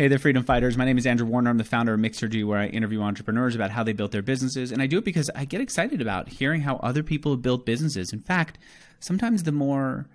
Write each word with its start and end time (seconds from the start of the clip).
Hey 0.00 0.08
there, 0.08 0.18
freedom 0.18 0.44
fighters. 0.44 0.78
My 0.78 0.86
name 0.86 0.96
is 0.96 1.04
Andrew 1.04 1.26
Warner. 1.26 1.50
I'm 1.50 1.58
the 1.58 1.62
founder 1.62 1.92
of 1.92 2.00
Mixergy, 2.00 2.42
where 2.42 2.58
I 2.58 2.68
interview 2.68 3.02
entrepreneurs 3.02 3.54
about 3.54 3.70
how 3.70 3.84
they 3.84 3.92
built 3.92 4.12
their 4.12 4.22
businesses. 4.22 4.72
And 4.72 4.80
I 4.80 4.86
do 4.86 4.96
it 4.96 5.04
because 5.04 5.30
I 5.34 5.44
get 5.44 5.60
excited 5.60 6.00
about 6.00 6.30
hearing 6.30 6.62
how 6.62 6.76
other 6.76 7.02
people 7.02 7.32
have 7.32 7.42
built 7.42 7.66
businesses. 7.66 8.10
In 8.10 8.20
fact, 8.20 8.56
sometimes 8.98 9.42
the 9.42 9.52
more 9.52 10.08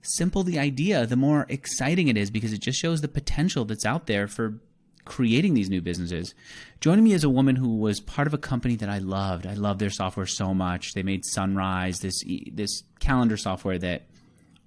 simple 0.00 0.44
the 0.44 0.60
idea, 0.60 1.06
the 1.06 1.16
more 1.16 1.46
exciting 1.48 2.06
it 2.06 2.16
is 2.16 2.30
because 2.30 2.52
it 2.52 2.60
just 2.60 2.78
shows 2.78 3.00
the 3.00 3.08
potential 3.08 3.64
that's 3.64 3.84
out 3.84 4.06
there 4.06 4.28
for 4.28 4.60
creating 5.06 5.54
these 5.54 5.68
new 5.68 5.80
businesses. 5.80 6.36
Joining 6.78 7.02
me 7.02 7.12
is 7.12 7.24
a 7.24 7.28
woman 7.28 7.56
who 7.56 7.78
was 7.78 7.98
part 7.98 8.28
of 8.28 8.34
a 8.34 8.38
company 8.38 8.76
that 8.76 8.88
I 8.88 8.98
loved. 8.98 9.44
I 9.44 9.54
loved 9.54 9.80
their 9.80 9.90
software 9.90 10.26
so 10.26 10.54
much. 10.54 10.94
They 10.94 11.02
made 11.02 11.24
Sunrise, 11.24 11.98
this 11.98 12.22
this 12.52 12.84
calendar 13.00 13.36
software 13.36 13.78
that 13.80 14.06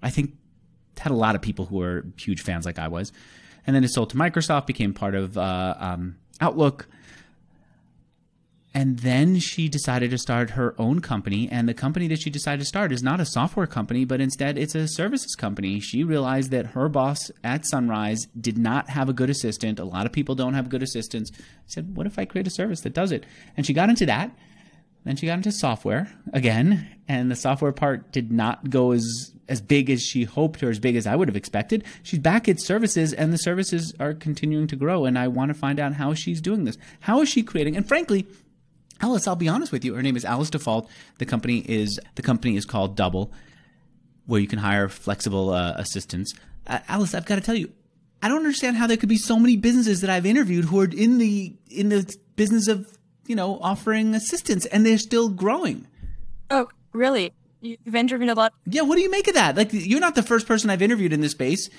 I 0.03 0.09
think 0.09 0.33
had 0.97 1.13
a 1.13 1.15
lot 1.15 1.35
of 1.35 1.41
people 1.41 1.63
who 1.63 1.77
were 1.77 2.07
huge 2.17 2.41
fans 2.41 2.65
like 2.65 2.77
I 2.77 2.89
was 2.89 3.13
and 3.65 3.75
then 3.75 3.83
it 3.83 3.89
sold 3.89 4.09
to 4.11 4.17
Microsoft, 4.17 4.67
became 4.67 4.93
part 4.93 5.15
of 5.15 5.37
uh, 5.37 5.75
um, 5.79 6.17
Outlook. 6.39 6.87
And 8.73 8.99
then 8.99 9.39
she 9.39 9.69
decided 9.69 10.11
to 10.11 10.17
start 10.17 10.49
her 10.51 10.75
own 10.77 10.99
company. 10.99 11.47
And 11.49 11.67
the 11.67 11.73
company 11.73 12.09
that 12.09 12.21
she 12.21 12.29
decided 12.29 12.59
to 12.59 12.65
start 12.65 12.91
is 12.91 13.01
not 13.01 13.21
a 13.21 13.25
software 13.25 13.67
company, 13.67 14.03
but 14.03 14.19
instead 14.19 14.57
it's 14.57 14.75
a 14.75 14.85
services 14.85 15.33
company. 15.33 15.79
She 15.79 16.03
realized 16.03 16.51
that 16.51 16.67
her 16.67 16.89
boss 16.89 17.31
at 17.41 17.65
Sunrise 17.65 18.27
did 18.39 18.57
not 18.57 18.89
have 18.89 19.07
a 19.07 19.13
good 19.13 19.29
assistant. 19.29 19.79
A 19.79 19.85
lot 19.85 20.05
of 20.05 20.11
people 20.11 20.35
don't 20.35 20.55
have 20.55 20.67
good 20.67 20.83
assistants. 20.83 21.31
Said, 21.67 21.95
What 21.95 22.05
if 22.05 22.19
I 22.19 22.25
create 22.25 22.47
a 22.47 22.51
service 22.51 22.81
that 22.81 22.93
does 22.93 23.13
it? 23.13 23.25
And 23.55 23.65
she 23.65 23.71
got 23.71 23.89
into 23.89 24.05
that. 24.07 24.37
Then 25.05 25.15
she 25.15 25.27
got 25.27 25.37
into 25.37 25.51
software 25.53 26.11
again, 26.33 26.87
and 27.07 27.29
the 27.29 27.35
software 27.35 27.71
part 27.71 28.11
did 28.11 28.31
not 28.31 28.71
go 28.71 28.91
as 28.91 29.34
as 29.47 29.61
big 29.61 29.89
as 29.89 30.01
she 30.01 30.23
hoped 30.23 30.63
or 30.63 30.69
as 30.69 30.79
big 30.79 30.95
as 30.95 31.05
I 31.05 31.15
would 31.15 31.27
have 31.27 31.37
expected. 31.37 31.83
She's 32.03 32.19
back 32.19 32.49
at 32.49 32.59
services, 32.59 33.13
and 33.13 33.31
the 33.31 33.37
services 33.37 33.93
are 33.99 34.13
continuing 34.13 34.67
to 34.67 34.75
grow. 34.75 35.05
And 35.05 35.17
I 35.17 35.27
want 35.27 35.49
to 35.49 35.53
find 35.53 35.79
out 35.79 35.93
how 35.93 36.13
she's 36.13 36.41
doing 36.41 36.65
this. 36.65 36.77
How 37.01 37.21
is 37.21 37.29
she 37.29 37.43
creating? 37.43 37.75
And 37.75 37.87
frankly, 37.87 38.27
Alice, 39.01 39.27
I'll 39.27 39.35
be 39.35 39.49
honest 39.49 39.71
with 39.71 39.85
you. 39.85 39.93
Her 39.95 40.01
name 40.01 40.17
is 40.17 40.25
Alice 40.25 40.49
Default. 40.49 40.89
The 41.17 41.25
company 41.25 41.59
is 41.59 41.99
the 42.15 42.21
company 42.21 42.55
is 42.55 42.65
called 42.65 42.95
Double, 42.95 43.31
where 44.25 44.41
you 44.41 44.47
can 44.47 44.59
hire 44.59 44.89
flexible 44.89 45.51
uh, 45.51 45.73
assistants. 45.77 46.33
Uh, 46.65 46.79
Alice, 46.87 47.13
I've 47.13 47.25
got 47.25 47.35
to 47.35 47.41
tell 47.41 47.55
you, 47.55 47.71
I 48.23 48.27
don't 48.27 48.37
understand 48.37 48.77
how 48.77 48.87
there 48.87 48.97
could 48.97 49.09
be 49.09 49.17
so 49.17 49.37
many 49.37 49.57
businesses 49.57 50.01
that 50.01 50.09
I've 50.09 50.25
interviewed 50.25 50.65
who 50.65 50.79
are 50.79 50.85
in 50.85 51.17
the 51.17 51.55
in 51.69 51.89
the 51.89 52.15
business 52.35 52.67
of 52.67 52.87
you 53.27 53.35
know, 53.35 53.59
offering 53.61 54.13
assistance 54.15 54.65
and 54.67 54.85
they're 54.85 54.97
still 54.97 55.29
growing. 55.29 55.87
Oh, 56.49 56.67
really? 56.93 57.33
You've 57.65 57.95
interviewed 57.95 58.29
a 58.29 58.35
lot. 58.35 58.53
Yeah, 58.65 58.81
what 58.81 58.95
do 58.95 59.01
you 59.01 59.09
make 59.09 59.27
of 59.27 59.33
that? 59.33 59.55
Like, 59.55 59.69
you're 59.71 59.99
not 59.99 60.15
the 60.15 60.23
first 60.23 60.45
person 60.45 60.69
I've 60.69 60.81
interviewed 60.81 61.13
in 61.13 61.21
this 61.21 61.31
space. 61.31 61.69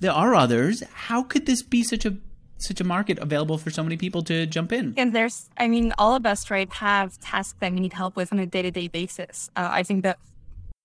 There 0.00 0.12
are 0.12 0.34
others. 0.34 0.82
How 0.92 1.22
could 1.22 1.46
this 1.46 1.62
be 1.62 1.82
such 1.82 2.04
a 2.04 2.16
such 2.58 2.80
a 2.80 2.84
market 2.84 3.18
available 3.18 3.58
for 3.58 3.70
so 3.70 3.82
many 3.82 3.96
people 3.96 4.22
to 4.22 4.46
jump 4.46 4.72
in? 4.72 4.94
And 4.96 5.12
there's, 5.12 5.50
I 5.58 5.68
mean, 5.68 5.92
all 5.98 6.14
of 6.14 6.24
us, 6.24 6.50
right, 6.50 6.72
have 6.72 7.18
tasks 7.20 7.56
that 7.60 7.72
we 7.72 7.80
need 7.80 7.92
help 7.92 8.16
with 8.16 8.32
on 8.32 8.38
a 8.38 8.46
day 8.46 8.62
to 8.62 8.70
day 8.70 8.88
basis. 8.88 9.50
Uh, 9.54 9.68
I 9.70 9.82
think 9.82 10.02
that 10.04 10.18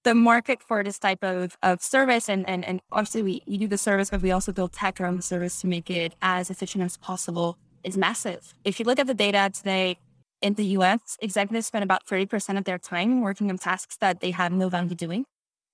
the 0.03 0.15
market 0.15 0.61
for 0.61 0.83
this 0.83 0.99
type 0.99 1.23
of, 1.23 1.57
of 1.63 1.81
service, 1.81 2.27
and, 2.27 2.47
and, 2.49 2.65
and 2.65 2.81
obviously 2.91 3.23
we, 3.23 3.43
we 3.47 3.57
do 3.57 3.67
the 3.67 3.77
service, 3.77 4.09
but 4.09 4.21
we 4.21 4.31
also 4.31 4.51
build 4.51 4.73
tech 4.73 4.99
around 4.99 5.17
the 5.17 5.21
service 5.21 5.61
to 5.61 5.67
make 5.67 5.89
it 5.89 6.15
as 6.21 6.49
efficient 6.49 6.83
as 6.83 6.97
possible, 6.97 7.57
is 7.83 7.97
massive. 7.97 8.53
If 8.63 8.79
you 8.79 8.85
look 8.85 8.99
at 8.99 9.07
the 9.07 9.13
data 9.13 9.51
today, 9.53 9.99
in 10.41 10.53
the 10.53 10.65
US, 10.77 11.17
executives 11.21 11.67
spend 11.67 11.83
about 11.83 12.05
30% 12.05 12.57
of 12.57 12.63
their 12.63 12.77
time 12.77 13.21
working 13.21 13.49
on 13.49 13.57
tasks 13.57 13.97
that 13.97 14.21
they 14.21 14.31
have 14.31 14.51
no 14.51 14.69
value 14.69 14.95
doing, 14.95 15.25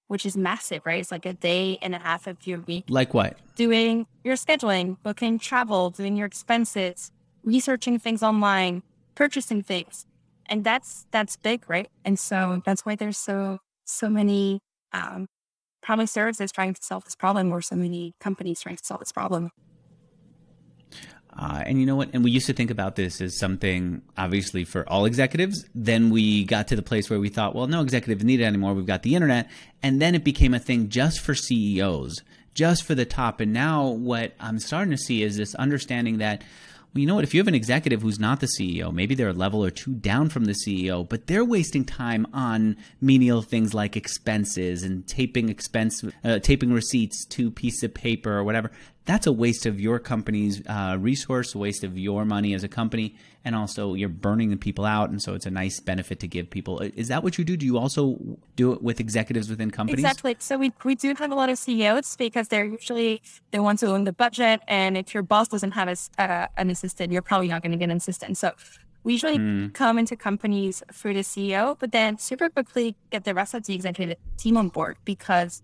which 0.08 0.26
is 0.26 0.36
massive, 0.36 0.82
right? 0.86 1.00
It's 1.00 1.12
like 1.12 1.26
a 1.26 1.34
day 1.34 1.78
and 1.82 1.94
a 1.96 2.00
half 2.00 2.28
of 2.28 2.46
your 2.48 2.60
week. 2.62 2.86
Like 2.90 3.14
what? 3.14 3.38
Doing 3.56 4.08
your 4.24 4.36
scheduling, 4.36 4.98
booking 5.04 5.40
travel, 5.40 5.90
doing 5.90 6.16
your 6.18 6.28
expenses, 6.28 7.12
researching 7.44 8.00
things 8.00 8.24
online, 8.24 8.84
purchasing 9.14 9.62
things. 9.62 10.06
And 10.48 10.64
that's 10.64 11.08
that's 11.12 11.38
big, 11.38 11.68
right? 11.70 11.90
And 12.04 12.20
so 12.20 12.62
that's 12.66 12.86
why 12.86 12.96
there's 12.96 13.18
so 13.18 13.60
so 13.86 14.10
many 14.10 14.60
um, 14.94 15.28
probably 15.82 16.08
services 16.08 16.52
trying 16.52 16.74
to 16.74 16.84
solve 16.84 17.04
this 17.04 17.16
problem 17.16 17.52
or 17.52 17.62
so 17.62 17.76
many 17.76 18.14
companies 18.20 18.62
trying 18.62 18.76
to 18.76 18.86
solve 18.86 19.00
this 19.00 19.12
problem. 19.12 19.52
Uh, 21.38 21.64
and 21.66 21.80
you 21.80 21.86
know 21.86 21.96
what? 21.96 22.10
And 22.14 22.24
we 22.24 22.32
used 22.32 22.48
to 22.48 22.54
think 22.54 22.72
about 22.72 22.96
this 22.96 23.20
as 23.20 23.38
something 23.38 24.02
obviously 24.18 24.64
for 24.64 24.88
all 24.90 25.06
executives. 25.06 25.66
Then 25.76 26.10
we 26.10 26.46
got 26.46 26.68
to 26.70 26.76
the 26.76 26.82
place 26.82 27.10
where 27.10 27.20
we 27.20 27.30
thought, 27.30 27.54
well, 27.54 27.68
no 27.68 27.82
executives 27.82 28.24
need 28.24 28.40
it 28.40 28.46
anymore. 28.46 28.74
We've 28.74 28.86
got 28.86 29.04
the 29.04 29.16
internet. 29.16 29.50
And 29.84 30.02
then 30.02 30.16
it 30.16 30.24
became 30.24 30.54
a 30.54 30.60
thing 30.60 30.90
just 30.90 31.20
for 31.20 31.36
CEOs, 31.36 32.22
just 32.54 32.84
for 32.84 32.96
the 32.96 33.06
top. 33.06 33.42
And 33.42 33.52
now 33.52 33.88
what 33.88 34.34
I'm 34.40 34.60
starting 34.60 34.92
to 34.92 34.98
see 34.98 35.24
is 35.24 35.36
this 35.36 35.56
understanding 35.56 36.20
that 36.20 36.42
well, 36.96 37.02
you 37.02 37.08
know 37.08 37.16
what? 37.16 37.26
If 37.26 37.34
you 37.34 37.42
have 37.42 37.50
an 37.50 37.56
executive 37.56 38.02
who's 38.02 38.22
not 38.22 38.40
the 38.40 38.48
CEO, 38.48 38.94
maybe 38.94 39.16
they're 39.16 39.28
a 39.28 39.34
level 39.34 39.66
or 39.66 39.70
two 39.70 39.96
down 39.96 40.30
from 40.30 40.46
the 40.46 40.54
CEO, 40.54 41.08
but 41.08 41.28
they're 41.28 41.44
wasting 41.44 41.84
time 41.84 42.26
on 42.32 42.78
menial 43.02 43.42
things 43.42 43.74
like 43.74 43.98
expenses 43.98 44.82
and 44.82 45.06
taping 45.06 45.50
expense, 45.50 46.06
uh, 46.24 46.40
taping 46.40 46.72
receipts 46.72 47.26
to 47.26 47.52
piece 47.52 47.84
of 47.84 47.94
paper 47.94 48.38
or 48.38 48.46
whatever. 48.46 48.72
That's 49.06 49.28
a 49.28 49.32
waste 49.32 49.66
of 49.68 49.80
your 49.80 50.00
company's 50.00 50.66
uh, 50.68 50.98
resource, 51.00 51.54
a 51.54 51.60
waste 51.60 51.84
of 51.84 51.98
your 51.98 52.26
money 52.26 52.56
as 52.56 52.64
a 52.64 52.68
company, 52.68 53.16
and 53.44 53.56
also 53.56 53.94
you're 53.94 54.10
burning 54.10 54.50
the 54.50 54.58
people 54.58 54.84
out. 54.84 55.10
And 55.12 55.22
so 55.22 55.36
it's 55.36 55.46
a 55.46 55.52
nice 55.52 55.80
benefit 55.80 56.20
to 56.22 56.28
give 56.28 56.50
people. 56.50 56.80
Is 56.80 57.10
that 57.10 57.24
what 57.24 57.38
you 57.38 57.46
do? 57.46 57.56
Do 57.56 57.68
you 57.68 57.78
also 57.78 58.18
do 58.56 58.74
it 58.74 58.82
with 58.82 59.00
executives 59.00 59.48
within 59.48 59.70
companies? 59.70 60.04
Exactly. 60.04 60.36
So 60.40 60.58
we 60.58 60.74
we 60.84 60.96
do 60.96 61.14
have 61.14 61.32
a 61.32 61.36
lot 61.36 61.50
of 61.50 61.58
CEOs 61.60 62.16
because 62.18 62.48
they're 62.48 62.66
usually 62.66 63.22
the 63.52 63.62
ones 63.62 63.82
who 63.82 63.88
own 63.88 64.06
the 64.06 64.14
budget, 64.14 64.62
and 64.68 64.98
if 64.98 65.14
your 65.14 65.24
boss 65.24 65.50
doesn't 65.50 65.72
have 65.72 65.88
a, 65.88 66.22
uh, 66.22 66.48
an 66.58 66.72
assistant, 66.72 67.12
you're 67.12 67.22
probably 67.22 67.48
not 67.48 67.62
going 67.62 67.74
to 67.74 67.78
get 67.78 67.92
an 67.92 67.98
assistant. 67.98 68.38
So 68.38 68.54
we 69.06 69.14
usually 69.14 69.38
mm. 69.38 69.74
come 69.74 70.00
into 70.00 70.16
companies 70.16 70.82
through 70.92 71.14
the 71.14 71.20
CEO, 71.20 71.78
but 71.78 71.92
then 71.92 72.18
super 72.18 72.50
quickly 72.50 72.96
get 73.12 73.24
the 73.24 73.36
rest 73.36 73.54
of 73.54 73.64
the 73.66 73.76
executive 73.76 74.18
team 74.38 74.58
on 74.58 74.70
board 74.70 74.98
because 75.06 75.62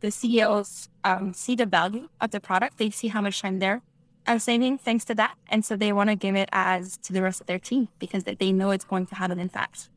the 0.00 0.10
CEOs 0.10 0.88
um, 1.04 1.32
see 1.32 1.54
the 1.54 1.66
value 1.66 2.08
of 2.20 2.30
the 2.30 2.40
product. 2.40 2.78
They 2.78 2.90
see 2.90 3.08
how 3.08 3.20
much 3.20 3.40
time 3.40 3.58
they're 3.58 3.82
uh, 4.26 4.38
saving 4.38 4.78
thanks 4.78 5.04
to 5.06 5.14
that. 5.14 5.36
And 5.48 5.64
so 5.64 5.76
they 5.76 5.92
want 5.92 6.10
to 6.10 6.16
give 6.16 6.36
it 6.36 6.48
as 6.52 6.96
to 6.98 7.12
the 7.12 7.22
rest 7.22 7.40
of 7.40 7.46
their 7.46 7.58
team 7.58 7.88
because 7.98 8.24
they 8.24 8.52
know 8.52 8.70
it's 8.70 8.84
going 8.84 9.06
to 9.06 9.14
have 9.14 9.30
an 9.30 9.38
impact. 9.38 9.88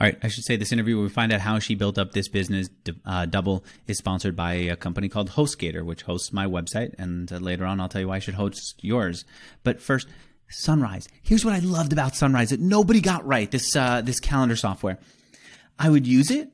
All 0.00 0.06
right, 0.06 0.18
I 0.22 0.28
should 0.28 0.44
say 0.44 0.56
this 0.56 0.72
interview 0.72 0.96
where 0.96 1.04
we 1.04 1.08
find 1.08 1.32
out 1.32 1.40
how 1.40 1.58
she 1.60 1.74
built 1.74 1.98
up 1.98 2.12
this 2.12 2.28
business. 2.28 2.68
Uh, 3.06 3.26
Double 3.26 3.64
is 3.86 3.98
sponsored 3.98 4.34
by 4.34 4.54
a 4.54 4.76
company 4.76 5.08
called 5.08 5.30
HostGator, 5.30 5.84
which 5.84 6.02
hosts 6.02 6.32
my 6.32 6.46
website, 6.46 6.94
and 6.98 7.32
uh, 7.32 7.36
later 7.36 7.64
on 7.64 7.80
I'll 7.80 7.88
tell 7.88 8.00
you 8.00 8.08
why 8.08 8.16
I 8.16 8.18
should 8.18 8.34
host 8.34 8.76
yours. 8.80 9.24
But 9.62 9.80
first, 9.80 10.08
Sunrise. 10.50 11.08
Here's 11.22 11.44
what 11.44 11.54
I 11.54 11.58
loved 11.58 11.92
about 11.92 12.16
Sunrise 12.16 12.50
that 12.50 12.60
nobody 12.60 13.00
got 13.00 13.26
right. 13.26 13.50
This 13.50 13.76
uh, 13.76 14.00
this 14.00 14.18
calendar 14.18 14.56
software. 14.56 14.98
I 15.78 15.90
would 15.90 16.06
use 16.06 16.30
it, 16.30 16.50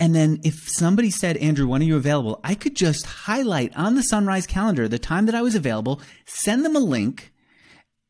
and 0.00 0.14
then 0.14 0.40
if 0.44 0.68
somebody 0.68 1.10
said, 1.10 1.36
Andrew, 1.38 1.66
when 1.66 1.82
are 1.82 1.86
you 1.86 1.96
available? 1.96 2.40
I 2.44 2.54
could 2.54 2.76
just 2.76 3.04
highlight 3.04 3.76
on 3.76 3.96
the 3.96 4.02
Sunrise 4.02 4.46
calendar 4.46 4.86
the 4.86 4.98
time 4.98 5.26
that 5.26 5.34
I 5.34 5.42
was 5.42 5.56
available, 5.56 6.00
send 6.24 6.64
them 6.64 6.76
a 6.76 6.80
link, 6.80 7.32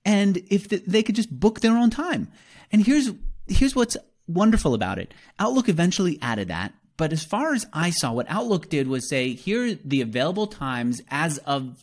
and 0.04 0.38
if 0.50 0.68
the, 0.68 0.82
they 0.86 1.02
could 1.02 1.14
just 1.14 1.30
book 1.30 1.60
their 1.60 1.76
own 1.76 1.90
time. 1.90 2.28
And 2.70 2.84
here's 2.84 3.10
here's 3.46 3.74
what's 3.74 3.96
wonderful 4.26 4.74
about 4.74 4.98
it. 4.98 5.14
Outlook 5.38 5.68
eventually 5.68 6.18
added 6.20 6.48
that, 6.48 6.74
but 6.98 7.12
as 7.12 7.24
far 7.24 7.54
as 7.54 7.66
I 7.72 7.90
saw, 7.90 8.12
what 8.12 8.26
Outlook 8.28 8.68
did 8.68 8.88
was 8.88 9.08
say, 9.08 9.32
here 9.32 9.68
are 9.68 9.74
the 9.74 10.02
available 10.02 10.46
times 10.46 11.00
as 11.10 11.38
of 11.38 11.82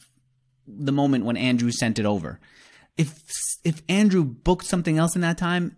the 0.67 0.91
moment 0.91 1.25
when 1.25 1.37
Andrew 1.37 1.71
sent 1.71 1.97
it 1.97 2.05
over. 2.05 2.39
If 2.95 3.23
if 3.63 3.81
Andrew 3.89 4.23
booked 4.23 4.65
something 4.65 4.99
else 4.99 5.15
in 5.15 5.21
that 5.21 5.39
time, 5.39 5.75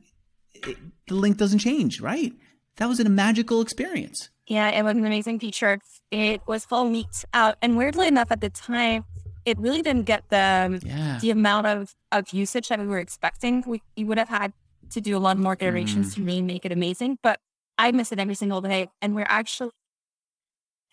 it, 0.54 0.78
the 1.08 1.16
link 1.16 1.38
doesn't 1.38 1.60
change, 1.60 2.02
right? 2.02 2.34
That 2.78 2.88
was 2.88 3.00
a 3.00 3.10
magical 3.10 3.62
experience. 3.62 4.30
Yeah, 4.48 4.70
it 4.70 4.84
was 4.84 4.96
an 4.96 5.06
amazing 5.06 5.40
feature. 5.40 5.80
It 6.10 6.42
was 6.48 6.66
full 6.66 6.86
meat 6.86 7.26
out, 7.34 7.58
and 7.62 7.78
weirdly 7.78 8.08
enough, 8.08 8.32
at 8.32 8.42
the 8.42 8.50
time, 8.50 9.04
it 9.46 9.58
really 9.60 9.82
didn't 9.82 10.06
get 10.06 10.24
the 10.30 10.82
yeah. 10.86 11.20
the 11.22 11.32
amount 11.32 11.68
of, 11.68 11.96
of 12.12 12.32
usage 12.34 12.68
that 12.70 12.80
we 12.80 12.88
were 12.88 13.00
expecting. 13.00 13.64
We, 13.66 13.82
we 13.96 14.04
would 14.04 14.18
have 14.18 14.30
had 14.30 14.54
to 14.92 15.02
do 15.02 15.18
a 15.18 15.20
lot 15.20 15.38
more 15.38 15.54
iterations 15.54 16.12
mm. 16.12 16.16
to 16.16 16.24
really 16.24 16.42
make 16.42 16.66
it 16.66 16.72
amazing. 16.72 17.18
But 17.22 17.40
I 17.78 17.92
miss 17.92 18.12
it 18.12 18.20
every 18.20 18.36
single 18.36 18.62
day. 18.62 18.90
And 19.02 19.16
we're 19.16 19.26
actually, 19.30 19.72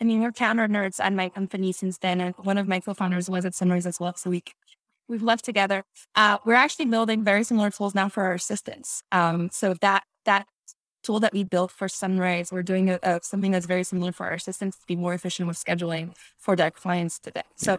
I 0.01 0.05
mean, 0.05 0.21
we're 0.21 0.33
counter 0.33 0.69
nerds 0.69 1.01
at 1.01 1.13
my 1.13 1.29
company 1.29 1.73
since 1.73 1.99
then. 1.99 2.21
And 2.21 2.35
one 2.37 2.59
of 2.59 2.69
my 2.69 2.81
co-founders 2.81 3.31
was 3.31 3.45
at 3.45 3.55
Sunrise 3.55 3.87
as 3.87 4.01
well. 4.01 4.15
So 4.17 4.31
we, 4.31 4.43
we've 5.09 5.23
left 5.23 5.45
together. 5.45 5.85
Uh, 6.15 6.39
we're 6.45 6.55
actually 6.55 6.87
building 6.87 7.25
very 7.25 7.45
similar 7.45 7.71
tools 7.71 7.95
now 7.95 8.09
for 8.09 8.25
our 8.25 8.35
assistants. 8.35 9.03
Um, 9.13 9.51
so 9.53 9.75
that, 9.81 10.05
that 10.25 10.47
tool 11.05 11.21
that 11.21 11.33
we 11.33 11.45
built 11.45 11.71
for 11.71 11.89
Sunrise, 11.89 12.51
we're 12.51 12.63
doing 12.63 12.91
a, 12.91 12.99
a, 13.03 13.21
something 13.23 13.53
that's 13.53 13.67
very 13.67 13.85
similar 13.85 14.13
for 14.13 14.27
our 14.27 14.33
assistants 14.33 14.79
to 14.79 14.87
be 14.87 14.97
more 14.97 15.15
efficient 15.15 15.47
with 15.47 15.57
scheduling 15.57 16.15
for 16.39 16.57
their 16.57 16.71
clients 16.71 17.19
today. 17.19 17.43
So 17.57 17.79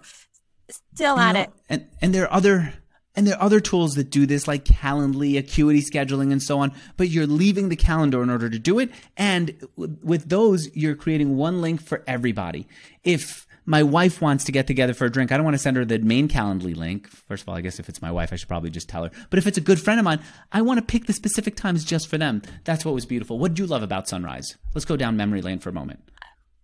still 0.70 1.20
at 1.20 1.36
it. 1.36 1.50
And, 1.70 1.88
and 2.02 2.14
there 2.14 2.24
are 2.24 2.34
other, 2.34 2.74
and 3.16 3.28
there 3.28 3.36
are 3.36 3.42
other 3.42 3.60
tools 3.60 3.96
that 3.96 4.10
do 4.10 4.26
this, 4.26 4.48
like 4.48 4.66
Calendly, 4.66 5.38
Acuity 5.38 5.82
scheduling, 5.82 6.32
and 6.32 6.42
so 6.42 6.60
on. 6.60 6.72
But 6.98 7.10
you're 7.10 7.28
leaving 7.28 7.70
the 7.70 7.76
calendar 7.76 8.22
in 8.24 8.30
order 8.30 8.50
to 8.50 8.60
do 8.60 8.80
it. 8.80 8.92
And 9.18 9.68
with 9.76 10.30
those, 10.30 10.74
you're 10.76 10.96
creating 10.96 11.36
one 11.36 11.62
link 11.62 11.82
for 11.82 12.04
everybody. 12.08 12.68
If 13.04 13.46
my 13.66 13.82
wife 13.82 14.22
wants 14.22 14.44
to 14.46 14.52
get 14.52 14.68
together 14.68 14.94
for 14.94 15.06
a 15.06 15.12
drink. 15.12 15.32
I 15.32 15.38
don't 15.38 15.44
want 15.44 15.56
to 15.56 15.60
send 15.60 15.78
her 15.78 15.86
the 15.86 16.00
main 16.00 16.28
Calendly 16.28 16.76
link. 16.76 17.08
First 17.08 17.44
of 17.44 17.50
all, 17.50 17.56
I 17.56 17.62
guess 17.62 17.80
if 17.80 17.90
it's 17.90 18.02
my 18.02 18.12
wife, 18.12 18.32
I 18.32 18.36
should 18.36 18.48
probably 18.48 18.70
just 18.70 18.88
tell 18.88 19.04
her. 19.04 19.12
But 19.30 19.40
if 19.40 19.48
it's 19.48 19.58
a 19.58 19.62
good 19.62 19.80
friend 19.80 20.00
of 20.00 20.04
mine, 20.04 20.22
I 20.52 20.62
want 20.62 20.80
to 20.80 20.86
pick 20.86 21.06
the 21.06 21.14
specific 21.14 21.56
times 21.56 21.84
just 21.84 22.08
for 22.08 22.18
them. 22.18 22.42
That's 22.64 22.86
what 22.86 22.94
was 22.94 23.06
beautiful. 23.06 23.40
What 23.40 23.54
did 23.54 23.60
you 23.60 23.68
love 23.68 23.84
about 23.84 24.08
Sunrise? 24.08 24.56
Let's 24.74 24.86
go 24.86 24.96
down 24.96 25.18
memory 25.18 25.42
lane 25.42 25.60
for 25.60 25.70
a 25.70 25.74
moment. 25.74 26.00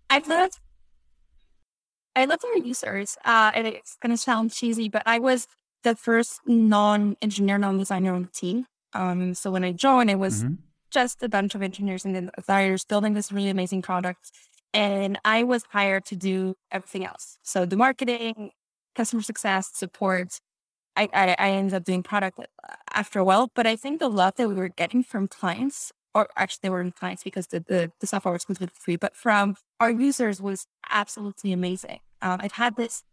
I 0.09 0.19
loved, 0.19 0.59
I 2.15 2.25
loved 2.25 2.44
our 2.45 2.57
users. 2.57 3.18
Uh, 3.25 3.51
and 3.56 3.68
it's 3.68 3.97
going 4.01 4.12
to 4.12 4.18
sound 4.18 4.51
cheesy, 4.51 4.89
but 4.89 5.04
I 5.06 5.19
was 5.19 5.47
the 5.83 5.95
first 5.95 6.42
non-engineer, 6.45 7.57
non-designer 7.57 8.13
on 8.13 8.24
the 8.24 8.30
team. 8.30 8.68
Um, 8.94 9.33
so 9.33 9.50
when 9.50 9.63
I 9.63 9.71
joined, 9.71 10.12
it 10.12 10.19
was 10.19 10.44
mm-hmm. 10.44 10.56
just 10.92 11.24
a 11.24 11.30
bunch 11.30 11.56
of 11.56 11.63
engineers 11.63 12.06
and 12.06 12.30
designers 12.38 12.86
building 12.86 13.13
this 13.13 13.31
really 13.31 13.50
amazing 13.50 13.81
product 13.81 14.31
and 14.73 15.19
I 15.25 15.44
was 15.44 15.63
hired 15.69 16.06
to 16.06 16.15
do 16.15 16.56
everything 16.71 17.06
else. 17.06 17.38
So 17.44 17.65
the 17.65 17.77
marketing, 17.77 18.51
customer 18.95 19.21
success, 19.21 19.69
support. 19.73 20.39
I, 20.95 21.07
I, 21.13 21.35
I 21.39 21.50
ended 21.51 21.73
up 21.73 21.85
doing 21.85 22.03
product 22.03 22.39
uh, 22.39 22.75
after 22.94 23.19
a 23.19 23.23
while, 23.23 23.50
but 23.56 23.65
I 23.65 23.75
think 23.75 24.00
the 24.00 24.09
love 24.09 24.35
that 24.35 24.47
we 24.50 24.56
were 24.56 24.69
getting 24.69 25.03
from 25.03 25.27
clients, 25.27 25.94
or 26.13 26.27
actually 26.35 26.59
they 26.63 26.69
weren't 26.69 26.95
clients 26.95 27.23
because 27.23 27.47
the, 27.47 27.62
the, 27.62 27.91
the 28.01 28.07
software 28.07 28.33
was 28.33 28.44
completely 28.44 28.75
free, 28.77 28.97
but 28.97 29.15
from 29.15 29.56
our 29.79 29.89
users 29.89 30.41
was 30.41 30.68
absolutely 30.89 31.53
amazing. 31.53 32.00
Um, 32.21 32.39
I've 32.41 32.51
had 32.53 32.75
this 32.75 33.03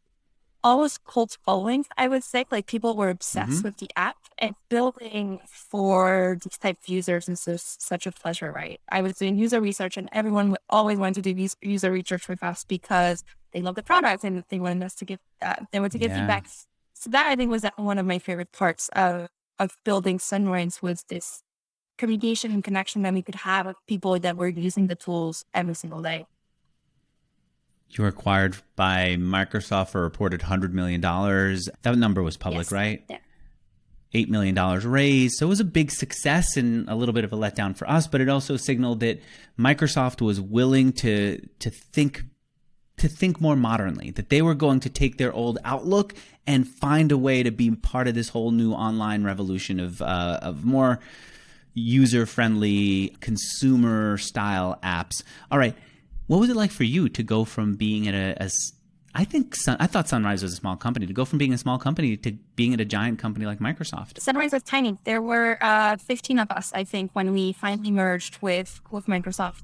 almost 0.63 1.05
cult 1.05 1.39
following, 1.45 1.85
I 1.97 2.09
would 2.09 2.25
say. 2.25 2.45
Like 2.51 2.67
people 2.67 2.97
were 2.97 3.11
obsessed 3.11 3.51
mm-hmm. 3.51 3.63
with 3.63 3.79
the 3.79 3.91
app 3.97 4.17
and 4.39 4.55
building 4.69 5.41
for 5.47 6.39
these 6.43 6.59
type 6.59 6.79
of 6.83 6.89
users 6.89 7.29
is 7.29 7.45
just 7.45 7.83
such 7.83 8.07
a 8.07 8.13
pleasure, 8.13 8.53
right? 8.53 8.81
I 8.89 9.03
was 9.03 9.15
doing 9.15 9.39
user 9.39 9.61
research 9.61 9.97
and 9.97 10.09
everyone 10.13 10.51
would 10.51 10.61
always 10.69 10.99
wanted 10.99 11.25
to 11.25 11.35
do 11.35 11.49
user 11.61 11.91
research 11.91 12.29
with 12.29 12.43
us 12.43 12.65
because 12.65 13.25
they 13.53 13.61
love 13.61 13.75
the 13.75 13.83
product 13.83 14.25
and 14.25 14.45
they 14.49 14.61
wanted 14.61 14.85
us 14.85 14.95
to 14.97 15.05
give, 15.05 15.21
uh, 15.43 15.57
they 15.73 15.81
wanted 15.81 15.93
to 15.93 15.99
give 15.99 16.11
yeah. 16.11 16.19
feedback. 16.19 16.47
So 16.95 17.11
that 17.11 17.27
I 17.27 17.37
think 17.37 17.51
was 17.51 17.65
one 17.77 17.99
of 17.99 18.07
my 18.07 18.19
favorite 18.19 18.53
parts 18.53 18.89
of, 18.91 19.29
of 19.59 19.77
building 19.85 20.19
Sunrise 20.19 20.83
was 20.83 21.05
this 21.09 21.43
communication 21.97 22.53
and 22.53 22.63
connection 22.63 23.03
that 23.03 23.13
we 23.13 23.23
could 23.23 23.35
have 23.35 23.67
with 23.67 23.77
people 23.87 24.19
that 24.19 24.37
were 24.37 24.49
using 24.49 24.87
the 24.87 24.95
tools 24.95 25.45
every 25.53 25.75
single 25.75 26.01
day. 26.01 26.27
You 27.91 28.03
were 28.03 28.09
acquired 28.09 28.57
by 28.77 29.17
Microsoft 29.19 29.89
for 29.91 30.01
a 30.01 30.03
reported 30.03 30.41
$100 30.41 30.73
million. 30.73 31.01
That 31.01 31.97
number 31.97 32.23
was 32.23 32.37
public, 32.37 32.67
yes. 32.67 32.73
right? 32.73 33.05
Yeah. 33.09 33.19
$8 34.15 34.29
million 34.29 34.55
raised. 34.89 35.35
So 35.37 35.47
it 35.47 35.49
was 35.49 35.61
a 35.61 35.65
big 35.65 35.91
success 35.91 36.57
and 36.57 36.89
a 36.89 36.95
little 36.95 37.13
bit 37.13 37.25
of 37.25 37.33
a 37.33 37.37
letdown 37.37 37.77
for 37.77 37.89
us, 37.89 38.07
but 38.07 38.21
it 38.21 38.29
also 38.29 38.57
signaled 38.57 39.01
that 39.01 39.21
Microsoft 39.59 40.23
was 40.23 40.41
willing 40.41 40.93
to, 40.95 41.47
to 41.59 41.71
think 41.71 42.25
to 42.99 43.09
think 43.09 43.41
more 43.41 43.57
modernly, 43.57 44.11
that 44.13 44.29
they 44.29 44.43
were 44.43 44.55
going 44.55 44.81
to 44.81 44.89
take 44.89 45.19
their 45.19 45.33
old 45.33 45.59
outlook 45.65 46.15
and 46.47 46.67
find 46.67 47.13
a 47.13 47.19
way 47.19 47.43
to 47.43 47.51
be 47.51 47.71
part 47.71 48.09
of 48.09 48.15
this 48.15 48.29
whole 48.29 48.51
new 48.51 48.73
online 48.73 49.23
revolution 49.25 49.81
of, 49.81 50.03
uh, 50.03 50.39
of 50.43 50.65
more 50.65 50.99
user 51.75 52.27
friendly 52.27 53.17
consumer 53.21 54.19
style 54.19 54.79
apps. 54.83 55.23
All 55.51 55.59
right. 55.59 55.77
What 56.29 56.41
was 56.41 56.51
it 56.51 56.57
like 56.57 56.71
for 56.71 56.85
you 56.85 57.09
to 57.09 57.23
go 57.23 57.45
from 57.45 57.75
being 57.75 58.07
at 58.07 58.15
a, 58.15 58.45
a 58.45 58.51
I 59.15 59.25
think 59.25 59.57
Sun, 59.57 59.79
I 59.81 59.87
thought 59.87 60.09
Sunrise 60.09 60.43
was 60.43 60.53
a 60.53 60.57
small 60.57 60.77
company. 60.77 61.07
To 61.07 61.13
go 61.13 61.25
from 61.25 61.39
being 61.39 61.55
a 61.55 61.59
small 61.59 61.79
company 61.79 62.17
to 62.19 62.33
being 62.55 62.75
at 62.75 62.81
a 62.81 62.85
giant 62.85 63.19
company 63.19 63.47
like 63.47 63.59
Microsoft. 63.59 64.21
Sunrise 64.21 64.53
was 64.53 64.63
tiny. 64.63 64.99
There 65.05 65.23
were 65.23 65.59
uh, 65.63 65.97
15 65.97 66.39
of 66.39 66.51
us, 66.51 66.71
I 66.75 66.85
think, 66.85 67.11
when 67.15 67.33
we 67.33 67.53
finally 67.53 67.91
merged 67.91 68.41
with 68.43 68.81
with 68.91 69.07
Microsoft. 69.07 69.63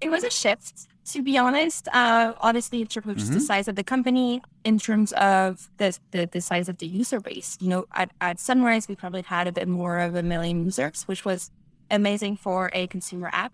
It 0.00 0.10
was 0.10 0.24
a 0.24 0.30
shift, 0.30 0.88
to 1.12 1.22
be 1.22 1.36
honest. 1.36 1.86
Uh, 1.92 2.32
obviously, 2.40 2.80
in 2.80 2.86
terms 2.86 3.06
of 3.06 3.16
mm-hmm. 3.16 3.34
the 3.34 3.40
size 3.40 3.68
of 3.68 3.76
the 3.76 3.84
company, 3.84 4.40
in 4.64 4.78
terms 4.78 5.12
of 5.12 5.68
the, 5.76 5.98
the, 6.12 6.26
the 6.26 6.40
size 6.40 6.68
of 6.68 6.78
the 6.78 6.86
user 6.86 7.20
base. 7.20 7.58
You 7.60 7.68
know, 7.68 7.86
at, 7.92 8.10
at 8.20 8.40
Sunrise, 8.40 8.88
we 8.88 8.96
probably 8.96 9.22
had 9.22 9.46
a 9.46 9.52
bit 9.52 9.68
more 9.68 9.98
of 9.98 10.14
a 10.14 10.22
million 10.22 10.64
users, 10.64 11.02
which 11.02 11.24
was 11.24 11.50
amazing 11.90 12.36
for 12.38 12.70
a 12.72 12.86
consumer 12.86 13.28
app. 13.32 13.52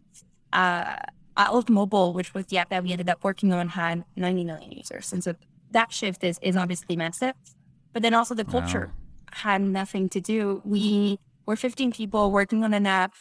Uh, 0.52 0.96
Outlook 1.36 1.68
Mobile, 1.68 2.12
which 2.12 2.34
was 2.34 2.46
the 2.46 2.58
app 2.58 2.70
that 2.70 2.82
we 2.82 2.92
ended 2.92 3.08
up 3.08 3.24
working 3.24 3.52
on, 3.52 3.68
had 3.68 4.04
90 4.16 4.44
million 4.44 4.72
users. 4.72 5.12
And 5.12 5.22
so 5.22 5.34
that 5.70 5.92
shift 5.92 6.22
is, 6.24 6.38
is 6.42 6.56
obviously 6.56 6.96
massive. 6.96 7.34
But 7.92 8.02
then 8.02 8.14
also 8.14 8.34
the 8.34 8.44
culture 8.44 8.92
wow. 8.92 9.38
had 9.38 9.62
nothing 9.62 10.08
to 10.10 10.20
do. 10.20 10.62
We 10.64 11.18
were 11.46 11.56
15 11.56 11.92
people 11.92 12.30
working 12.30 12.64
on 12.64 12.74
an 12.74 12.86
app. 12.86 13.14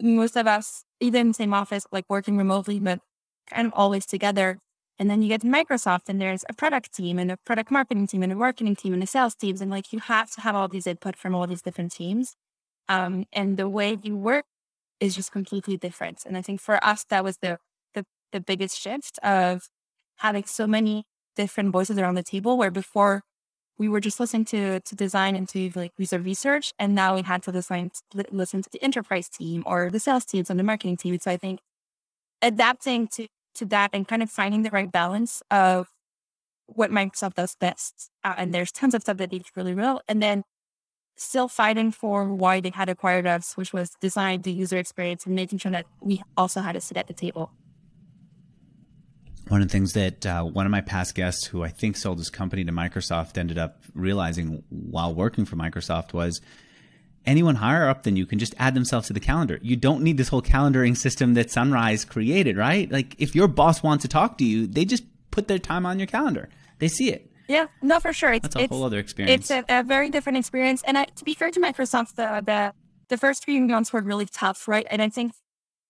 Most 0.00 0.36
of 0.36 0.46
us, 0.46 0.84
either 1.00 1.18
in 1.18 1.28
the 1.28 1.34
same 1.34 1.54
office, 1.54 1.86
like 1.92 2.04
working 2.08 2.36
remotely, 2.36 2.80
but 2.80 3.00
kind 3.48 3.66
of 3.66 3.72
always 3.74 4.06
together. 4.06 4.58
And 4.98 5.08
then 5.08 5.22
you 5.22 5.28
get 5.28 5.40
to 5.40 5.46
Microsoft 5.46 6.08
and 6.08 6.20
there's 6.20 6.44
a 6.48 6.52
product 6.52 6.92
team 6.94 7.18
and 7.18 7.32
a 7.32 7.36
product 7.38 7.70
marketing 7.70 8.06
team 8.06 8.22
and 8.22 8.32
a 8.32 8.36
marketing 8.36 8.76
team 8.76 8.92
and 8.92 9.02
a 9.02 9.06
sales 9.06 9.34
teams. 9.34 9.60
And 9.60 9.70
like 9.70 9.92
you 9.92 9.98
have 9.98 10.30
to 10.32 10.40
have 10.42 10.54
all 10.54 10.68
these 10.68 10.86
input 10.86 11.16
from 11.16 11.34
all 11.34 11.46
these 11.46 11.62
different 11.62 11.92
teams. 11.92 12.36
Um, 12.88 13.24
and 13.32 13.56
the 13.56 13.68
way 13.68 13.96
you 14.02 14.16
work 14.16 14.44
is 15.00 15.14
just 15.14 15.32
completely 15.32 15.76
different. 15.76 16.24
And 16.26 16.36
I 16.36 16.42
think 16.42 16.60
for 16.60 16.82
us, 16.84 17.04
that 17.10 17.24
was 17.24 17.38
the, 17.38 17.58
the, 17.94 18.04
the 18.32 18.40
biggest 18.40 18.78
shift 18.78 19.18
of 19.22 19.68
having 20.18 20.44
so 20.44 20.66
many 20.66 21.04
different 21.36 21.72
voices 21.72 21.98
around 21.98 22.14
the 22.14 22.22
table 22.22 22.58
where 22.58 22.70
before 22.70 23.22
we 23.78 23.88
were 23.88 24.00
just 24.00 24.20
listening 24.20 24.44
to, 24.44 24.80
to 24.80 24.94
design 24.94 25.34
and 25.34 25.48
to 25.48 25.70
like 25.74 25.92
user 25.96 26.18
research. 26.18 26.74
And 26.78 26.94
now 26.94 27.14
we 27.14 27.22
had 27.22 27.42
to 27.44 27.52
design, 27.52 27.90
listen 28.30 28.62
to 28.62 28.68
the 28.70 28.82
enterprise 28.82 29.30
team 29.30 29.62
or 29.64 29.90
the 29.90 29.98
sales 29.98 30.26
teams 30.26 30.50
and 30.50 30.60
the 30.60 30.64
marketing 30.64 30.98
team. 30.98 31.18
So 31.18 31.30
I 31.30 31.38
think 31.38 31.60
adapting 32.42 33.08
to, 33.08 33.26
to 33.54 33.64
that 33.66 33.90
and 33.94 34.06
kind 34.06 34.22
of 34.22 34.30
finding 34.30 34.62
the 34.62 34.70
right 34.70 34.92
balance 34.92 35.42
of 35.50 35.88
what 36.66 36.90
Microsoft 36.90 37.34
does 37.34 37.56
best. 37.58 38.10
Uh, 38.22 38.34
and 38.36 38.52
there's 38.52 38.70
tons 38.70 38.94
of 38.94 39.00
stuff 39.00 39.16
that 39.16 39.30
they 39.30 39.38
do 39.38 39.44
really 39.56 39.74
well. 39.74 40.02
And 40.06 40.22
then 40.22 40.44
still 41.20 41.48
fighting 41.48 41.90
for 41.90 42.32
why 42.32 42.60
they 42.60 42.70
had 42.70 42.88
acquired 42.88 43.26
us, 43.26 43.56
which 43.56 43.72
was 43.72 43.90
design 44.00 44.42
the 44.42 44.50
user 44.50 44.78
experience 44.78 45.26
and 45.26 45.34
making 45.34 45.58
sure 45.58 45.70
that 45.70 45.86
we 46.00 46.22
also 46.36 46.60
had 46.60 46.76
a 46.76 46.80
seat 46.80 46.96
at 46.96 47.06
the 47.06 47.12
table. 47.12 47.52
One 49.48 49.60
of 49.60 49.68
the 49.68 49.72
things 49.72 49.92
that 49.94 50.24
uh, 50.24 50.44
one 50.44 50.64
of 50.64 50.72
my 50.72 50.80
past 50.80 51.14
guests, 51.14 51.46
who 51.46 51.62
I 51.62 51.68
think 51.68 51.96
sold 51.96 52.18
his 52.18 52.30
company 52.30 52.64
to 52.64 52.72
Microsoft, 52.72 53.36
ended 53.36 53.58
up 53.58 53.82
realizing 53.94 54.62
while 54.68 55.12
working 55.12 55.44
for 55.44 55.56
Microsoft 55.56 56.12
was 56.12 56.40
anyone 57.26 57.56
higher 57.56 57.88
up 57.88 58.04
than 58.04 58.16
you 58.16 58.26
can 58.26 58.38
just 58.38 58.54
add 58.58 58.74
themselves 58.74 59.08
to 59.08 59.12
the 59.12 59.20
calendar. 59.20 59.58
You 59.60 59.76
don't 59.76 60.02
need 60.02 60.16
this 60.16 60.28
whole 60.28 60.40
calendaring 60.40 60.96
system 60.96 61.34
that 61.34 61.50
Sunrise 61.50 62.04
created, 62.04 62.56
right? 62.56 62.90
Like 62.90 63.16
if 63.18 63.34
your 63.34 63.48
boss 63.48 63.82
wants 63.82 64.02
to 64.02 64.08
talk 64.08 64.38
to 64.38 64.44
you, 64.44 64.66
they 64.66 64.84
just 64.84 65.04
put 65.30 65.48
their 65.48 65.58
time 65.58 65.84
on 65.84 65.98
your 65.98 66.06
calendar. 66.06 66.48
They 66.78 66.88
see 66.88 67.10
it. 67.10 67.29
Yeah, 67.50 67.66
no, 67.82 67.98
for 67.98 68.12
sure. 68.12 68.32
It's, 68.32 68.44
That's 68.44 68.54
a 68.54 68.60
it's, 68.60 68.72
whole 68.72 68.84
other 68.84 69.00
experience. 69.00 69.50
It's 69.50 69.68
a, 69.68 69.80
a 69.80 69.82
very 69.82 70.08
different 70.08 70.38
experience. 70.38 70.84
And 70.86 70.96
I, 70.96 71.06
to 71.06 71.24
be 71.24 71.34
fair 71.34 71.50
to 71.50 71.58
Microsoft, 71.58 72.14
the, 72.14 72.40
the 72.46 72.72
the 73.08 73.18
first 73.18 73.44
few 73.44 73.60
months 73.62 73.92
were 73.92 74.02
really 74.02 74.26
tough, 74.26 74.68
right? 74.68 74.86
And 74.88 75.02
I 75.02 75.08
think 75.08 75.32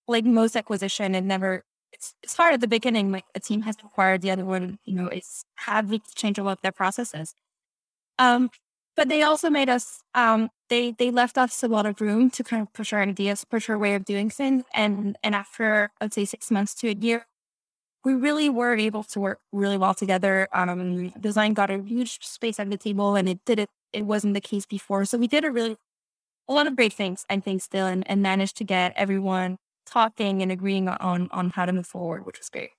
like 0.07 0.25
most 0.25 0.55
acquisition, 0.55 1.13
it 1.13 1.23
never 1.23 1.63
it's 1.93 2.15
it's 2.23 2.35
hard 2.35 2.55
at 2.55 2.61
the 2.61 2.67
beginning. 2.67 3.11
Like 3.11 3.25
a 3.35 3.39
team 3.39 3.61
has 3.61 3.75
acquired 3.83 4.23
the 4.23 4.31
other 4.31 4.43
one, 4.43 4.79
you 4.85 4.95
know, 4.95 5.05
it's 5.05 5.45
having 5.57 5.99
to 5.99 6.15
change 6.15 6.39
a 6.39 6.43
lot 6.43 6.53
of 6.53 6.61
their 6.63 6.71
processes. 6.71 7.35
Um, 8.17 8.49
but 8.95 9.07
they 9.07 9.21
also 9.21 9.51
made 9.51 9.69
us 9.69 10.01
um 10.15 10.49
they 10.69 10.93
they 10.93 11.11
left 11.11 11.37
us 11.37 11.61
a 11.61 11.67
lot 11.67 11.85
of 11.85 12.01
room 12.01 12.31
to 12.31 12.43
kind 12.43 12.63
of 12.63 12.73
push 12.73 12.91
our 12.91 13.03
ideas, 13.03 13.45
push 13.45 13.69
our 13.69 13.77
way 13.77 13.93
of 13.93 14.03
doing 14.03 14.31
things. 14.31 14.63
And 14.73 15.15
and 15.23 15.35
after 15.35 15.91
I'd 16.01 16.11
say 16.11 16.25
six 16.25 16.49
months 16.49 16.73
to 16.75 16.87
a 16.89 16.95
year, 16.95 17.27
we 18.03 18.13
really 18.13 18.49
were 18.49 18.75
able 18.75 19.03
to 19.03 19.19
work 19.19 19.39
really 19.51 19.77
well 19.77 19.93
together. 19.93 20.47
Um, 20.53 21.09
design 21.19 21.53
got 21.53 21.69
a 21.69 21.81
huge 21.81 22.19
space 22.25 22.59
at 22.59 22.69
the 22.69 22.77
table, 22.77 23.15
and 23.15 23.29
it 23.29 23.39
did 23.45 23.59
it. 23.59 23.69
It 23.93 24.05
wasn't 24.05 24.33
the 24.33 24.41
case 24.41 24.65
before, 24.65 25.05
so 25.05 25.17
we 25.17 25.27
did 25.27 25.43
a 25.43 25.51
really 25.51 25.77
a 26.47 26.53
lot 26.53 26.67
of 26.67 26.75
great 26.75 26.93
things. 26.93 27.25
I 27.29 27.39
think 27.39 27.61
still, 27.61 27.85
and, 27.85 28.09
and 28.09 28.21
managed 28.21 28.57
to 28.57 28.63
get 28.63 28.93
everyone 28.95 29.57
talking 29.85 30.41
and 30.41 30.51
agreeing 30.51 30.87
on 30.87 31.29
on 31.31 31.51
how 31.51 31.65
to 31.65 31.73
move 31.73 31.87
forward, 31.87 32.25
which 32.25 32.39
was 32.39 32.49
great. 32.49 32.71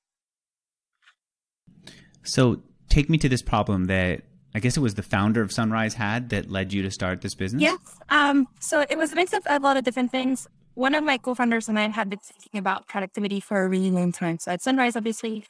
So, 2.24 2.62
take 2.88 3.10
me 3.10 3.18
to 3.18 3.28
this 3.28 3.42
problem 3.42 3.86
that 3.86 4.22
I 4.54 4.60
guess 4.60 4.76
it 4.76 4.80
was 4.80 4.94
the 4.94 5.02
founder 5.02 5.42
of 5.42 5.52
Sunrise 5.52 5.94
had 5.94 6.30
that 6.30 6.50
led 6.50 6.72
you 6.72 6.82
to 6.82 6.90
start 6.90 7.20
this 7.20 7.34
business. 7.34 7.62
Yes. 7.62 7.78
Um, 8.10 8.48
so 8.60 8.84
it 8.88 8.98
was 8.98 9.12
a 9.12 9.16
mix 9.16 9.32
of 9.32 9.42
a 9.46 9.58
lot 9.58 9.76
of 9.76 9.84
different 9.84 10.10
things 10.10 10.46
one 10.74 10.94
of 10.94 11.04
my 11.04 11.18
co-founders 11.18 11.68
and 11.68 11.78
I 11.78 11.88
had 11.88 12.10
been 12.10 12.18
thinking 12.18 12.58
about 12.58 12.88
productivity 12.88 13.40
for 13.40 13.64
a 13.64 13.68
really 13.68 13.90
long 13.90 14.12
time. 14.12 14.38
So 14.38 14.52
at 14.52 14.62
Sunrise, 14.62 14.96
obviously, 14.96 15.44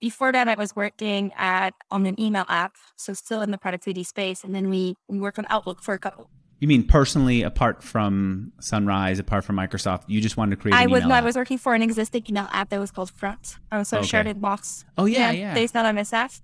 before 0.00 0.32
that, 0.32 0.48
I 0.48 0.54
was 0.54 0.76
working 0.76 1.32
at 1.36 1.74
on 1.90 2.06
an 2.06 2.20
email 2.20 2.44
app, 2.48 2.74
so 2.96 3.12
still 3.12 3.42
in 3.42 3.50
the 3.50 3.58
productivity 3.58 4.04
space. 4.04 4.44
And 4.44 4.54
then 4.54 4.70
we 4.70 4.94
we 5.08 5.18
worked 5.20 5.38
on 5.38 5.46
Outlook 5.48 5.82
for 5.82 5.94
a 5.94 5.98
couple. 5.98 6.30
You 6.60 6.66
mean 6.66 6.86
personally, 6.86 7.42
apart 7.42 7.84
from 7.84 8.52
Sunrise, 8.60 9.20
apart 9.20 9.44
from 9.44 9.56
Microsoft, 9.56 10.04
you 10.08 10.20
just 10.20 10.36
wanted 10.36 10.56
to 10.56 10.62
create? 10.62 10.74
I 10.74 10.86
was 10.86 11.04
no, 11.04 11.14
I 11.14 11.20
was 11.20 11.36
working 11.36 11.58
for 11.58 11.74
an 11.74 11.82
existing 11.82 12.24
email 12.28 12.48
app 12.52 12.70
that 12.70 12.80
was 12.80 12.90
called 12.90 13.10
Front. 13.10 13.56
I 13.70 13.78
was 13.78 13.88
so 13.88 13.98
okay. 13.98 14.06
shared 14.06 14.26
in 14.26 14.40
box. 14.40 14.84
Oh 14.96 15.04
yeah, 15.04 15.30
yeah. 15.30 15.40
yeah. 15.40 15.54
Based 15.54 15.76
on 15.76 15.96
MSF. 15.96 16.40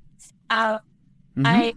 Uh, 0.50 0.78
mm-hmm. 0.78 1.46
I 1.46 1.74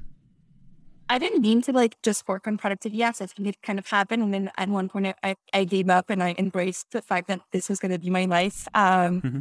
I 1.10 1.18
didn't 1.20 1.42
mean 1.42 1.62
to 1.64 1.72
like 1.72 1.96
just 2.04 2.28
work 2.28 2.48
on 2.48 2.58
productivity 2.58 3.02
apps. 3.02 3.22
I 3.22 3.28
think 3.28 3.48
it 3.48 3.62
kind 3.62 3.80
of 3.80 3.88
happened. 3.88 4.24
And 4.24 4.34
then 4.34 4.52
at 4.58 4.70
one 4.70 4.90
point 4.90 5.16
I, 5.24 5.36
I 5.54 5.64
gave 5.64 5.90
up 5.90 6.10
and 6.10 6.22
I 6.22 6.36
embraced 6.38 6.92
the 6.92 7.02
fact 7.02 7.28
that 7.30 7.42
this 7.52 7.70
was 7.70 7.80
going 7.80 7.92
to 7.92 8.00
be 8.00 8.10
my 8.10 8.26
life. 8.26 8.68
Um, 8.74 9.22
mm-hmm. 9.22 9.40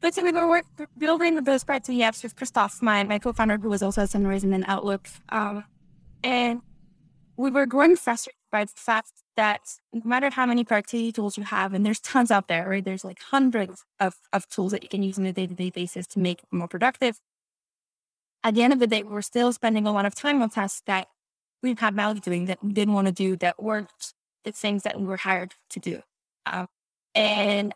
but 0.00 0.14
so 0.14 0.22
we 0.22 0.32
were 0.32 0.48
work, 0.48 0.64
building 0.96 1.34
the 1.34 1.42
those 1.42 1.64
productivity 1.64 2.02
apps 2.02 2.22
with 2.22 2.36
Christoph, 2.36 2.80
my, 2.80 3.04
my 3.04 3.18
co-founder, 3.18 3.58
who 3.58 3.68
was 3.68 3.82
also 3.82 4.02
at 4.02 4.10
Sunrise 4.10 4.44
and 4.44 4.64
Outlook. 4.66 5.08
Um, 5.28 5.64
and 6.24 6.62
we 7.36 7.50
were 7.50 7.66
growing 7.66 7.96
frustrated 7.96 8.38
by 8.50 8.64
the 8.64 8.72
fact 8.76 9.12
that 9.36 9.60
no 9.92 10.02
matter 10.04 10.30
how 10.30 10.46
many 10.46 10.64
productivity 10.64 11.12
tools 11.12 11.36
you 11.36 11.44
have, 11.44 11.74
and 11.74 11.84
there's 11.84 12.00
tons 12.00 12.30
out 12.30 12.48
there, 12.48 12.68
right? 12.68 12.84
There's 12.84 13.04
like 13.04 13.20
hundreds 13.30 13.84
of, 13.98 14.14
of 14.32 14.48
tools 14.48 14.72
that 14.72 14.82
you 14.82 14.88
can 14.88 15.02
use 15.02 15.18
on 15.18 15.26
a 15.26 15.32
day-to-day 15.32 15.70
basis 15.70 16.06
to 16.08 16.18
make 16.18 16.40
more 16.50 16.68
productive. 16.68 17.18
At 18.44 18.54
the 18.54 18.62
end 18.62 18.72
of 18.72 18.78
the 18.78 18.86
day, 18.86 19.02
we're 19.02 19.22
still 19.22 19.52
spending 19.52 19.86
a 19.86 19.92
lot 19.92 20.04
of 20.04 20.14
time 20.14 20.42
on 20.42 20.50
tasks 20.50 20.82
that 20.86 21.08
we've 21.62 21.78
had 21.78 21.94
value 21.94 22.20
doing 22.20 22.46
that 22.46 22.62
we 22.62 22.72
didn't 22.72 22.94
want 22.94 23.06
to 23.06 23.12
do 23.12 23.36
that 23.36 23.62
weren't 23.62 23.90
the 24.44 24.52
things 24.52 24.82
that 24.82 24.98
we 24.98 25.06
were 25.06 25.16
hired 25.16 25.54
to 25.70 25.80
do. 25.80 26.02
Um, 26.46 26.66
and 27.14 27.74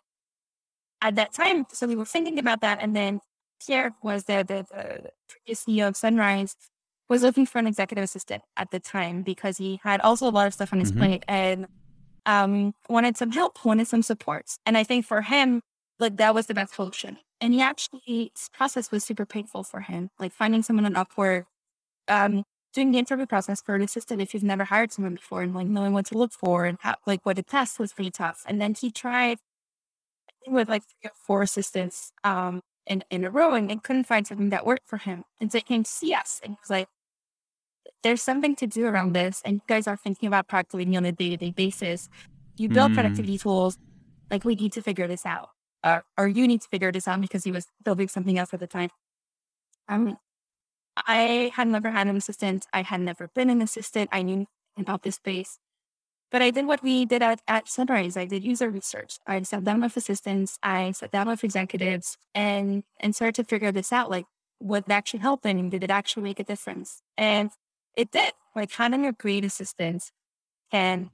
at 1.01 1.15
that 1.17 1.33
time, 1.33 1.67
so 1.73 1.87
we 1.87 1.95
were 1.95 2.05
thinking 2.05 2.39
about 2.39 2.61
that. 2.63 2.79
And 2.81 2.97
then 2.97 3.21
Pierre 3.65 3.95
was 4.03 4.25
the, 4.25 4.45
the, 4.47 4.67
the 4.71 5.11
previous 5.29 5.65
CEO 5.65 5.89
of 5.89 5.97
Sunrise, 5.97 6.57
was 7.09 7.23
looking 7.23 7.47
for 7.47 7.59
an 7.59 7.67
executive 7.67 8.03
assistant 8.03 8.43
at 8.57 8.71
the 8.71 8.81
time 8.81 9.23
because 9.23 9.59
he 9.59 9.81
had 9.85 10.01
also 10.01 10.29
a 10.29 10.31
lot 10.31 10.47
of 10.47 10.55
stuff 10.55 10.73
on 10.73 10.81
his 10.81 10.91
mm-hmm. 10.91 11.01
plate 11.01 11.25
and 11.29 11.67
um, 12.27 12.75
wanted 12.89 13.17
some 13.17 13.31
help, 13.31 13.65
wanted 13.65 13.87
some 13.87 14.03
support. 14.03 14.47
And 14.67 14.77
I 14.77 14.83
think 14.83 15.07
for 15.07 15.23
him, 15.23 15.63
like 15.99 16.17
that 16.17 16.35
was 16.35 16.47
the 16.47 16.55
best 16.55 16.75
solution. 16.75 17.19
And 17.41 17.53
he 17.53 17.61
actually, 17.61 18.33
this 18.35 18.49
process 18.53 18.91
was 18.91 19.05
super 19.05 19.27
painful 19.27 19.65
for 19.65 19.81
him, 19.81 20.11
like 20.19 20.33
finding 20.33 20.63
someone 20.63 20.87
on 20.87 20.95
Upwork, 20.95 21.45
um, 22.09 22.45
doing 22.73 22.93
the 22.93 22.99
interview 22.99 23.27
process 23.27 23.63
for 23.63 23.75
an 23.75 23.83
assistant 23.83 24.21
if 24.21 24.35
you've 24.35 24.43
never 24.43 24.65
hired 24.65 24.93
someone 24.93 25.15
before 25.15 25.43
and 25.43 25.55
like 25.55 25.67
knowing 25.67 25.93
what 25.93 26.07
to 26.07 26.19
look 26.19 26.33
for 26.33 26.65
and 26.65 26.79
how, 26.81 26.95
like 27.07 27.25
what 27.25 27.37
to 27.37 27.43
test 27.43 27.79
was 27.79 27.93
pretty 27.93 28.11
tough. 28.11 28.43
And 28.47 28.61
then 28.61 28.75
he 28.75 28.91
tried 28.91 29.39
with 30.47 30.69
like 30.69 30.83
three 30.83 31.11
or 31.11 31.15
four 31.15 31.43
assistants 31.43 32.13
um, 32.25 32.63
in, 32.87 33.03
in 33.11 33.25
a 33.25 33.31
row 33.31 33.55
and, 33.55 33.71
and 33.71 33.83
couldn't 33.83 34.05
find 34.05 34.27
something 34.27 34.51
that 34.51 34.67
worked 34.67 34.87
for 34.87 34.99
him. 34.99 35.25
And 35.41 35.51
so 35.51 35.59
he 35.59 35.63
came 35.63 35.83
to 35.83 35.91
see 35.91 36.15
us 36.15 36.41
and 36.43 36.53
he 36.53 36.59
was 36.63 36.71
like, 36.71 36.89
there's 38.03 38.23
something 38.23 38.55
to 38.57 38.67
do 38.67 38.87
around 38.87 39.15
this. 39.15 39.43
And 39.45 39.57
you 39.57 39.63
guys 39.67 39.87
are 39.87 39.97
thinking 39.97 40.27
about 40.27 40.49
productivity 40.49 40.97
on 40.97 41.05
a 41.05 41.13
day 41.13 41.31
to 41.31 41.37
day 41.37 41.51
basis. 41.51 42.09
You 42.57 42.69
build 42.69 42.93
mm. 42.93 42.95
productivity 42.95 43.39
tools. 43.39 43.79
Like, 44.31 44.45
we 44.45 44.55
need 44.55 44.73
to 44.73 44.83
figure 44.83 45.07
this 45.07 45.25
out. 45.27 45.51
Uh, 45.87 46.01
or 46.19 46.27
you 46.27 46.49
need 46.49 46.61
to 46.61 46.69
figure 46.69 46.91
this 46.91 47.07
out 47.07 47.21
because 47.21 47.45
he 47.45 47.53
was 47.53 47.69
building 47.85 48.09
something 48.09 48.37
else 48.37 48.53
at 48.53 48.59
the 48.59 48.67
time. 48.67 48.91
Um, 49.89 50.19
I 50.97 51.53
had 51.55 51.69
never 51.69 51.93
had 51.93 52.09
an 52.09 52.17
assistant. 52.17 52.67
I 52.73 52.83
had 52.83 53.01
never 53.01 53.29
been 53.37 53.51
an 53.51 53.63
assistant. 53.63 54.11
I 54.11 54.23
knew 54.23 54.47
about 54.77 55.05
this 55.05 55.15
space. 55.15 55.61
But 56.33 56.43
I 56.43 56.51
did 56.51 56.67
what 56.67 56.83
we 56.83 57.05
did 57.05 57.23
at, 57.23 57.41
at 57.47 57.69
Sunrise. 57.69 58.17
I 58.17 58.25
did 58.25 58.43
user 58.43 58.69
research. 58.69 59.19
I 59.29 59.41
sat 59.43 59.63
down 59.63 59.81
with 59.81 59.97
assistants. 59.97 60.59
I 60.61 60.91
sat 60.91 61.13
down 61.13 61.29
with 61.29 61.45
executives 61.45 62.19
and 62.35 62.83
and 62.99 63.15
started 63.15 63.37
to 63.37 63.45
figure 63.45 63.71
this 63.71 63.93
out. 63.93 64.11
Like, 64.11 64.27
what 64.59 64.91
actually 64.91 65.21
helped 65.21 65.47
and 65.47 65.71
did 65.71 65.85
it 65.85 65.91
actually 65.91 66.25
make 66.25 66.41
a 66.41 66.45
difference? 66.45 67.01
And 67.17 67.51
it 67.97 68.11
did. 68.11 68.33
Like 68.57 68.73
having 68.73 69.07
a 69.07 69.13
great 69.13 69.45
assistant 69.45 70.11
can 70.73 71.11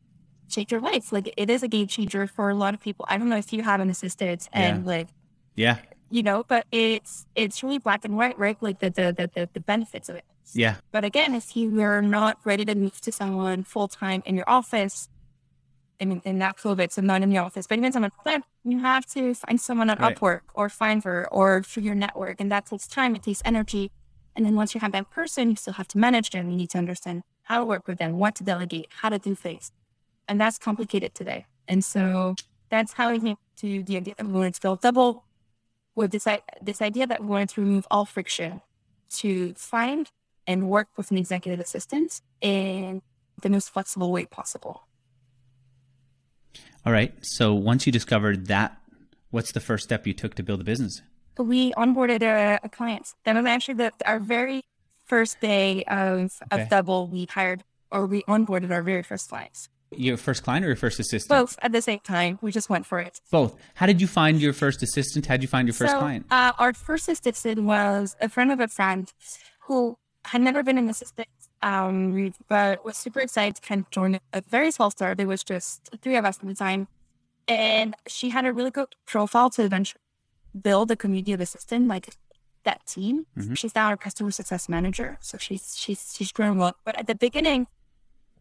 change 0.52 0.70
your 0.70 0.80
life. 0.80 1.12
Like 1.12 1.32
it 1.36 1.50
is 1.50 1.62
a 1.62 1.68
game 1.68 1.86
changer 1.86 2.26
for 2.26 2.50
a 2.50 2.54
lot 2.54 2.74
of 2.74 2.80
people. 2.80 3.04
I 3.08 3.18
don't 3.18 3.28
know 3.28 3.36
if 3.36 3.52
you 3.52 3.62
have 3.62 3.80
an 3.80 3.90
assistant 3.90 4.48
and 4.52 4.84
yeah. 4.84 4.90
like 4.90 5.08
yeah, 5.54 5.78
you 6.10 6.22
know, 6.22 6.44
but 6.46 6.66
it's 6.70 7.26
it's 7.34 7.62
really 7.62 7.78
black 7.78 8.04
and 8.04 8.16
white, 8.16 8.38
right? 8.38 8.56
Like 8.60 8.78
the 8.80 8.90
the 8.90 9.12
the, 9.16 9.30
the, 9.34 9.48
the 9.52 9.60
benefits 9.60 10.08
of 10.08 10.16
it. 10.16 10.24
Yeah. 10.54 10.76
But 10.90 11.04
again, 11.04 11.34
if 11.34 11.56
you 11.56 11.80
are 11.80 12.02
not 12.02 12.38
ready 12.44 12.64
to 12.64 12.74
move 12.74 13.00
to 13.00 13.12
someone 13.12 13.64
full 13.64 13.88
time 13.88 14.22
in 14.26 14.36
your 14.36 14.48
office, 14.48 15.08
I 16.00 16.04
mean, 16.04 16.20
in 16.24 16.38
that 16.40 16.56
COVID, 16.56 16.92
so 16.92 17.00
not 17.00 17.22
in 17.22 17.30
the 17.30 17.38
office, 17.38 17.66
but 17.66 17.78
even 17.78 17.92
someone 17.92 18.10
full 18.22 18.42
you 18.64 18.78
have 18.80 19.06
to 19.06 19.34
find 19.34 19.60
someone 19.60 19.90
on 19.90 19.98
right. 19.98 20.16
Upwork 20.16 20.40
or 20.54 20.68
Fiverr 20.68 21.26
or 21.30 21.62
through 21.62 21.84
your 21.84 21.94
network, 21.94 22.40
and 22.40 22.50
that 22.52 22.66
takes 22.66 22.86
time. 22.86 23.16
It 23.16 23.22
takes 23.22 23.42
energy. 23.44 23.90
And 24.34 24.46
then 24.46 24.54
once 24.54 24.74
you 24.74 24.80
have 24.80 24.92
that 24.92 25.10
person, 25.10 25.50
you 25.50 25.56
still 25.56 25.74
have 25.74 25.88
to 25.88 25.98
manage 25.98 26.30
them. 26.30 26.50
You 26.50 26.56
need 26.56 26.70
to 26.70 26.78
understand 26.78 27.22
how 27.44 27.58
to 27.58 27.64
work 27.64 27.86
with 27.86 27.98
them, 27.98 28.18
what 28.18 28.34
to 28.36 28.44
delegate, 28.44 28.86
how 29.00 29.10
to 29.10 29.18
do 29.18 29.34
things. 29.34 29.72
And 30.28 30.40
that's 30.40 30.58
complicated 30.58 31.14
today. 31.14 31.46
And 31.68 31.84
so 31.84 32.34
that's 32.70 32.92
how 32.94 33.10
we 33.12 33.20
came 33.20 33.36
to 33.56 33.82
the 33.82 33.96
idea 33.96 34.14
that 34.16 34.26
we 34.26 34.32
wanted 34.32 34.54
to 34.54 34.60
build 34.60 34.80
double 34.80 35.24
with 35.94 36.10
this, 36.10 36.26
this 36.60 36.80
idea 36.80 37.06
that 37.06 37.20
we 37.20 37.26
wanted 37.26 37.50
to 37.50 37.60
remove 37.60 37.86
all 37.90 38.04
friction 38.04 38.62
to 39.10 39.54
find 39.54 40.10
and 40.46 40.68
work 40.68 40.88
with 40.96 41.10
an 41.10 41.18
executive 41.18 41.60
assistant 41.60 42.20
in 42.40 43.02
the 43.42 43.50
most 43.50 43.70
flexible 43.70 44.10
way 44.10 44.24
possible. 44.24 44.86
All 46.84 46.92
right. 46.92 47.14
So 47.24 47.54
once 47.54 47.86
you 47.86 47.92
discovered 47.92 48.46
that, 48.46 48.76
what's 49.30 49.52
the 49.52 49.60
first 49.60 49.84
step 49.84 50.06
you 50.06 50.14
took 50.14 50.34
to 50.36 50.42
build 50.42 50.60
a 50.60 50.64
business? 50.64 51.02
we 51.38 51.72
onboarded 51.72 52.22
a, 52.22 52.60
a 52.62 52.68
client. 52.68 53.14
That 53.24 53.36
was 53.36 53.46
actually 53.46 53.74
the, 53.74 53.92
our 54.04 54.18
very 54.18 54.62
first 55.06 55.40
day 55.40 55.82
of, 55.84 56.38
okay. 56.52 56.62
of 56.62 56.68
Double. 56.68 57.06
We 57.06 57.26
hired 57.30 57.64
or 57.90 58.06
we 58.06 58.22
onboarded 58.22 58.70
our 58.70 58.82
very 58.82 59.02
first 59.02 59.28
clients. 59.28 59.68
Your 59.96 60.16
first 60.16 60.42
client 60.42 60.64
or 60.64 60.68
your 60.68 60.76
first 60.76 60.98
assistant? 61.00 61.28
Both 61.28 61.58
at 61.62 61.72
the 61.72 61.82
same 61.82 62.00
time. 62.00 62.38
We 62.42 62.52
just 62.52 62.68
went 62.68 62.86
for 62.86 62.98
it. 62.98 63.20
Both. 63.30 63.56
How 63.74 63.86
did 63.86 64.00
you 64.00 64.06
find 64.06 64.40
your 64.40 64.52
first 64.52 64.82
assistant? 64.82 65.26
How 65.26 65.34
did 65.34 65.42
you 65.42 65.48
find 65.48 65.68
your 65.68 65.74
first 65.74 65.92
so, 65.92 65.98
client? 65.98 66.26
Uh, 66.30 66.52
our 66.58 66.72
first 66.72 67.08
assistant 67.08 67.62
was 67.62 68.16
a 68.20 68.28
friend 68.28 68.50
of 68.52 68.60
a 68.60 68.68
friend 68.68 69.12
who 69.66 69.98
had 70.24 70.40
never 70.40 70.62
been 70.62 70.78
an 70.78 70.88
assistant, 70.88 71.28
um, 71.62 72.32
but 72.48 72.84
was 72.84 72.96
super 72.96 73.20
excited 73.20 73.56
to 73.56 73.62
kind 73.62 73.80
of 73.80 73.90
join 73.90 74.18
a 74.32 74.40
very 74.40 74.70
small 74.70 74.90
startup. 74.90 75.20
It 75.20 75.26
was 75.26 75.42
just 75.42 75.90
three 76.00 76.16
of 76.16 76.24
us 76.24 76.38
at 76.40 76.46
the 76.46 76.54
time. 76.54 76.88
And 77.48 77.94
she 78.06 78.30
had 78.30 78.44
a 78.44 78.52
really 78.52 78.70
good 78.70 78.94
profile 79.06 79.50
to 79.50 79.62
eventually 79.62 80.00
build 80.60 80.90
a 80.90 80.96
community 80.96 81.32
of 81.32 81.40
assistant 81.40 81.88
like 81.88 82.10
that 82.64 82.86
team. 82.86 83.26
Mm-hmm. 83.36 83.54
She's 83.54 83.74
now 83.74 83.88
our 83.88 83.96
customer 83.96 84.30
success 84.30 84.68
manager, 84.68 85.18
so 85.20 85.38
she's 85.38 85.76
she's 85.76 86.14
she's 86.16 86.32
grown 86.32 86.58
well. 86.58 86.76
But 86.84 86.98
at 86.98 87.06
the 87.06 87.14
beginning, 87.14 87.66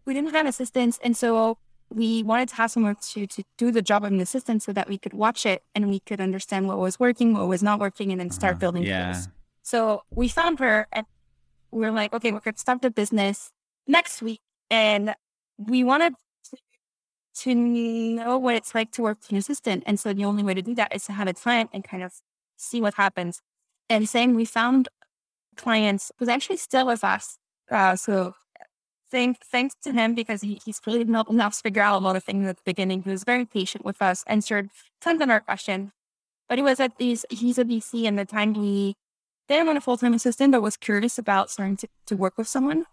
we 0.06 0.14
didn't 0.14 0.32
have 0.32 0.46
assistants, 0.46 1.00
and 1.04 1.16
so 1.16 1.58
we 1.94 2.24
wanted 2.24 2.50
to 2.50 2.56
have 2.56 2.72
someone 2.72 2.96
to 2.96 3.28
to 3.28 3.44
do 3.58 3.72
the 3.72 3.82
job 3.82 4.04
of 4.04 4.12
an 4.12 4.20
assistant 4.20 4.64
so 4.64 4.72
that 4.74 4.88
we 4.88 4.98
could 4.98 5.14
watch 5.14 5.46
it 5.46 5.64
and 5.76 5.90
we 5.90 6.00
could 6.00 6.22
understand 6.22 6.68
what 6.68 6.78
was 6.78 7.00
working, 7.00 7.34
what 7.34 7.48
was 7.48 7.62
not 7.62 7.80
working, 7.80 8.12
and 8.12 8.20
then 8.20 8.30
start 8.30 8.56
uh, 8.56 8.60
building 8.60 8.84
yeah. 8.84 9.14
tools. 9.14 9.28
So 9.64 10.04
we 10.10 10.28
found 10.28 10.60
her, 10.60 10.88
and 10.92 11.06
we 11.72 11.86
are 11.86 11.92
like, 11.92 12.14
okay, 12.14 12.32
we're 12.32 12.40
gonna 12.40 12.58
start 12.58 12.82
the 12.82 12.92
business 12.92 13.52
next 13.88 14.22
week, 14.22 14.42
and 14.70 15.16
we 15.58 15.84
wanted 15.84 16.14
to 17.34 17.56
know 17.56 18.38
what 18.38 18.56
it's 18.56 18.76
like 18.76 18.92
to 18.92 19.02
work 19.02 19.20
with 19.22 19.32
an 19.32 19.38
assistant. 19.38 19.84
And 19.86 20.00
so 20.00 20.14
the 20.14 20.26
only 20.26 20.44
way 20.44 20.54
to 20.54 20.62
do 20.62 20.76
that 20.76 20.94
is 20.94 21.06
to 21.06 21.14
have 21.14 21.28
a 21.28 21.34
client 21.34 21.70
and 21.74 21.84
kind 21.84 22.04
of 22.04 22.14
see 22.58 22.82
what 22.82 22.96
happens. 22.96 23.42
And 23.90 24.08
saying 24.08 24.36
we 24.36 24.46
found 24.46 24.90
clients 25.56 26.12
was 26.20 26.30
actually 26.30 26.58
still 26.58 26.88
with 26.88 27.04
us. 27.04 27.38
Uh, 27.70 27.96
so 27.96 28.34
thank, 29.12 29.44
thanks 29.44 29.76
to 29.84 29.92
him 29.92 30.16
because 30.16 30.42
he, 30.42 30.60
he's 30.66 30.82
really 30.88 31.06
helped 31.12 31.32
us 31.32 31.62
figure 31.62 31.82
out 31.82 32.02
a 32.02 32.04
lot 32.04 32.16
of 32.16 32.24
things 32.24 32.48
at 32.48 32.58
the 32.58 32.64
beginning. 32.66 33.04
He 33.04 33.10
was 33.10 33.24
very 33.24 33.46
patient 33.46 33.86
with 33.86 34.02
us, 34.02 34.24
answered 34.28 34.70
tons 35.02 35.22
of 35.22 35.30
our 35.30 35.42
questions. 35.42 35.92
But 36.50 36.58
he 36.58 36.64
was 36.64 36.80
at 36.80 36.98
these, 36.98 37.26
he's 37.30 37.58
a 37.58 37.64
VC 37.66 38.08
and 38.08 38.18
the 38.18 38.26
time 38.26 38.56
he 38.56 38.96
didn't 39.48 39.68
want 39.68 39.78
a 39.78 39.82
full-time 39.82 40.14
assistant, 40.14 40.52
but 40.52 40.62
was 40.62 40.78
curious 40.78 41.18
about 41.18 41.50
starting 41.50 41.78
to, 41.78 41.88
to 42.08 42.16
work 42.16 42.38
with 42.38 42.48
someone 42.48 42.86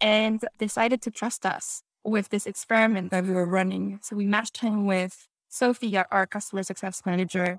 and 0.00 0.44
decided 0.58 1.02
to 1.02 1.10
trust 1.10 1.46
us 1.46 1.82
with 2.04 2.30
this 2.30 2.46
experiment 2.46 3.10
that 3.10 3.24
we 3.24 3.32
were 3.32 3.46
running. 3.46 3.98
So 4.02 4.16
we 4.16 4.26
matched 4.26 4.58
him 4.58 4.86
with 4.86 5.28
Sophie, 5.48 5.96
our 5.96 6.26
customer 6.26 6.62
success 6.62 7.02
manager, 7.04 7.58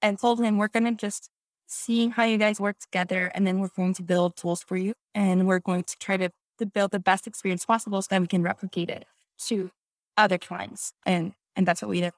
and 0.00 0.18
told 0.18 0.40
him, 0.40 0.58
we're 0.58 0.68
going 0.68 0.84
to 0.84 0.92
just 0.92 1.28
see 1.66 2.08
how 2.08 2.24
you 2.24 2.38
guys 2.38 2.60
work 2.60 2.78
together. 2.78 3.30
And 3.34 3.46
then 3.46 3.60
we're 3.60 3.68
going 3.76 3.94
to 3.94 4.02
build 4.02 4.36
tools 4.36 4.62
for 4.62 4.76
you. 4.76 4.94
And 5.14 5.46
we're 5.46 5.60
going 5.60 5.84
to 5.84 5.96
try 5.98 6.16
to, 6.16 6.30
to 6.58 6.66
build 6.66 6.90
the 6.90 7.00
best 7.00 7.26
experience 7.26 7.64
possible 7.64 8.00
so 8.02 8.08
that 8.10 8.20
we 8.20 8.26
can 8.26 8.42
replicate 8.42 8.90
it 8.90 9.06
to 9.46 9.70
other 10.16 10.38
clients. 10.38 10.92
And, 11.06 11.32
and 11.56 11.66
that's 11.66 11.82
what 11.82 11.88
we 11.88 12.00
did. 12.00 12.12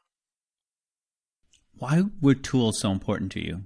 Why 1.79 2.03
were 2.21 2.35
tools 2.35 2.81
so 2.81 2.91
important 2.91 3.33
to 3.33 3.41
you? 3.41 3.65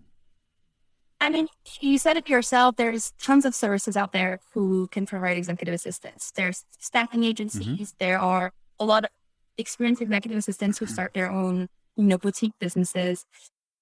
I 1.21 1.31
mean, 1.31 1.49
you 1.81 1.99
said 1.99 2.17
it 2.17 2.29
yourself. 2.29 2.77
There's 2.77 3.13
tons 3.21 3.45
of 3.45 3.55
services 3.55 3.97
out 3.97 4.13
there 4.13 4.41
who 4.55 4.87
can 4.89 5.05
provide 5.05 5.37
executive 5.37 5.75
assistance. 5.75 6.33
There's 6.35 6.65
staffing 6.79 7.25
agencies. 7.25 7.67
Mm-hmm. 7.67 7.97
There 7.99 8.21
are 8.21 8.53
a 8.79 8.85
lot 8.85 9.05
of 9.05 9.11
experienced 9.57 10.01
executive 10.01 10.39
assistants 10.39 10.79
who 10.79 10.87
start 10.87 11.15
their 11.15 11.31
own, 11.31 11.69
you 11.97 12.05
know, 12.05 12.19
boutique 12.19 12.53
businesses. 12.61 13.27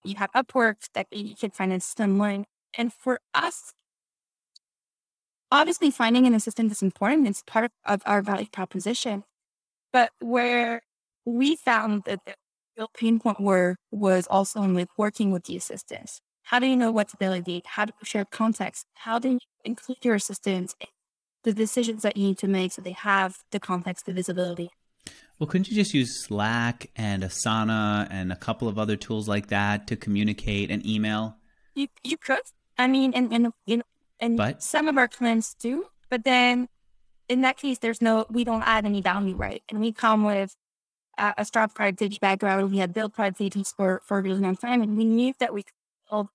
You 0.03 0.15
have 0.17 0.33
Upwork 0.33 0.89
that 0.95 1.09
you 1.11 1.37
can 1.37 1.51
find 1.51 1.73
assistant 1.73 2.13
online. 2.13 2.47
And 2.79 2.93
for 2.93 3.21
us, 3.35 3.75
obviously 5.51 5.91
finding 5.91 6.27
an 6.27 6.35
assistant 6.35 6.73
is 6.73 6.83
important. 6.83 7.29
It's 7.29 7.43
part 7.47 7.71
of 7.85 8.03
our 8.07 8.23
value 8.23 8.49
proposition. 8.51 9.25
But 9.93 10.11
where 10.21 10.83
we 11.25 11.57
found 11.57 12.05
that 12.05 12.21
the 12.27 12.35
real 12.77 12.91
pain 12.95 13.19
point 13.19 13.41
were 13.41 13.77
was 13.91 14.27
also 14.29 14.63
in 14.63 14.75
with 14.75 14.89
working 14.97 15.31
with 15.33 15.45
the 15.45 15.57
assistants. 15.57 16.21
How 16.45 16.59
do 16.59 16.67
you 16.67 16.77
know 16.77 16.93
what 16.93 17.09
to 17.09 17.17
delegate? 17.19 17.67
How 17.67 17.87
do 17.87 17.93
you 18.01 18.05
share 18.05 18.25
context? 18.25 18.87
How 18.95 19.19
do 19.19 19.31
you 19.31 19.39
include 19.65 19.99
your 20.03 20.15
assistants 20.15 20.77
in 20.81 20.87
the 21.43 21.53
decisions 21.53 22.03
that 22.03 22.17
you 22.17 22.29
need 22.29 22.39
to 22.39 22.49
make 22.49 22.73
so 22.73 22.83
they 22.83 22.93
have 22.93 23.39
the 23.51 23.59
context, 23.59 24.07
the 24.07 24.13
visibility? 24.13 24.71
Well, 25.39 25.49
couldn't 25.49 25.69
you 25.69 25.75
just 25.75 25.93
use 25.93 26.25
Slack 26.25 26.91
and 26.97 27.23
Asana 27.23 28.07
and 28.11 28.33
a 28.33 28.37
couple 28.37 28.69
of 28.69 28.79
other 28.79 28.97
tools 28.97 29.29
like 29.29 29.49
that 29.49 29.87
to 29.89 29.97
communicate 29.97 30.71
and 30.71 30.85
email? 30.87 31.37
You 31.75 31.89
you 32.03 32.17
could. 32.17 32.41
I 32.79 32.87
mean, 32.87 33.13
and 33.13 33.33
and 33.33 33.53
you 33.67 33.79
know, 33.79 33.83
and 34.21 34.37
but? 34.37 34.63
some 34.63 34.89
of 34.89 34.97
our 34.99 35.09
clients 35.09 35.55
do, 35.55 35.87
but 36.09 36.25
then 36.25 36.69
in 37.29 37.41
that 37.41 37.57
case, 37.57 37.79
there's 37.79 38.01
no 38.01 38.27
we 38.31 38.45
don't 38.45 38.63
add 38.63 38.85
any 38.85 39.01
value, 39.01 39.37
right? 39.37 39.63
And 39.69 39.81
we 39.81 39.93
come 39.93 40.25
with 40.25 40.57
uh, 41.19 41.33
a 41.37 41.45
strong 41.45 41.69
productivity 41.69 42.19
background. 42.21 42.71
We 42.71 42.79
had 42.79 42.93
built 42.93 43.15
productivity 43.15 43.65
for 43.65 44.01
for 44.05 44.19
a 44.19 44.23
really 44.23 44.41
long 44.41 44.57
time, 44.57 44.83
and 44.83 44.97
we 44.97 45.05
knew 45.05 45.35
that 45.41 45.53
we 45.53 45.63
could 45.63 45.73
build 46.11 46.29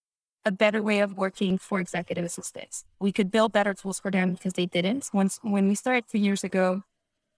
a 0.43 0.51
better 0.51 0.81
way 0.81 1.00
of 1.00 1.17
working 1.17 1.57
for 1.57 1.79
executive 1.79 2.25
assistants. 2.25 2.83
We 3.00 3.11
could 3.11 3.31
build 3.31 3.51
better 3.51 3.73
tools 3.73 4.00
for 4.00 4.09
them 4.11 4.33
because 4.33 4.53
they 4.53 4.65
didn't. 4.65 5.09
Once 5.13 5.39
when 5.43 5.67
we 5.67 5.75
started 5.75 6.07
three 6.07 6.19
years 6.19 6.43
ago, 6.43 6.83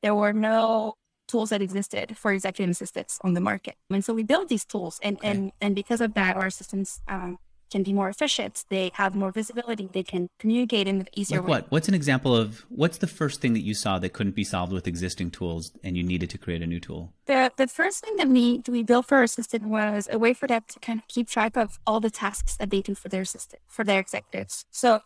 there 0.02 0.16
were 0.16 0.34
no 0.34 0.96
tools 1.28 1.50
that 1.50 1.62
existed 1.62 2.18
for 2.18 2.32
executive 2.32 2.72
assistants 2.72 3.20
on 3.24 3.34
the 3.34 3.42
market. 3.42 3.76
And 3.90 4.04
so 4.04 4.14
we 4.14 4.24
built 4.24 4.50
these 4.50 4.66
tools 4.66 5.00
and, 5.02 5.18
okay. 5.18 5.30
and, 5.30 5.52
and 5.62 5.76
because 5.76 6.02
of 6.02 6.14
that, 6.14 6.36
our 6.36 6.46
assistants 6.46 7.02
um, 7.08 7.38
can 7.74 7.84
be 7.84 7.92
more 7.92 8.08
efficient. 8.08 8.64
They 8.70 8.92
have 9.02 9.16
more 9.16 9.32
visibility. 9.32 9.90
They 9.92 10.04
can 10.04 10.30
communicate 10.40 10.88
in 10.88 11.02
an 11.02 11.10
easier 11.16 11.40
like 11.40 11.48
way. 11.48 11.52
What? 11.56 11.72
What's 11.72 11.88
an 11.90 11.98
example 12.02 12.34
of 12.36 12.66
what's 12.70 13.00
the 13.00 13.12
first 13.20 13.42
thing 13.42 13.54
that 13.58 13.66
you 13.70 13.74
saw 13.74 14.00
that 14.00 14.14
couldn't 14.14 14.36
be 14.36 14.46
solved 14.46 14.72
with 14.72 14.88
existing 14.88 15.32
tools 15.32 15.74
and 15.84 15.98
you 15.98 16.04
needed 16.04 16.30
to 16.30 16.38
create 16.38 16.62
a 16.62 16.68
new 16.68 16.80
tool? 16.80 17.12
The 17.26 17.52
the 17.58 17.68
first 17.68 17.98
thing 18.04 18.16
that 18.20 18.30
we 18.30 18.62
we 18.76 18.84
built 18.84 19.06
for 19.08 19.18
our 19.18 19.24
assistant 19.24 19.64
was 19.78 20.08
a 20.12 20.20
way 20.24 20.34
for 20.34 20.48
them 20.48 20.64
to 20.74 20.80
kind 20.80 21.00
of 21.00 21.08
keep 21.08 21.28
track 21.28 21.58
of 21.58 21.80
all 21.88 22.00
the 22.00 22.14
tasks 22.24 22.56
that 22.58 22.70
they 22.70 22.82
do 22.90 22.94
for 22.96 23.10
their 23.10 23.24
assistant, 23.30 23.62
for 23.68 23.84
their 23.84 24.00
executives. 24.00 24.66
So 24.72 25.02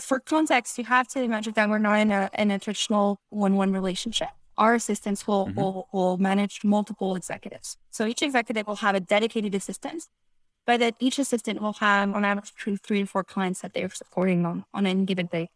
for 0.00 0.18
context, 0.18 0.78
you 0.78 0.84
have 0.84 1.06
to 1.08 1.22
imagine 1.22 1.52
that 1.56 1.68
we're 1.68 1.86
not 1.90 2.00
in 2.04 2.10
a 2.10 2.30
in 2.42 2.50
a 2.50 2.58
traditional 2.58 3.06
one-one 3.30 3.72
relationship 3.72 4.32
our 4.56 4.74
assistants 4.74 5.26
will, 5.26 5.46
mm-hmm. 5.46 5.60
will, 5.60 5.88
will 5.92 6.16
manage 6.18 6.62
multiple 6.64 7.16
executives. 7.16 7.76
So 7.90 8.06
each 8.06 8.22
executive 8.22 8.66
will 8.66 8.76
have 8.76 8.94
a 8.94 9.00
dedicated 9.00 9.54
assistant, 9.54 10.04
but 10.66 10.80
that 10.80 10.94
each 10.98 11.18
assistant 11.18 11.60
will 11.60 11.74
have 11.74 12.14
on 12.14 12.24
average 12.24 12.52
three, 12.58 12.76
three 12.76 13.00
to 13.00 13.06
four 13.06 13.24
clients 13.24 13.60
that 13.60 13.74
they're 13.74 13.90
supporting 13.90 14.46
on, 14.46 14.64
on 14.72 14.86
any 14.86 15.04
given 15.04 15.26
day. 15.26 15.50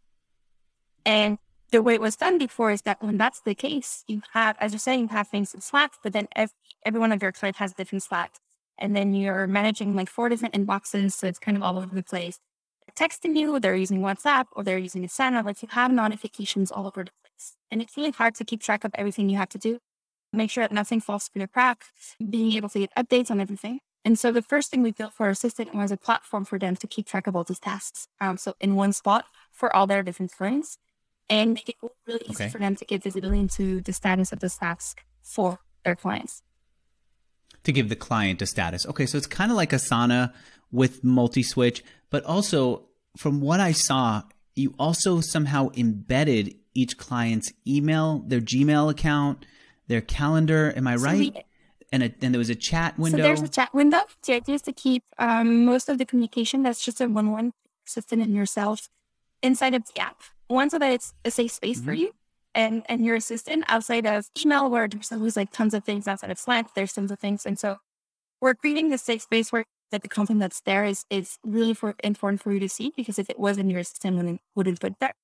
And 1.05 1.39
the 1.71 1.83
way 1.83 1.95
it 1.95 2.01
was 2.01 2.17
done 2.17 2.39
before 2.39 2.71
is 2.71 2.83
that 2.83 3.03
when 3.03 3.19
that's 3.19 3.41
the 3.41 3.55
case, 3.55 4.05
you 4.07 4.23
have, 4.33 4.57
as 4.61 4.73
you're 4.73 4.79
saying, 4.79 5.01
you 5.01 5.09
have 5.09 5.29
things 5.29 5.55
in 5.55 5.61
Slack, 5.61 5.93
but 6.03 6.13
then 6.13 6.29
every, 6.35 6.55
every 6.85 7.01
one 7.01 7.13
of 7.13 7.23
your 7.23 7.33
clients 7.33 7.59
has 7.59 7.73
a 7.73 7.75
different 7.75 8.03
Slack. 8.03 8.33
And 8.79 8.95
then 8.95 9.13
you're 9.13 9.47
managing 9.47 9.97
like 9.97 10.09
four 10.09 10.29
different 10.29 10.55
inboxes. 10.55 11.13
So 11.13 11.27
it's 11.27 11.39
kind 11.39 11.57
of 11.57 11.63
all 11.63 11.79
over 11.79 11.95
the 11.95 12.03
place. 12.03 12.39
They're 12.87 13.09
texting 13.09 13.37
you, 13.37 13.59
they're 13.59 13.75
using 13.75 14.01
WhatsApp, 14.01 14.45
or 14.53 14.65
they're 14.65 14.79
using 14.79 15.03
Asana. 15.05 15.45
Like 15.45 15.63
you 15.63 15.69
have 15.73 15.91
notifications 15.91 16.71
all 16.71 16.87
over 16.87 17.05
the 17.05 17.11
place. 17.23 17.57
and 17.71 17.83
it's 17.83 17.97
really 17.97 18.11
hard 18.11 18.35
to 18.37 18.45
keep 18.45 18.63
track 18.63 18.85
of 18.85 18.93
everything 18.95 19.29
you 19.29 19.37
have 19.37 19.49
to 19.51 19.59
do. 19.59 19.79
Make 20.33 20.51
sure 20.51 20.65
that 20.65 20.73
nothing 20.73 21.01
falls 21.01 21.29
through 21.29 21.43
the 21.43 21.49
crack, 21.49 21.85
being 22.31 22.53
able 22.53 22.69
to 22.71 22.81
get 22.81 22.95
updates 22.95 23.31
on 23.31 23.41
everything. 23.41 23.81
And 24.05 24.19
so 24.19 24.33
the 24.33 24.43
first 24.43 24.71
thing 24.71 24.83
we 24.83 24.93
built 24.93 25.13
for 25.13 25.25
our 25.25 25.31
assistant 25.31 25.75
was 25.75 25.91
a 25.91 25.97
platform 25.97 26.45
for 26.45 26.59
them 26.59 26.77
to 26.77 26.87
keep 26.87 27.07
track 27.07 27.27
of 27.27 27.37
all 27.37 27.45
these 27.45 27.59
tasks. 27.59 28.09
Um, 28.21 28.37
so 28.37 28.55
in 28.61 28.75
one 28.75 28.93
spot 28.93 29.27
for 29.53 29.75
all 29.75 29.87
their 29.87 30.03
different 30.03 30.33
clients 30.33 30.79
and 31.29 31.55
make 31.55 31.69
it 31.69 31.77
really 32.07 32.23
easy 32.25 32.45
okay. 32.45 32.49
for 32.49 32.59
them 32.59 32.77
to 32.77 32.85
get 32.85 33.03
visibility 33.03 33.41
into 33.41 33.81
the 33.81 33.93
status 33.93 34.33
of 34.33 34.41
the 34.41 34.49
task 34.49 35.03
for 35.23 35.59
their 35.85 35.97
clients. 35.97 36.43
To 37.65 37.73
give 37.73 37.89
the 37.89 37.97
client 37.97 38.41
a 38.41 38.47
status. 38.47 38.87
Okay, 38.87 39.05
so 39.05 39.19
it's 39.19 39.27
kind 39.27 39.51
of 39.51 39.57
like 39.57 39.71
Asana 39.71 40.33
with 40.71 41.05
multi 41.05 41.43
switch, 41.43 41.83
but 42.09 42.25
also 42.25 42.89
from 43.17 43.41
what 43.41 43.61
I 43.61 43.73
saw, 43.73 44.23
you 44.55 44.75
also 44.79 45.21
somehow 45.21 45.71
embedded 45.77 46.55
each 46.75 46.97
client's 46.97 47.53
email, 47.67 48.25
their 48.27 48.41
Gmail 48.41 48.91
account, 48.91 49.45
their 49.89 50.01
calendar. 50.01 50.73
Am 50.77 50.87
I 50.87 50.97
so 50.97 51.05
right? 51.05 51.35
We, 51.35 51.43
and, 51.93 52.03
a, 52.03 52.13
and 52.21 52.35
there 52.35 52.39
was 52.39 52.51
a 52.51 52.55
chat 52.55 52.99
window. 52.99 53.19
So 53.19 53.23
there's 53.23 53.43
a 53.43 53.49
chat 53.49 53.73
window. 53.73 54.01
The 54.25 54.35
idea 54.35 54.57
is 54.57 54.63
to 54.63 54.73
keep 54.73 55.05
um, 55.19 55.65
most 55.65 55.89
of 55.89 55.99
the 55.99 56.05
communication 56.05 56.63
that's 56.63 56.85
just 56.85 57.01
a 57.01 57.09
one-one 57.09 57.53
assistant 57.87 58.23
and 58.23 58.35
yourself 58.35 58.89
inside 59.43 59.75
of 59.75 59.85
the 59.87 60.01
app. 60.01 60.23
One, 60.49 60.71
so 60.71 60.79
that 60.79 60.93
it's 60.93 61.15
a 61.25 61.31
safe 61.31 61.53
space 61.53 61.79
mm-hmm. 61.79 61.87
for 61.87 61.93
you 61.95 62.13
and 62.55 62.83
and 62.89 63.05
your 63.05 63.17
assistant 63.17 63.65
outside 63.69 64.07
of 64.07 64.27
email, 64.43 64.71
where 64.71 64.89
there's 64.89 65.13
always 65.13 65.37
like 65.37 65.53
tons 65.53 65.75
of 65.75 65.85
things 65.85 66.09
outside 66.09 66.31
of 66.31 66.39
Slack. 66.39 66.75
There's 66.75 66.93
tons 66.93 67.11
of 67.11 67.19
things, 67.19 67.45
and 67.45 67.59
so 67.59 67.79
we're 68.41 68.55
creating 68.55 68.89
this 68.89 69.03
safe 69.03 69.23
space 69.23 69.53
where 69.53 69.65
that 69.91 70.03
the 70.03 70.09
content 70.09 70.41
that's 70.41 70.61
there 70.63 70.85
is 70.85 71.05
is 71.11 71.39
really 71.45 71.75
for, 71.75 71.95
important 72.03 72.43
for 72.43 72.53
you 72.53 72.61
to 72.61 72.69
see 72.69 72.93
because 72.97 73.19
if 73.19 73.29
it 73.29 73.39
wasn't 73.39 73.71
your 73.71 73.81
assistant, 73.81 74.17
wouldn't 74.17 74.41
wouldn't 74.55 74.81
put 74.81 74.99
there 75.01 75.15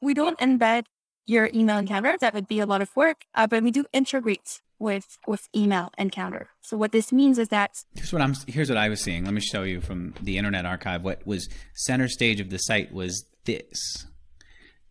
we 0.00 0.14
don't 0.14 0.38
embed 0.38 0.84
your 1.26 1.50
email 1.52 1.78
encounter. 1.78 2.16
That 2.20 2.34
would 2.34 2.48
be 2.48 2.60
a 2.60 2.66
lot 2.66 2.80
of 2.80 2.94
work, 2.96 3.24
uh, 3.34 3.46
but 3.46 3.62
we 3.62 3.70
do 3.70 3.84
integrate 3.92 4.60
with 4.78 5.18
with 5.26 5.48
email 5.54 5.90
encounter. 5.98 6.48
So 6.60 6.76
what 6.76 6.92
this 6.92 7.12
means 7.12 7.38
is 7.38 7.48
that 7.48 7.84
here's 7.94 8.12
what 8.12 8.22
I'm 8.22 8.34
here's 8.46 8.68
what 8.68 8.78
I 8.78 8.88
was 8.88 9.00
seeing. 9.00 9.24
Let 9.24 9.34
me 9.34 9.40
show 9.40 9.62
you 9.62 9.80
from 9.80 10.14
the 10.20 10.38
Internet 10.38 10.66
Archive. 10.66 11.02
What 11.02 11.26
was 11.26 11.48
center 11.74 12.08
stage 12.08 12.40
of 12.40 12.50
the 12.50 12.58
site 12.58 12.92
was 12.92 13.26
this, 13.44 14.06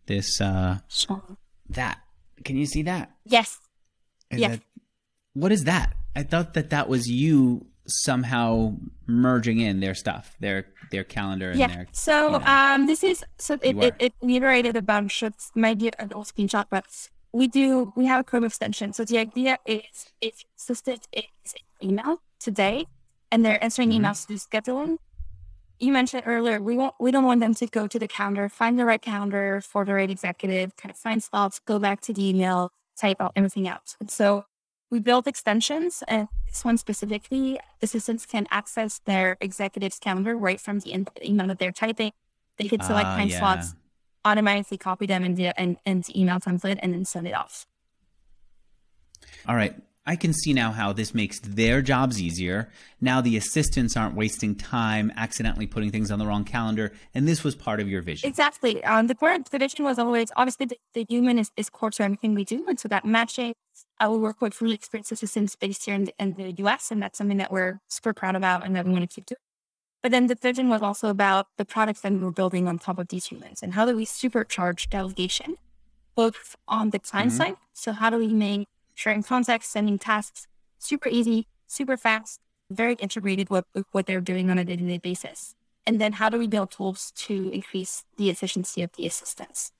this 0.06 0.40
uh, 0.40 0.78
that. 1.70 2.00
Can 2.44 2.56
you 2.56 2.66
see 2.66 2.82
that? 2.82 3.12
Yes. 3.24 3.58
Is 4.30 4.40
yes. 4.40 4.50
That, 4.52 4.60
what 5.34 5.52
is 5.52 5.64
that? 5.64 5.94
I 6.14 6.22
thought 6.22 6.54
that 6.54 6.70
that 6.70 6.88
was 6.88 7.08
you 7.08 7.66
somehow 7.86 8.74
merging 9.06 9.60
in 9.60 9.80
their 9.80 9.94
stuff, 9.94 10.36
their 10.40 10.66
their 10.90 11.04
calendar 11.04 11.50
and 11.50 11.58
yeah. 11.58 11.68
their. 11.68 11.86
So 11.92 12.26
you 12.26 12.38
know, 12.38 12.46
um, 12.46 12.86
this 12.86 13.02
is 13.02 13.24
so 13.38 13.54
it, 13.62 13.76
it, 13.76 13.94
it 13.98 14.14
iterated 14.22 14.76
a 14.76 14.82
bunch. 14.82 15.22
It's 15.22 15.50
maybe 15.54 15.90
an 15.98 16.12
old 16.12 16.26
screenshot, 16.26 16.66
but 16.70 16.86
we 17.32 17.46
do 17.46 17.92
we 17.96 18.06
have 18.06 18.20
a 18.20 18.24
Chrome 18.24 18.44
extension. 18.44 18.92
So 18.92 19.04
the 19.04 19.18
idea 19.18 19.58
is 19.66 20.12
if 20.20 20.44
assistant 20.56 21.08
is 21.12 21.54
email 21.82 22.22
today 22.40 22.86
and 23.30 23.44
they're 23.44 23.62
answering 23.62 23.90
mm-hmm. 23.90 24.04
emails 24.04 24.26
to 24.26 24.34
scheduling. 24.34 24.98
You 25.78 25.92
mentioned 25.92 26.22
earlier 26.24 26.60
we 26.60 26.76
want 26.76 26.94
we 26.98 27.10
don't 27.10 27.24
want 27.24 27.40
them 27.40 27.54
to 27.54 27.66
go 27.66 27.86
to 27.86 27.98
the 27.98 28.08
calendar, 28.08 28.48
find 28.48 28.78
the 28.78 28.86
right 28.86 29.02
calendar 29.02 29.60
for 29.60 29.84
the 29.84 29.92
right 29.92 30.10
executive, 30.10 30.76
kind 30.76 30.90
of 30.90 30.96
find 30.96 31.22
slots, 31.22 31.58
go 31.58 31.78
back 31.78 32.00
to 32.02 32.14
the 32.14 32.26
email, 32.28 32.72
type 32.98 33.18
out 33.20 33.32
everything 33.36 33.68
out. 33.68 33.94
And 34.00 34.10
so 34.10 34.46
we 34.90 35.00
build 35.00 35.26
extensions, 35.26 36.02
and 36.06 36.28
this 36.48 36.64
one 36.64 36.78
specifically, 36.78 37.58
assistants 37.82 38.24
can 38.24 38.46
access 38.50 39.00
their 39.04 39.36
executive's 39.40 39.98
calendar 39.98 40.36
right 40.36 40.60
from 40.60 40.80
the 40.80 41.06
email 41.24 41.46
that 41.48 41.58
they're 41.58 41.72
typing. 41.72 42.12
They 42.56 42.68
can 42.68 42.80
select 42.80 43.08
uh, 43.08 43.16
time 43.16 43.28
yeah. 43.28 43.38
slots, 43.38 43.74
automatically 44.24 44.78
copy 44.78 45.06
them 45.06 45.24
in 45.24 45.34
the, 45.34 45.52
in, 45.58 45.76
in 45.84 46.04
email 46.14 46.38
template, 46.38 46.78
and 46.80 46.94
then 46.94 47.04
send 47.04 47.26
it 47.26 47.34
off. 47.34 47.66
All 49.46 49.56
right. 49.56 49.74
I 50.08 50.14
can 50.14 50.32
see 50.32 50.52
now 50.52 50.70
how 50.70 50.92
this 50.92 51.14
makes 51.14 51.40
their 51.40 51.82
jobs 51.82 52.22
easier. 52.22 52.70
Now 53.00 53.20
the 53.20 53.36
assistants 53.36 53.96
aren't 53.96 54.14
wasting 54.14 54.54
time 54.54 55.12
accidentally 55.16 55.66
putting 55.66 55.90
things 55.90 56.12
on 56.12 56.20
the 56.20 56.26
wrong 56.26 56.44
calendar. 56.44 56.92
And 57.12 57.26
this 57.26 57.42
was 57.42 57.56
part 57.56 57.80
of 57.80 57.88
your 57.88 58.02
vision. 58.02 58.28
Exactly. 58.28 58.84
Um, 58.84 59.08
the 59.08 59.16
part 59.16 59.50
the 59.50 59.58
vision 59.58 59.84
was 59.84 59.98
always 59.98 60.28
obviously 60.36 60.66
the, 60.66 60.78
the 60.94 61.06
human 61.08 61.40
is, 61.40 61.50
is 61.56 61.68
core 61.68 61.90
to 61.90 62.04
everything 62.04 62.36
we 62.36 62.44
do. 62.44 62.64
And 62.68 62.78
so 62.78 62.86
that 62.86 63.04
matching, 63.04 63.54
I 63.98 64.08
will 64.08 64.20
work 64.20 64.40
with 64.40 64.60
really 64.60 64.74
experienced 64.74 65.12
assistants 65.12 65.56
based 65.56 65.84
here 65.84 65.94
in 65.94 66.04
the, 66.04 66.14
in 66.18 66.34
the 66.34 66.52
US. 66.64 66.90
And 66.90 67.02
that's 67.02 67.18
something 67.18 67.38
that 67.38 67.52
we're 67.52 67.80
super 67.88 68.12
proud 68.12 68.36
about 68.36 68.64
and 68.64 68.74
that 68.76 68.84
we 68.84 68.92
want 68.92 69.08
to 69.08 69.14
keep 69.14 69.26
doing. 69.26 69.38
But 70.02 70.12
then 70.12 70.26
the 70.26 70.34
vision 70.34 70.68
was 70.68 70.82
also 70.82 71.08
about 71.08 71.48
the 71.56 71.64
products 71.64 72.02
that 72.02 72.12
we 72.12 72.18
were 72.18 72.30
building 72.30 72.68
on 72.68 72.78
top 72.78 72.98
of 72.98 73.08
these 73.08 73.26
humans 73.26 73.62
and 73.62 73.74
how 73.74 73.84
do 73.84 73.96
we 73.96 74.06
supercharge 74.06 74.88
delegation, 74.88 75.56
both 76.14 76.54
on 76.68 76.90
the 76.90 76.98
client 76.98 77.30
mm-hmm. 77.30 77.38
side. 77.38 77.56
So 77.72 77.92
how 77.92 78.10
do 78.10 78.18
we 78.18 78.28
make 78.28 78.68
sharing 78.94 79.22
context, 79.22 79.70
sending 79.70 79.98
tasks, 79.98 80.46
super 80.78 81.08
easy, 81.08 81.46
super 81.66 81.96
fast, 81.96 82.40
very 82.70 82.94
integrated 82.94 83.50
with, 83.50 83.64
with 83.74 83.86
what 83.92 84.06
they're 84.06 84.20
doing 84.20 84.50
on 84.50 84.58
a 84.58 84.64
day-to-day 84.64 84.98
basis. 84.98 85.54
And 85.86 86.00
then 86.00 86.14
how 86.14 86.28
do 86.28 86.38
we 86.38 86.48
build 86.48 86.72
tools 86.72 87.12
to 87.16 87.50
increase 87.50 88.04
the 88.16 88.28
efficiency 88.28 88.82
of 88.82 88.90
the 88.92 89.06
assistance? 89.06 89.72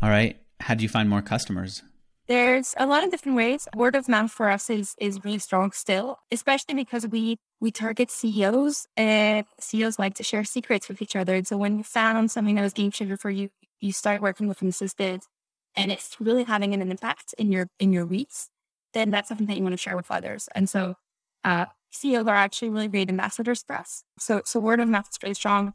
All 0.00 0.08
right. 0.08 0.40
How 0.60 0.74
do 0.74 0.82
you 0.82 0.88
find 0.88 1.08
more 1.08 1.22
customers? 1.22 1.82
There's 2.30 2.76
a 2.78 2.86
lot 2.86 3.02
of 3.02 3.10
different 3.10 3.36
ways. 3.36 3.66
Word 3.74 3.96
of 3.96 4.08
mouth 4.08 4.30
for 4.30 4.50
us 4.50 4.70
is 4.70 4.94
is 5.00 5.24
really 5.24 5.40
strong 5.40 5.72
still, 5.72 6.20
especially 6.30 6.74
because 6.74 7.04
we 7.08 7.40
we 7.60 7.72
target 7.72 8.08
CEOs 8.08 8.86
and 8.96 9.44
CEOs 9.58 9.98
like 9.98 10.14
to 10.14 10.22
share 10.22 10.44
secrets 10.44 10.88
with 10.88 11.02
each 11.02 11.16
other. 11.16 11.34
And 11.34 11.44
so 11.44 11.56
when 11.56 11.78
you 11.78 11.82
found 11.82 12.30
something 12.30 12.54
that 12.54 12.62
was 12.62 12.72
game 12.72 12.92
changer 12.92 13.16
for 13.16 13.30
you, 13.30 13.48
you 13.80 13.90
start 13.90 14.22
working 14.22 14.46
with 14.46 14.62
an 14.62 14.68
assistant 14.68 15.26
and 15.74 15.90
it's 15.90 16.20
really 16.20 16.44
having 16.44 16.72
an 16.72 16.88
impact 16.88 17.34
in 17.36 17.50
your 17.50 17.66
in 17.80 17.92
your 17.92 18.04
reach, 18.04 18.46
then 18.94 19.10
that's 19.10 19.26
something 19.26 19.48
that 19.48 19.56
you 19.56 19.64
want 19.64 19.72
to 19.72 19.76
share 19.76 19.96
with 19.96 20.08
others. 20.08 20.48
And 20.54 20.70
so 20.70 20.94
uh, 21.42 21.66
CEOs 21.90 22.28
are 22.28 22.36
actually 22.36 22.70
really 22.70 22.86
great 22.86 23.08
ambassadors 23.08 23.64
for 23.64 23.74
us. 23.74 24.04
So 24.20 24.42
so 24.44 24.60
word 24.60 24.78
of 24.78 24.88
mouth 24.88 25.08
is 25.10 25.18
very 25.18 25.34
strong. 25.34 25.74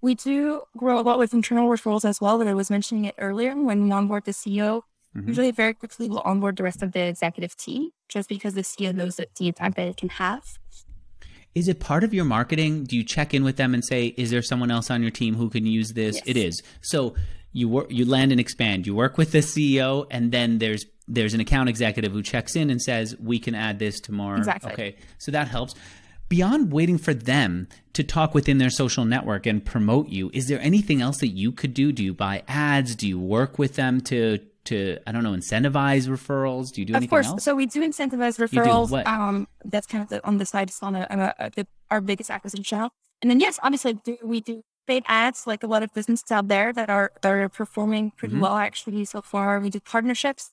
We 0.00 0.14
do 0.14 0.62
grow 0.76 1.00
a 1.00 1.02
lot 1.02 1.18
with 1.18 1.34
internal 1.34 1.68
referrals 1.68 2.04
as 2.04 2.20
well. 2.20 2.38
That 2.38 2.46
I 2.46 2.54
was 2.54 2.70
mentioning 2.70 3.04
it 3.04 3.16
earlier. 3.18 3.56
When 3.56 3.82
we 3.82 3.90
onboard 3.90 4.26
the 4.26 4.30
CEO, 4.30 4.82
mm-hmm. 5.18 5.28
usually 5.28 5.50
very 5.50 5.74
quickly 5.74 6.08
we'll 6.08 6.20
onboard 6.20 6.56
the 6.56 6.62
rest 6.62 6.82
of 6.82 6.92
the 6.92 7.00
executive 7.00 7.56
team, 7.56 7.90
just 8.08 8.28
because 8.28 8.54
the 8.54 8.62
CEO 8.62 8.94
knows 8.94 9.16
that 9.16 9.34
the 9.36 9.48
impact 9.48 9.76
that 9.76 9.88
it 9.88 9.96
can 9.96 10.08
have. 10.10 10.44
Is 11.54 11.66
it 11.66 11.80
part 11.80 12.04
of 12.04 12.14
your 12.14 12.24
marketing? 12.24 12.84
Do 12.84 12.96
you 12.96 13.02
check 13.04 13.34
in 13.34 13.42
with 13.42 13.56
them 13.56 13.74
and 13.74 13.84
say, 13.84 14.14
"Is 14.16 14.30
there 14.30 14.42
someone 14.42 14.70
else 14.70 14.90
on 14.90 15.02
your 15.02 15.10
team 15.10 15.34
who 15.34 15.48
can 15.50 15.66
use 15.66 15.92
this?" 15.94 16.16
Yes. 16.16 16.24
It 16.26 16.36
is. 16.36 16.62
So 16.82 17.14
you 17.52 17.68
work, 17.68 17.86
you 17.90 18.04
land 18.04 18.30
and 18.30 18.40
expand. 18.40 18.86
You 18.86 18.94
work 18.94 19.18
with 19.18 19.32
the 19.32 19.38
CEO, 19.38 20.06
and 20.10 20.30
then 20.30 20.58
there's 20.58 20.84
there's 21.08 21.34
an 21.34 21.40
account 21.40 21.68
executive 21.68 22.12
who 22.12 22.22
checks 22.22 22.54
in 22.54 22.70
and 22.70 22.80
says, 22.80 23.16
"We 23.18 23.38
can 23.38 23.54
add 23.54 23.78
this 23.78 23.98
tomorrow." 23.98 24.38
Exactly. 24.38 24.72
Okay, 24.72 24.96
so 25.18 25.32
that 25.32 25.48
helps. 25.48 25.74
beyond 26.28 26.70
waiting 26.70 26.98
for 26.98 27.14
them 27.14 27.66
to 27.94 28.04
talk 28.04 28.34
within 28.34 28.58
their 28.58 28.68
social 28.68 29.06
network 29.06 29.46
and 29.46 29.64
promote 29.64 30.10
you, 30.10 30.30
is 30.34 30.46
there 30.46 30.60
anything 30.60 31.00
else 31.00 31.16
that 31.20 31.28
you 31.28 31.50
could 31.50 31.72
do? 31.72 31.90
Do 31.90 32.04
you 32.04 32.12
buy 32.12 32.42
ads? 32.46 32.94
Do 32.94 33.08
you 33.08 33.18
work 33.18 33.58
with 33.58 33.76
them 33.76 34.02
to 34.02 34.38
to 34.68 34.98
I 35.06 35.12
don't 35.12 35.22
know 35.22 35.32
incentivize 35.32 36.08
referrals? 36.08 36.72
Do 36.72 36.80
you 36.80 36.86
do 36.86 36.92
of 36.92 36.96
anything 36.96 37.10
course. 37.10 37.26
else? 37.26 37.44
So 37.44 37.54
we 37.54 37.66
do 37.66 37.82
incentivize 37.82 38.38
referrals. 38.38 38.90
Do 38.90 39.10
um, 39.10 39.48
that's 39.64 39.86
kind 39.86 40.02
of 40.02 40.10
the, 40.10 40.26
on 40.26 40.38
the 40.38 40.46
side. 40.46 40.68
It's 40.68 40.82
on 40.82 40.94
a, 40.94 41.06
a, 41.38 41.50
a, 41.56 41.66
our 41.90 42.00
biggest 42.00 42.30
acquisition 42.30 42.64
channel. 42.64 42.90
And 43.22 43.30
then 43.30 43.40
yes, 43.40 43.58
obviously 43.62 43.94
do, 43.94 44.16
we 44.22 44.40
do 44.40 44.62
paid 44.86 45.04
ads 45.06 45.46
like 45.46 45.62
a 45.62 45.66
lot 45.66 45.82
of 45.82 45.92
businesses 45.92 46.30
out 46.30 46.48
there 46.48 46.72
that 46.72 46.88
are 46.88 47.12
that 47.22 47.32
are 47.32 47.48
performing 47.48 48.12
pretty 48.12 48.34
mm-hmm. 48.34 48.42
well 48.42 48.56
actually 48.56 49.04
so 49.04 49.20
far. 49.22 49.60
We 49.60 49.70
do 49.70 49.80
partnerships 49.80 50.50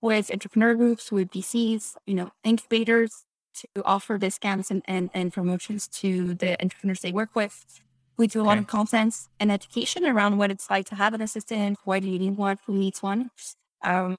with 0.00 0.30
entrepreneur 0.30 0.74
groups, 0.74 1.10
with 1.10 1.30
VCs, 1.30 1.96
you 2.06 2.14
know, 2.14 2.30
incubators 2.44 3.24
to 3.54 3.66
offer 3.84 4.18
discounts 4.18 4.70
and, 4.70 4.82
and, 4.84 5.10
and 5.12 5.32
promotions 5.32 5.88
to 5.88 6.34
the 6.34 6.60
entrepreneurs 6.62 7.00
they 7.00 7.12
work 7.12 7.30
with. 7.34 7.82
We 8.18 8.26
do 8.26 8.42
a 8.42 8.44
lot 8.44 8.58
of 8.58 8.66
content 8.66 9.14
and 9.38 9.50
education 9.50 10.04
around 10.04 10.38
what 10.38 10.50
it's 10.50 10.68
like 10.68 10.86
to 10.86 10.96
have 10.96 11.14
an 11.14 11.22
assistant, 11.22 11.78
why 11.84 12.00
do 12.00 12.08
you 12.08 12.18
need 12.18 12.36
one, 12.36 12.58
who 12.66 12.74
needs 12.74 13.00
one. 13.00 13.30
Um, 13.82 14.16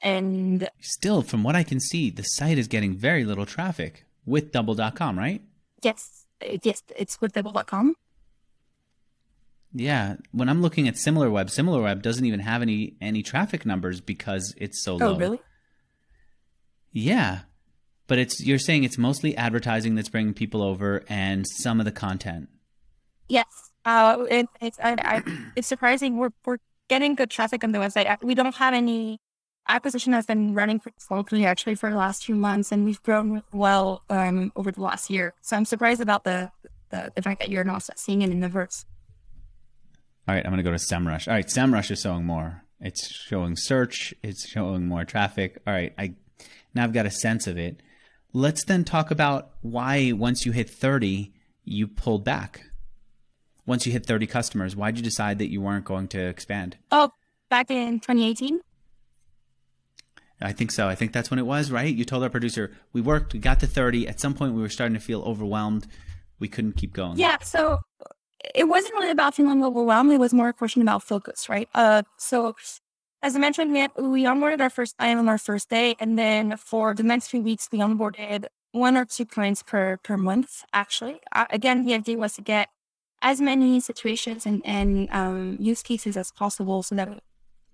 and 0.00 0.68
still, 0.80 1.22
from 1.22 1.42
what 1.42 1.54
I 1.54 1.62
can 1.62 1.80
see, 1.80 2.10
the 2.10 2.22
site 2.22 2.58
is 2.58 2.66
getting 2.66 2.94
very 2.94 3.24
little 3.24 3.46
traffic 3.46 4.06
with 4.24 4.52
double.com, 4.52 5.18
right? 5.18 5.42
Yes. 5.82 6.24
Yes, 6.62 6.82
it's 6.96 7.20
with 7.20 7.32
double.com. 7.32 7.94
Yeah, 9.72 10.16
when 10.32 10.48
I'm 10.48 10.62
looking 10.62 10.88
at 10.88 10.94
SimilarWeb, 10.94 11.46
SimilarWeb 11.46 12.00
doesn't 12.00 12.24
even 12.24 12.40
have 12.40 12.62
any 12.62 12.94
any 13.00 13.22
traffic 13.22 13.66
numbers 13.66 14.00
because 14.00 14.54
it's 14.56 14.82
so 14.82 14.94
oh, 14.94 14.96
low. 14.96 15.14
Oh, 15.14 15.18
really? 15.18 15.40
Yeah, 16.92 17.40
but 18.06 18.18
it's 18.18 18.44
you're 18.44 18.58
saying 18.58 18.84
it's 18.84 18.98
mostly 18.98 19.36
advertising 19.36 19.94
that's 19.94 20.08
bringing 20.08 20.34
people 20.34 20.62
over 20.62 21.04
and 21.08 21.46
some 21.46 21.80
of 21.80 21.86
the 21.86 21.92
content. 21.92 22.48
Yes, 23.28 23.46
uh, 23.84 24.24
it, 24.30 24.48
it's 24.60 24.78
I, 24.82 24.96
I, 24.98 25.22
it's 25.56 25.68
surprising. 25.68 26.16
We're 26.16 26.32
we're 26.44 26.58
getting 26.88 27.14
good 27.14 27.30
traffic 27.30 27.64
on 27.64 27.72
the 27.72 27.78
website. 27.78 28.22
We 28.22 28.34
don't 28.34 28.54
have 28.56 28.74
any 28.74 29.20
acquisition 29.68 30.12
has 30.12 30.26
been 30.26 30.54
running 30.54 30.78
pretty 30.78 30.96
slowly 31.00 31.44
actually 31.44 31.74
for 31.74 31.90
the 31.90 31.96
last 31.96 32.24
few 32.24 32.34
months, 32.34 32.72
and 32.72 32.84
we've 32.84 33.02
grown 33.02 33.42
well 33.52 34.02
um, 34.08 34.52
over 34.56 34.70
the 34.70 34.82
last 34.82 35.10
year. 35.10 35.34
So 35.42 35.56
I'm 35.56 35.64
surprised 35.64 36.00
about 36.00 36.24
the 36.24 36.50
the, 36.90 37.12
the 37.14 37.22
fact 37.22 37.40
that 37.40 37.48
you're 37.48 37.64
not 37.64 37.82
seeing 37.96 38.22
it 38.22 38.30
in 38.30 38.40
the 38.40 38.48
verse. 38.48 38.84
All 40.28 40.34
right, 40.34 40.44
I'm 40.44 40.50
going 40.52 40.64
to 40.64 40.68
go 40.68 40.76
to 40.76 40.76
SEMrush. 40.76 41.28
All 41.28 41.34
right, 41.34 41.46
SEMrush 41.46 41.90
is 41.90 42.00
showing 42.00 42.24
more. 42.24 42.62
It's 42.80 43.12
showing 43.12 43.54
search. 43.56 44.12
It's 44.22 44.48
showing 44.48 44.86
more 44.86 45.04
traffic. 45.04 45.60
All 45.66 45.72
right, 45.72 45.94
I 45.98 46.14
now 46.74 46.84
I've 46.84 46.92
got 46.92 47.06
a 47.06 47.10
sense 47.10 47.46
of 47.46 47.58
it. 47.58 47.80
Let's 48.36 48.64
then 48.64 48.84
talk 48.84 49.10
about 49.10 49.52
why 49.62 50.12
once 50.12 50.44
you 50.44 50.52
hit 50.52 50.68
30, 50.68 51.32
you 51.64 51.88
pulled 51.88 52.22
back. 52.22 52.66
Once 53.64 53.86
you 53.86 53.92
hit 53.92 54.04
30 54.04 54.26
customers, 54.26 54.76
why 54.76 54.90
did 54.90 54.98
you 54.98 55.04
decide 55.04 55.38
that 55.38 55.50
you 55.50 55.62
weren't 55.62 55.86
going 55.86 56.06
to 56.08 56.20
expand? 56.20 56.76
Oh, 56.92 57.12
back 57.48 57.70
in 57.70 57.98
2018. 57.98 58.60
I 60.42 60.52
think 60.52 60.70
so. 60.70 60.86
I 60.86 60.94
think 60.94 61.14
that's 61.14 61.30
when 61.30 61.38
it 61.38 61.46
was, 61.46 61.70
right? 61.70 61.94
You 61.94 62.04
told 62.04 62.24
our 62.24 62.28
producer, 62.28 62.76
we 62.92 63.00
worked, 63.00 63.32
we 63.32 63.38
got 63.38 63.58
to 63.60 63.66
30. 63.66 64.06
At 64.06 64.20
some 64.20 64.34
point, 64.34 64.52
we 64.52 64.60
were 64.60 64.68
starting 64.68 64.92
to 64.92 65.00
feel 65.00 65.22
overwhelmed. 65.22 65.86
We 66.38 66.48
couldn't 66.48 66.76
keep 66.76 66.92
going. 66.92 67.16
Yeah. 67.16 67.38
So 67.40 67.78
it 68.54 68.64
wasn't 68.64 68.96
really 68.96 69.12
about 69.12 69.34
feeling 69.34 69.64
overwhelmed. 69.64 70.12
It 70.12 70.20
was 70.20 70.34
more 70.34 70.48
a 70.48 70.52
question 70.52 70.82
about 70.82 71.02
focus, 71.02 71.48
right? 71.48 71.70
Uh, 71.74 72.02
so 72.18 72.54
as 73.22 73.34
I 73.34 73.38
mentioned, 73.38 73.72
we, 73.72 73.80
had, 73.80 73.90
we 73.96 74.24
onboarded 74.24 74.60
our 74.60 74.70
first 74.70 74.96
client 74.96 75.18
on 75.18 75.28
our 75.28 75.38
first 75.38 75.68
day. 75.68 75.96
And 75.98 76.18
then 76.18 76.56
for 76.56 76.94
the 76.94 77.02
next 77.02 77.28
few 77.28 77.40
weeks, 77.40 77.68
we 77.72 77.78
onboarded 77.78 78.46
one 78.72 78.96
or 78.96 79.04
two 79.04 79.24
clients 79.24 79.62
per, 79.62 79.96
per 79.98 80.16
month, 80.16 80.64
actually. 80.72 81.20
Uh, 81.32 81.46
again, 81.50 81.84
the 81.84 81.94
idea 81.94 82.18
was 82.18 82.34
to 82.34 82.42
get 82.42 82.68
as 83.22 83.40
many 83.40 83.80
situations 83.80 84.44
and, 84.46 84.60
and 84.64 85.08
um, 85.10 85.56
use 85.58 85.82
cases 85.82 86.16
as 86.16 86.30
possible 86.30 86.82
so 86.82 86.94
that 86.94 87.08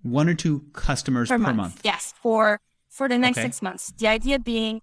one 0.01 0.27
or 0.27 0.33
two 0.33 0.65
customers 0.73 1.29
per, 1.29 1.37
per 1.37 1.43
month. 1.43 1.57
month. 1.57 1.81
Yes, 1.83 2.13
for 2.21 2.59
for 2.89 3.09
the 3.09 3.17
next 3.17 3.37
okay. 3.37 3.47
six 3.47 3.61
months. 3.61 3.91
The 3.97 4.07
idea 4.07 4.37
being 4.37 4.81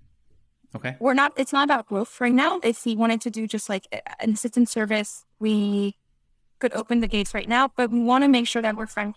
Okay. 0.74 0.96
We're 1.00 1.14
not, 1.14 1.32
it's 1.36 1.52
not 1.52 1.64
about 1.64 1.86
growth 1.86 2.20
right 2.20 2.32
now. 2.32 2.60
If 2.62 2.84
we 2.84 2.94
wanted 2.94 3.20
to 3.22 3.30
do 3.30 3.46
just 3.46 3.68
like 3.68 3.86
an 4.20 4.30
assistant 4.30 4.68
service, 4.68 5.24
we 5.40 5.96
could 6.60 6.72
open 6.74 7.00
the 7.00 7.08
gates 7.08 7.34
right 7.34 7.48
now, 7.48 7.70
but 7.76 7.90
we 7.90 8.00
want 8.00 8.22
to 8.22 8.28
make 8.28 8.46
sure 8.46 8.62
that 8.62 8.76
we're 8.76 8.86
friend. 8.86 9.14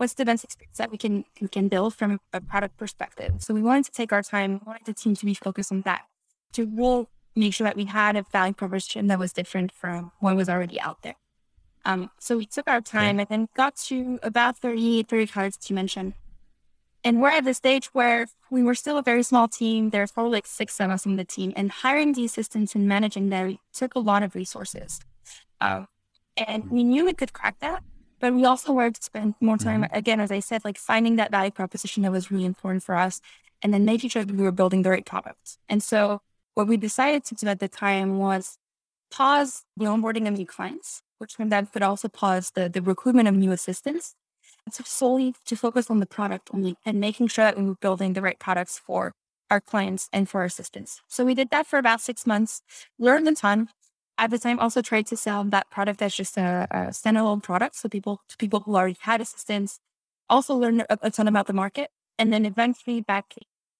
What's 0.00 0.14
the 0.14 0.24
best 0.24 0.44
experience 0.44 0.78
that 0.78 0.90
we 0.90 0.96
can 0.96 1.26
we 1.42 1.48
can 1.48 1.68
build 1.68 1.94
from 1.94 2.20
a 2.32 2.40
product 2.40 2.78
perspective? 2.78 3.34
So 3.40 3.52
we 3.52 3.60
wanted 3.60 3.84
to 3.84 3.90
take 3.90 4.14
our 4.14 4.22
time, 4.22 4.52
we 4.52 4.60
wanted 4.64 4.86
the 4.86 4.94
team 4.94 5.14
to 5.14 5.26
be 5.26 5.34
focused 5.34 5.70
on 5.70 5.82
that, 5.82 6.06
to 6.54 6.64
we'll 6.64 7.10
make 7.36 7.52
sure 7.52 7.66
that 7.66 7.76
we 7.76 7.84
had 7.84 8.16
a 8.16 8.22
value 8.22 8.54
proposition 8.54 9.08
that 9.08 9.18
was 9.18 9.34
different 9.34 9.70
from 9.70 10.10
what 10.20 10.36
was 10.36 10.48
already 10.48 10.80
out 10.80 11.02
there. 11.02 11.16
Um, 11.84 12.10
so 12.18 12.38
we 12.38 12.46
took 12.46 12.66
our 12.66 12.80
time 12.80 13.16
okay. 13.16 13.20
and 13.20 13.28
then 13.28 13.48
got 13.54 13.76
to 13.88 14.18
about 14.22 14.56
30, 14.56 15.02
30 15.02 15.26
cards 15.26 15.58
to 15.58 15.74
mention. 15.74 16.14
And 17.04 17.20
we're 17.20 17.32
at 17.32 17.44
the 17.44 17.52
stage 17.52 17.88
where 17.88 18.26
we 18.50 18.62
were 18.62 18.74
still 18.74 18.96
a 18.96 19.02
very 19.02 19.22
small 19.22 19.48
team. 19.48 19.90
There's 19.90 20.12
probably 20.12 20.32
like 20.32 20.46
six 20.46 20.80
of 20.80 20.88
us 20.88 21.06
on 21.06 21.16
the 21.16 21.26
team, 21.26 21.52
and 21.56 21.70
hiring 21.70 22.14
the 22.14 22.24
assistants 22.24 22.74
and 22.74 22.88
managing 22.88 23.28
them 23.28 23.58
took 23.74 23.94
a 23.94 23.98
lot 23.98 24.22
of 24.22 24.34
resources. 24.34 25.00
Um, 25.60 25.88
and 26.38 26.70
we 26.70 26.84
knew 26.84 27.04
we 27.04 27.12
could 27.12 27.34
crack 27.34 27.58
that, 27.60 27.82
but 28.20 28.34
we 28.34 28.44
also 28.44 28.72
wanted 28.72 28.96
to 28.96 29.02
spend 29.02 29.34
more 29.40 29.56
time, 29.56 29.82
mm-hmm. 29.82 29.96
again, 29.96 30.20
as 30.20 30.30
I 30.30 30.40
said, 30.40 30.64
like 30.64 30.78
finding 30.78 31.16
that 31.16 31.30
value 31.30 31.50
proposition 31.50 32.02
that 32.02 32.12
was 32.12 32.30
really 32.30 32.44
important 32.44 32.82
for 32.82 32.94
us, 32.94 33.20
and 33.62 33.74
then 33.74 33.84
making 33.84 34.10
sure 34.10 34.24
that 34.24 34.36
we 34.36 34.42
were 34.42 34.52
building 34.52 34.82
the 34.82 34.90
right 34.90 35.04
product. 35.04 35.58
And 35.68 35.82
so, 35.82 36.20
what 36.54 36.66
we 36.66 36.76
decided 36.76 37.24
to 37.24 37.34
do 37.34 37.46
at 37.48 37.60
the 37.60 37.68
time 37.68 38.18
was 38.18 38.58
pause 39.10 39.64
the 39.76 39.86
onboarding 39.86 40.28
of 40.28 40.34
new 40.34 40.46
clients, 40.46 41.02
which 41.18 41.38
meant 41.38 41.50
that 41.50 41.72
could 41.72 41.82
also 41.82 42.08
pause 42.08 42.52
the, 42.54 42.68
the 42.68 42.82
recruitment 42.82 43.28
of 43.28 43.34
new 43.34 43.52
assistants 43.52 44.14
to 44.72 44.82
solely 44.84 45.34
to 45.46 45.56
focus 45.56 45.90
on 45.90 45.98
the 45.98 46.06
product 46.06 46.50
only 46.52 46.76
and 46.84 47.00
making 47.00 47.28
sure 47.28 47.44
that 47.44 47.58
we 47.58 47.64
were 47.64 47.74
building 47.76 48.12
the 48.12 48.22
right 48.22 48.38
products 48.38 48.78
for 48.78 49.14
our 49.50 49.60
clients 49.60 50.08
and 50.12 50.28
for 50.28 50.40
our 50.40 50.46
assistants. 50.46 51.02
So 51.08 51.24
we 51.24 51.34
did 51.34 51.50
that 51.50 51.66
for 51.66 51.78
about 51.78 52.00
six 52.00 52.26
months, 52.26 52.62
learned 52.98 53.26
a 53.28 53.34
ton. 53.34 53.68
At 54.20 54.30
the 54.30 54.38
time, 54.38 54.60
also 54.60 54.82
tried 54.82 55.06
to 55.06 55.16
sell 55.16 55.44
that 55.44 55.70
product 55.70 56.02
as 56.02 56.14
just 56.14 56.36
a, 56.36 56.68
a 56.70 56.78
standalone 56.88 57.42
product. 57.42 57.74
So 57.76 57.88
people 57.88 58.20
to 58.28 58.36
people 58.36 58.60
who 58.60 58.76
already 58.76 58.98
had 59.00 59.22
assistance 59.22 59.80
also 60.28 60.54
learned 60.54 60.82
a, 60.90 60.98
a 61.00 61.10
ton 61.10 61.26
about 61.26 61.46
the 61.46 61.54
market. 61.54 61.90
And 62.18 62.30
then 62.30 62.44
eventually 62.44 63.00
back 63.00 63.34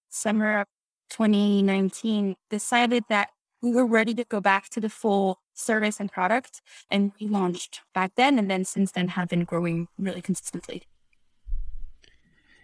summer 0.09 0.61
of 0.61 0.67
2019, 1.11 2.37
decided 2.49 3.05
that 3.11 3.29
we 3.61 3.71
were 3.71 3.85
ready 3.85 4.15
to 4.15 4.25
go 4.25 4.41
back 4.41 4.71
to 4.71 4.81
the 4.81 4.89
full 4.89 5.41
service 5.53 6.01
and 6.01 6.11
product. 6.11 6.63
And 6.91 7.13
we 7.21 7.27
launched 7.27 7.83
back 7.93 8.13
then. 8.17 8.39
And 8.39 8.51
then 8.51 8.65
since 8.65 8.93
then 8.93 9.09
have 9.09 9.29
been 9.29 9.45
growing 9.45 9.89
really 9.99 10.23
consistently. 10.23 10.85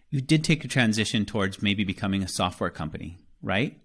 You 0.08 0.22
did 0.22 0.44
take 0.44 0.64
a 0.64 0.68
transition 0.68 1.26
towards 1.26 1.60
maybe 1.60 1.84
becoming 1.84 2.22
a 2.22 2.28
software 2.28 2.70
company, 2.70 3.18
right? 3.42 3.78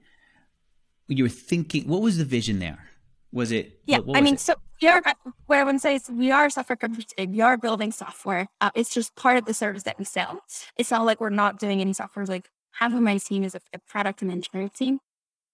You 1.07 1.25
were 1.25 1.29
thinking, 1.29 1.89
what 1.89 2.01
was 2.01 2.17
the 2.17 2.23
vision 2.23 2.59
there? 2.59 2.90
Was 3.33 3.51
it? 3.51 3.79
Yeah, 3.85 3.97
what, 3.97 4.07
what 4.07 4.17
I 4.17 4.21
mean, 4.21 4.35
it? 4.35 4.39
so 4.39 4.55
we 4.81 4.87
are, 4.87 5.01
what 5.45 5.59
I 5.59 5.63
would 5.63 5.79
say 5.79 5.95
is 5.95 6.09
we 6.09 6.31
are 6.31 6.49
software 6.49 6.75
company 6.75 7.03
today. 7.03 7.27
We 7.27 7.41
are 7.41 7.57
building 7.57 7.91
software. 7.91 8.47
Uh, 8.59 8.71
it's 8.75 8.93
just 8.93 9.15
part 9.15 9.37
of 9.37 9.45
the 9.45 9.53
service 9.53 9.83
that 9.83 9.97
we 9.97 10.05
sell. 10.05 10.41
It's 10.77 10.91
not 10.91 11.05
like 11.05 11.21
we're 11.21 11.29
not 11.29 11.59
doing 11.59 11.81
any 11.81 11.93
software. 11.93 12.25
Like 12.25 12.49
half 12.73 12.93
of 12.93 13.01
my 13.01 13.17
team 13.17 13.43
is 13.43 13.55
a, 13.55 13.61
a 13.73 13.79
product 13.79 14.21
and 14.21 14.31
engineering 14.31 14.71
team. 14.75 14.99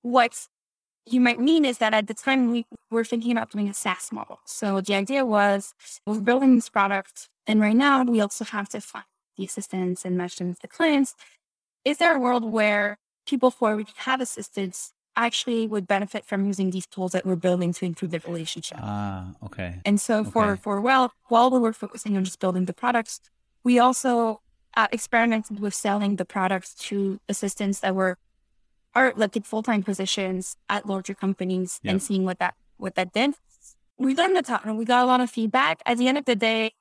What 0.01 0.47
you 1.05 1.21
might 1.21 1.39
mean 1.39 1.65
is 1.65 1.77
that 1.77 1.93
at 1.93 2.07
the 2.07 2.13
time 2.13 2.51
we 2.51 2.65
were 2.91 3.03
thinking 3.03 3.31
about 3.31 3.51
doing 3.51 3.69
a 3.69 3.73
SaaS 3.73 4.11
model. 4.11 4.39
So 4.45 4.81
the 4.81 4.95
idea 4.95 5.25
was 5.25 5.73
we're 6.05 6.19
building 6.19 6.55
this 6.55 6.69
product, 6.69 7.29
and 7.45 7.61
right 7.61 7.75
now 7.75 8.03
we 8.03 8.19
also 8.19 8.43
have 8.45 8.69
to 8.69 8.81
find 8.81 9.05
the 9.37 9.45
assistants 9.45 10.03
and 10.03 10.17
match 10.17 10.37
them 10.37 10.49
with 10.49 10.59
the 10.59 10.67
clients. 10.67 11.15
Is 11.85 11.99
there 11.99 12.15
a 12.15 12.19
world 12.19 12.43
where 12.43 12.97
people 13.25 13.51
who 13.51 13.65
already 13.65 13.93
have 13.97 14.19
assistants 14.19 14.93
actually 15.17 15.67
would 15.67 15.87
benefit 15.87 16.25
from 16.25 16.45
using 16.45 16.71
these 16.71 16.85
tools 16.87 17.11
that 17.11 17.25
we're 17.25 17.35
building 17.35 17.73
to 17.73 17.85
improve 17.85 18.11
the 18.11 18.19
relationship? 18.19 18.77
Ah, 18.81 19.31
okay. 19.43 19.81
And 19.83 19.99
so 19.99 20.19
okay. 20.19 20.29
for 20.29 20.55
for 20.55 20.79
well, 20.79 21.11
while 21.27 21.49
we 21.51 21.59
were 21.59 21.73
focusing 21.73 22.15
on 22.15 22.23
just 22.23 22.39
building 22.39 22.65
the 22.65 22.73
products, 22.73 23.19
we 23.63 23.79
also 23.79 24.41
uh, 24.77 24.87
experimented 24.91 25.59
with 25.59 25.73
selling 25.73 26.15
the 26.15 26.25
products 26.25 26.73
to 26.75 27.19
assistants 27.27 27.79
that 27.81 27.95
were 27.95 28.17
are 28.95 29.13
like 29.15 29.35
in 29.35 29.43
full-time 29.43 29.83
positions 29.83 30.55
at 30.69 30.87
larger 30.87 31.13
companies 31.13 31.79
and 31.83 32.01
seeing 32.01 32.23
what 32.23 32.39
that 32.39 32.55
what 32.77 32.95
that 32.95 33.11
did. 33.11 33.33
We 33.97 34.15
learned 34.15 34.37
a 34.37 34.43
ton 34.43 34.61
and 34.63 34.77
we 34.77 34.85
got 34.85 35.03
a 35.03 35.07
lot 35.07 35.21
of 35.21 35.29
feedback. 35.29 35.81
At 35.85 35.97
the 35.97 36.07
end 36.07 36.17
of 36.17 36.25
the 36.25 36.35
day, 36.35 36.73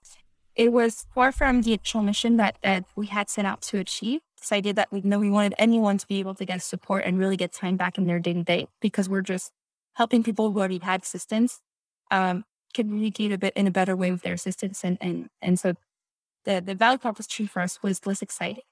it 0.54 0.72
was 0.72 1.06
far 1.14 1.32
from 1.32 1.62
the 1.62 1.74
actual 1.74 2.02
mission 2.02 2.36
that, 2.38 2.56
that 2.62 2.84
we 2.94 3.06
had 3.06 3.28
set 3.28 3.44
out 3.44 3.62
to 3.62 3.78
achieve. 3.78 4.20
Idea 4.52 4.74
that 4.74 4.92
we 4.92 5.00
know 5.02 5.18
we 5.18 5.30
wanted 5.30 5.54
anyone 5.58 5.98
to 5.98 6.06
be 6.06 6.20
able 6.20 6.34
to 6.34 6.44
get 6.44 6.62
support 6.62 7.04
and 7.04 7.18
really 7.18 7.36
get 7.36 7.52
time 7.52 7.76
back 7.76 7.98
in 7.98 8.06
their 8.06 8.18
day 8.18 8.32
to 8.34 8.42
day 8.42 8.68
because 8.80 9.08
we're 9.08 9.22
just 9.22 9.52
helping 9.94 10.22
people 10.22 10.52
who 10.52 10.58
already 10.58 10.78
had 10.78 11.02
assistance 11.02 11.60
um, 12.10 12.44
communicate 12.74 13.32
a 13.32 13.38
bit 13.38 13.54
in 13.54 13.66
a 13.66 13.70
better 13.70 13.96
way 13.96 14.10
with 14.10 14.22
their 14.22 14.34
assistants. 14.34 14.84
And, 14.84 14.98
and, 15.00 15.30
and 15.40 15.58
so 15.58 15.74
the, 16.44 16.62
the 16.64 16.74
value 16.74 16.98
proposition 16.98 17.48
for 17.48 17.60
us 17.62 17.82
was 17.82 18.06
less 18.06 18.22
exciting 18.22 18.62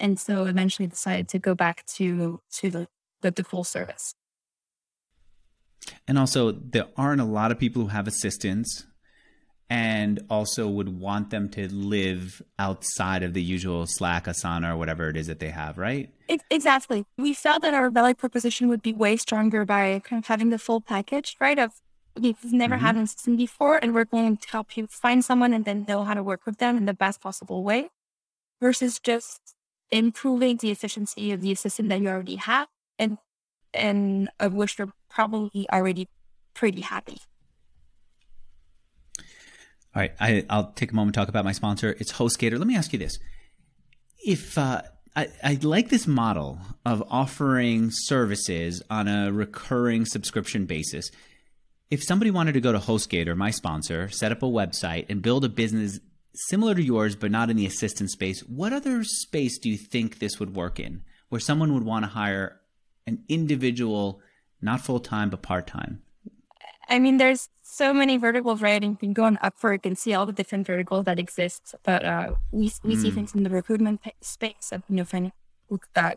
and 0.00 0.18
so 0.18 0.46
eventually 0.46 0.88
decided 0.88 1.28
to 1.28 1.38
go 1.38 1.54
back 1.54 1.84
to 1.86 2.40
to 2.50 2.70
the, 2.70 2.88
the, 3.20 3.30
the 3.30 3.44
full 3.44 3.62
service. 3.62 4.14
And 6.08 6.18
also, 6.18 6.52
there 6.52 6.86
aren't 6.96 7.20
a 7.20 7.24
lot 7.24 7.52
of 7.52 7.58
people 7.58 7.82
who 7.82 7.88
have 7.88 8.08
assistants 8.08 8.86
and 9.70 10.18
also 10.28 10.66
would 10.66 11.00
want 11.00 11.30
them 11.30 11.48
to 11.48 11.72
live 11.72 12.42
outside 12.58 13.22
of 13.22 13.34
the 13.34 13.42
usual 13.42 13.86
Slack, 13.86 14.24
Asana, 14.24 14.74
or 14.74 14.76
whatever 14.76 15.08
it 15.08 15.16
is 15.16 15.28
that 15.28 15.38
they 15.38 15.50
have, 15.50 15.78
right? 15.78 16.12
Exactly. 16.50 17.06
We 17.16 17.32
felt 17.34 17.62
that 17.62 17.72
our 17.72 17.88
value 17.88 18.14
proposition 18.14 18.68
would 18.68 18.82
be 18.82 18.92
way 18.92 19.16
stronger 19.16 19.64
by 19.64 20.00
kind 20.04 20.22
of 20.22 20.26
having 20.26 20.50
the 20.50 20.58
full 20.58 20.80
package, 20.80 21.36
right? 21.40 21.58
Of 21.58 21.72
we've 22.20 22.52
never 22.52 22.74
mm-hmm. 22.74 22.84
had 22.84 22.96
an 22.96 23.02
assistant 23.02 23.38
before, 23.38 23.78
and 23.80 23.94
we're 23.94 24.04
going 24.04 24.38
to 24.38 24.48
help 24.48 24.76
you 24.76 24.88
find 24.88 25.24
someone 25.24 25.54
and 25.54 25.64
then 25.64 25.84
know 25.86 26.02
how 26.02 26.14
to 26.14 26.22
work 26.22 26.44
with 26.46 26.58
them 26.58 26.76
in 26.76 26.86
the 26.86 26.94
best 26.94 27.20
possible 27.20 27.62
way, 27.62 27.90
versus 28.60 28.98
just 28.98 29.54
improving 29.92 30.56
the 30.56 30.72
efficiency 30.72 31.30
of 31.30 31.42
the 31.42 31.52
assistant 31.52 31.88
that 31.90 32.00
you 32.00 32.08
already 32.08 32.36
have, 32.36 32.66
and 32.98 33.18
and 33.72 34.28
of 34.40 34.52
which 34.52 34.78
you're 34.78 34.92
probably 35.08 35.68
already 35.72 36.08
pretty 36.54 36.80
happy. 36.80 37.18
All 39.94 40.00
right, 40.00 40.12
I, 40.20 40.44
will 40.48 40.72
take 40.76 40.92
a 40.92 40.94
moment 40.94 41.14
to 41.14 41.20
talk 41.20 41.28
about 41.28 41.44
my 41.44 41.52
sponsor. 41.52 41.96
It's 41.98 42.12
HostGator. 42.12 42.58
Let 42.58 42.68
me 42.68 42.76
ask 42.76 42.92
you 42.92 42.98
this: 42.98 43.18
If 44.24 44.56
uh, 44.56 44.82
I, 45.16 45.28
I 45.42 45.58
like 45.62 45.88
this 45.88 46.06
model 46.06 46.60
of 46.86 47.02
offering 47.10 47.90
services 47.90 48.82
on 48.88 49.08
a 49.08 49.32
recurring 49.32 50.04
subscription 50.06 50.66
basis, 50.66 51.10
if 51.90 52.04
somebody 52.04 52.30
wanted 52.30 52.52
to 52.52 52.60
go 52.60 52.70
to 52.70 52.78
HostGator, 52.78 53.36
my 53.36 53.50
sponsor, 53.50 54.08
set 54.10 54.30
up 54.30 54.44
a 54.44 54.46
website 54.46 55.06
and 55.08 55.22
build 55.22 55.44
a 55.44 55.48
business 55.48 55.98
similar 56.34 56.76
to 56.76 56.82
yours 56.82 57.16
but 57.16 57.32
not 57.32 57.50
in 57.50 57.56
the 57.56 57.66
assistant 57.66 58.10
space, 58.10 58.40
what 58.42 58.72
other 58.72 59.02
space 59.02 59.58
do 59.58 59.68
you 59.68 59.76
think 59.76 60.18
this 60.18 60.38
would 60.38 60.54
work 60.54 60.78
in? 60.78 61.02
Where 61.30 61.40
someone 61.40 61.74
would 61.74 61.82
want 61.82 62.04
to 62.04 62.10
hire 62.10 62.60
an 63.08 63.24
individual, 63.28 64.20
not 64.62 64.80
full 64.80 65.00
time 65.00 65.30
but 65.30 65.42
part 65.42 65.66
time? 65.66 66.02
I 66.90 66.98
mean, 66.98 67.18
there's 67.18 67.48
so 67.62 67.94
many 67.94 68.16
verticals, 68.16 68.60
right? 68.60 68.82
And 68.82 68.92
you 68.92 68.96
can 68.96 69.12
go 69.12 69.24
on 69.24 69.38
Upwork 69.38 69.86
and 69.86 69.96
see 69.96 70.12
all 70.12 70.26
the 70.26 70.32
different 70.32 70.66
verticals 70.66 71.04
that 71.04 71.20
exist. 71.20 71.74
But 71.84 72.04
uh, 72.04 72.34
we 72.50 72.72
we 72.82 72.96
mm. 72.96 73.02
see 73.02 73.10
hmm. 73.10 73.14
things 73.14 73.34
in 73.34 73.44
the 73.44 73.50
recruitment 73.50 74.00
space 74.20 74.72
of 74.72 74.82
you 74.88 74.96
know 74.96 75.04
finding 75.04 75.32
uh, 75.94 76.12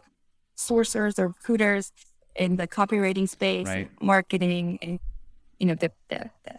sourcers 0.58 1.20
or 1.20 1.28
recruiters 1.28 1.92
in 2.36 2.56
the 2.56 2.68
copywriting 2.68 3.30
space, 3.30 3.68
right. 3.68 3.90
marketing, 4.02 4.80
and 4.82 5.00
you 5.60 5.68
know 5.68 5.76
the 5.76 5.92
the 6.10 6.32
the, 6.44 6.56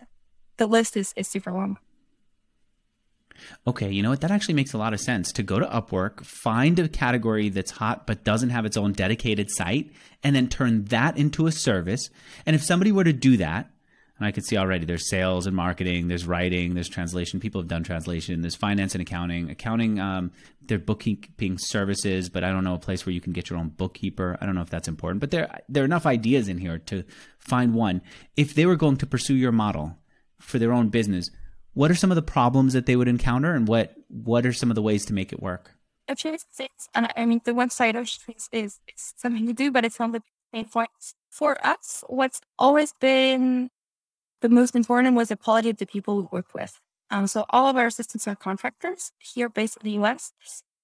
the 0.59 0.67
list 0.67 0.97
is 0.97 1.13
is 1.17 1.27
super 1.27 1.51
long. 1.51 1.79
Okay, 3.67 3.91
you 3.91 4.01
know 4.01 4.11
what? 4.11 4.21
That 4.21 4.31
actually 4.31 4.55
makes 4.55 4.75
a 4.75 4.79
lot 4.79 4.95
of 4.95 5.01
sense 5.01 5.33
to 5.33 5.43
go 5.43 5.59
to 5.59 5.67
Upwork, 5.67 6.25
find 6.25 6.79
a 6.79 6.89
category 6.89 7.49
that's 7.49 7.73
hot 7.73 8.07
but 8.07 8.23
doesn't 8.23 8.51
have 8.51 8.65
its 8.65 8.77
own 8.77 8.93
dedicated 8.93 9.51
site, 9.51 9.91
and 10.23 10.37
then 10.37 10.49
turn 10.49 10.85
that 10.85 11.17
into 11.19 11.49
a 11.49 11.53
service. 11.53 12.11
And 12.47 12.55
if 12.55 12.63
somebody 12.63 12.93
were 12.93 13.03
to 13.03 13.13
do 13.13 13.37
that, 13.39 13.71
and 14.19 14.27
I 14.27 14.31
could 14.31 14.45
see 14.45 14.57
already 14.57 14.85
there's 14.85 15.09
sales 15.09 15.47
and 15.47 15.57
marketing, 15.57 16.07
there's 16.07 16.27
writing, 16.27 16.75
there's 16.75 16.89
translation. 16.89 17.41
People 17.41 17.61
have 17.61 17.69
done 17.69 17.83
translation. 17.83 18.43
There's 18.43 18.55
finance 18.55 18.95
and 18.95 19.03
accounting. 19.03 19.51
Accounting, 19.51 19.99
um, 19.99 20.31
they're 20.63 20.79
bookkeeping 20.79 21.59
services, 21.59 22.29
but 22.29 22.45
I 22.45 22.53
don't 22.53 22.63
know 22.63 22.75
a 22.75 22.79
place 22.79 23.05
where 23.05 23.13
you 23.13 23.21
can 23.21 23.33
get 23.33 23.51
your 23.51 23.59
own 23.59 23.71
bookkeeper. 23.71 24.39
I 24.41 24.47
don't 24.47 24.55
know 24.55 24.63
if 24.63 24.71
that's 24.71 24.87
important, 24.87 25.21
but 25.21 25.33
there 25.33 25.59
there 25.69 25.83
are 25.83 25.87
enough 25.87 26.07
ideas 26.07 26.49
in 26.49 26.59
here 26.59 26.79
to 26.79 27.03
find 27.39 27.75
one. 27.75 28.03
If 28.37 28.55
they 28.55 28.67
were 28.67 28.77
going 28.77 28.99
to 28.99 29.07
pursue 29.07 29.35
your 29.35 29.53
model 29.53 29.97
for 30.39 30.61
their 30.61 30.73
own 30.73 30.91
business, 30.91 31.31
what 31.73 31.91
are 31.91 31.97
some 31.97 32.13
of 32.13 32.17
the 32.17 32.23
problems 32.23 32.73
that 32.75 32.87
they 32.87 32.95
would 32.95 33.09
encounter, 33.09 33.53
and 33.53 33.67
what 33.67 33.95
what 34.09 34.47
are 34.47 34.53
some 34.53 34.71
of 34.71 34.77
the 34.77 34.83
ways 34.83 35.05
to 35.07 35.13
make 35.13 35.33
it 35.33 35.43
work? 35.43 35.73
And 36.95 37.09
I 37.17 37.27
mean 37.27 37.41
the 37.45 37.53
website 37.53 38.01
is, 38.01 38.19
is, 38.53 38.79
is 38.87 39.15
something 39.17 39.47
to 39.47 39.53
do, 39.53 39.73
but 39.73 39.85
it's 39.85 39.99
not 39.99 40.13
the 40.13 40.23
main 40.53 40.67
point. 40.67 40.91
For 41.31 41.59
us, 41.67 42.05
what's 42.07 42.41
always 42.59 42.93
been 43.01 43.71
the 44.45 44.51
most 44.51 44.77
important 44.77 45.17
was 45.17 45.29
the 45.29 45.39
quality 45.39 45.71
of 45.71 45.79
the 45.79 45.87
people 45.87 46.19
we 46.19 46.29
work 46.31 46.53
with. 46.53 46.79
Um, 47.11 47.27
so 47.27 47.47
all 47.49 47.67
of 47.67 47.77
our 47.77 47.87
assistants 47.87 48.29
are 48.29 48.37
contractors 48.37 49.11
here 49.19 49.49
based 49.49 49.79
in 49.79 49.85
the 49.89 50.05
US, 50.05 50.35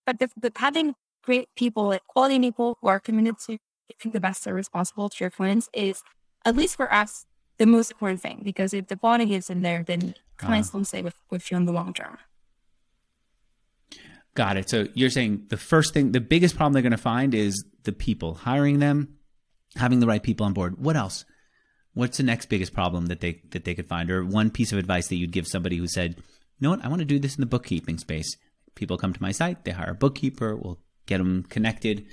but 0.07 0.18
the, 0.18 0.31
the, 0.35 0.51
having 0.57 0.94
great 1.23 1.51
people, 1.57 1.88
like 1.88 2.07
quality 2.07 2.38
people 2.40 2.79
who 2.81 2.88
are 2.88 2.99
committed 2.99 3.38
to 3.40 3.59
giving 3.90 4.12
the 4.12 4.20
best 4.20 4.42
service 4.42 4.70
possible 4.70 5.11
to 5.11 5.16
your 5.23 5.29
clients 5.29 5.68
is, 5.75 6.03
at 6.46 6.57
least 6.57 6.75
for 6.75 6.90
us, 6.90 7.27
the 7.59 7.66
most 7.66 7.90
important 7.90 8.23
thing. 8.23 8.40
Because 8.42 8.73
if 8.73 8.87
the 8.87 8.96
quality 8.96 9.35
is 9.35 9.51
in 9.51 9.61
there, 9.61 9.83
then 9.83 10.14
clients 10.38 10.70
don't 10.70 10.87
stay 10.87 11.03
with, 11.03 11.16
with 11.29 11.51
you 11.51 11.59
in 11.59 11.66
the 11.66 11.73
long 11.73 11.92
term. 11.92 12.16
Got 14.35 14.57
it. 14.57 14.70
So 14.70 14.87
you're 14.94 15.11
saying 15.11 15.49
the 15.51 15.59
first 15.59 15.92
thing, 15.92 16.12
the 16.12 16.20
biggest 16.23 16.57
problem 16.57 16.73
they're 16.73 16.81
going 16.81 16.92
to 16.92 16.96
find 17.12 17.35
is 17.35 17.62
the 17.83 17.92
people, 17.92 18.37
hiring 18.37 18.79
them, 18.79 19.18
having 19.77 20.01
the 20.01 20.07
right 20.07 20.23
people 20.23 20.46
on 20.46 20.55
board. 20.55 20.83
What 20.83 20.96
else? 20.96 21.27
What's 21.94 22.18
the 22.18 22.22
next 22.22 22.46
biggest 22.46 22.72
problem 22.72 23.07
that 23.07 23.20
they 23.20 23.42
that 23.50 23.64
they 23.64 23.74
could 23.74 23.88
find, 23.88 24.11
or 24.11 24.24
one 24.24 24.50
piece 24.50 24.72
of 24.72 24.79
advice 24.79 25.09
that 25.09 25.16
you'd 25.16 25.33
give 25.33 25.46
somebody 25.46 25.76
who 25.76 25.87
said, 25.87 26.16
"You 26.16 26.22
know 26.61 26.70
what? 26.70 26.85
I 26.85 26.88
want 26.88 27.00
to 27.00 27.05
do 27.07 27.18
this 27.18 27.35
in 27.35 27.40
the 27.40 27.46
bookkeeping 27.46 27.98
space." 27.98 28.37
People 28.76 28.96
come 28.96 29.12
to 29.12 29.22
my 29.22 29.33
site, 29.33 29.64
they 29.64 29.72
hire 29.72 29.90
a 29.90 29.94
bookkeeper, 29.94 30.55
we'll 30.57 30.79
get 31.07 31.18
them 31.18 31.42
connected. 31.44 32.07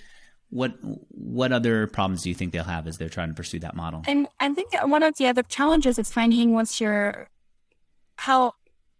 What 0.49 0.73
what 0.81 1.51
other 1.51 1.87
problems 1.87 2.23
do 2.23 2.29
you 2.29 2.35
think 2.35 2.53
they'll 2.53 2.63
have 2.63 2.87
as 2.87 2.97
they're 2.97 3.09
trying 3.09 3.29
to 3.29 3.35
pursue 3.35 3.59
that 3.59 3.75
model? 3.75 4.03
And 4.07 4.27
I 4.39 4.51
think 4.53 4.73
one 4.83 5.03
of 5.03 5.15
the 5.17 5.27
other 5.27 5.43
challenges 5.43 5.99
is 5.99 6.11
finding 6.11 6.53
once 6.53 6.81
you're 6.81 7.29
how 8.15 8.53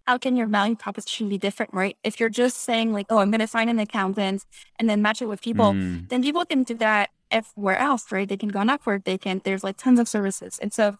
how 0.05 0.17
can 0.17 0.37
your 0.37 0.47
value 0.47 0.75
proposition 0.75 1.27
be 1.27 1.37
different, 1.37 1.73
right? 1.73 1.97
If 2.03 2.19
you're 2.19 2.29
just 2.29 2.59
saying 2.59 2.93
like, 2.93 3.07
oh, 3.09 3.17
I'm 3.17 3.29
going 3.29 3.41
to 3.41 3.47
find 3.47 3.69
an 3.69 3.77
accountant 3.77 4.45
and 4.79 4.89
then 4.89 5.01
match 5.01 5.21
it 5.21 5.25
with 5.25 5.41
people, 5.41 5.73
mm. 5.73 6.07
then 6.07 6.23
people 6.23 6.45
can 6.45 6.63
do 6.63 6.75
that 6.75 7.09
everywhere 7.31 7.77
else, 7.77 8.11
right? 8.11 8.27
They 8.27 8.37
can 8.37 8.49
go 8.49 8.59
on 8.59 8.67
Upwork, 8.67 9.03
they 9.03 9.17
can, 9.17 9.41
there's 9.43 9.63
like 9.63 9.77
tons 9.77 9.99
of 9.99 10.07
services. 10.07 10.59
And 10.59 10.73
so 10.73 10.97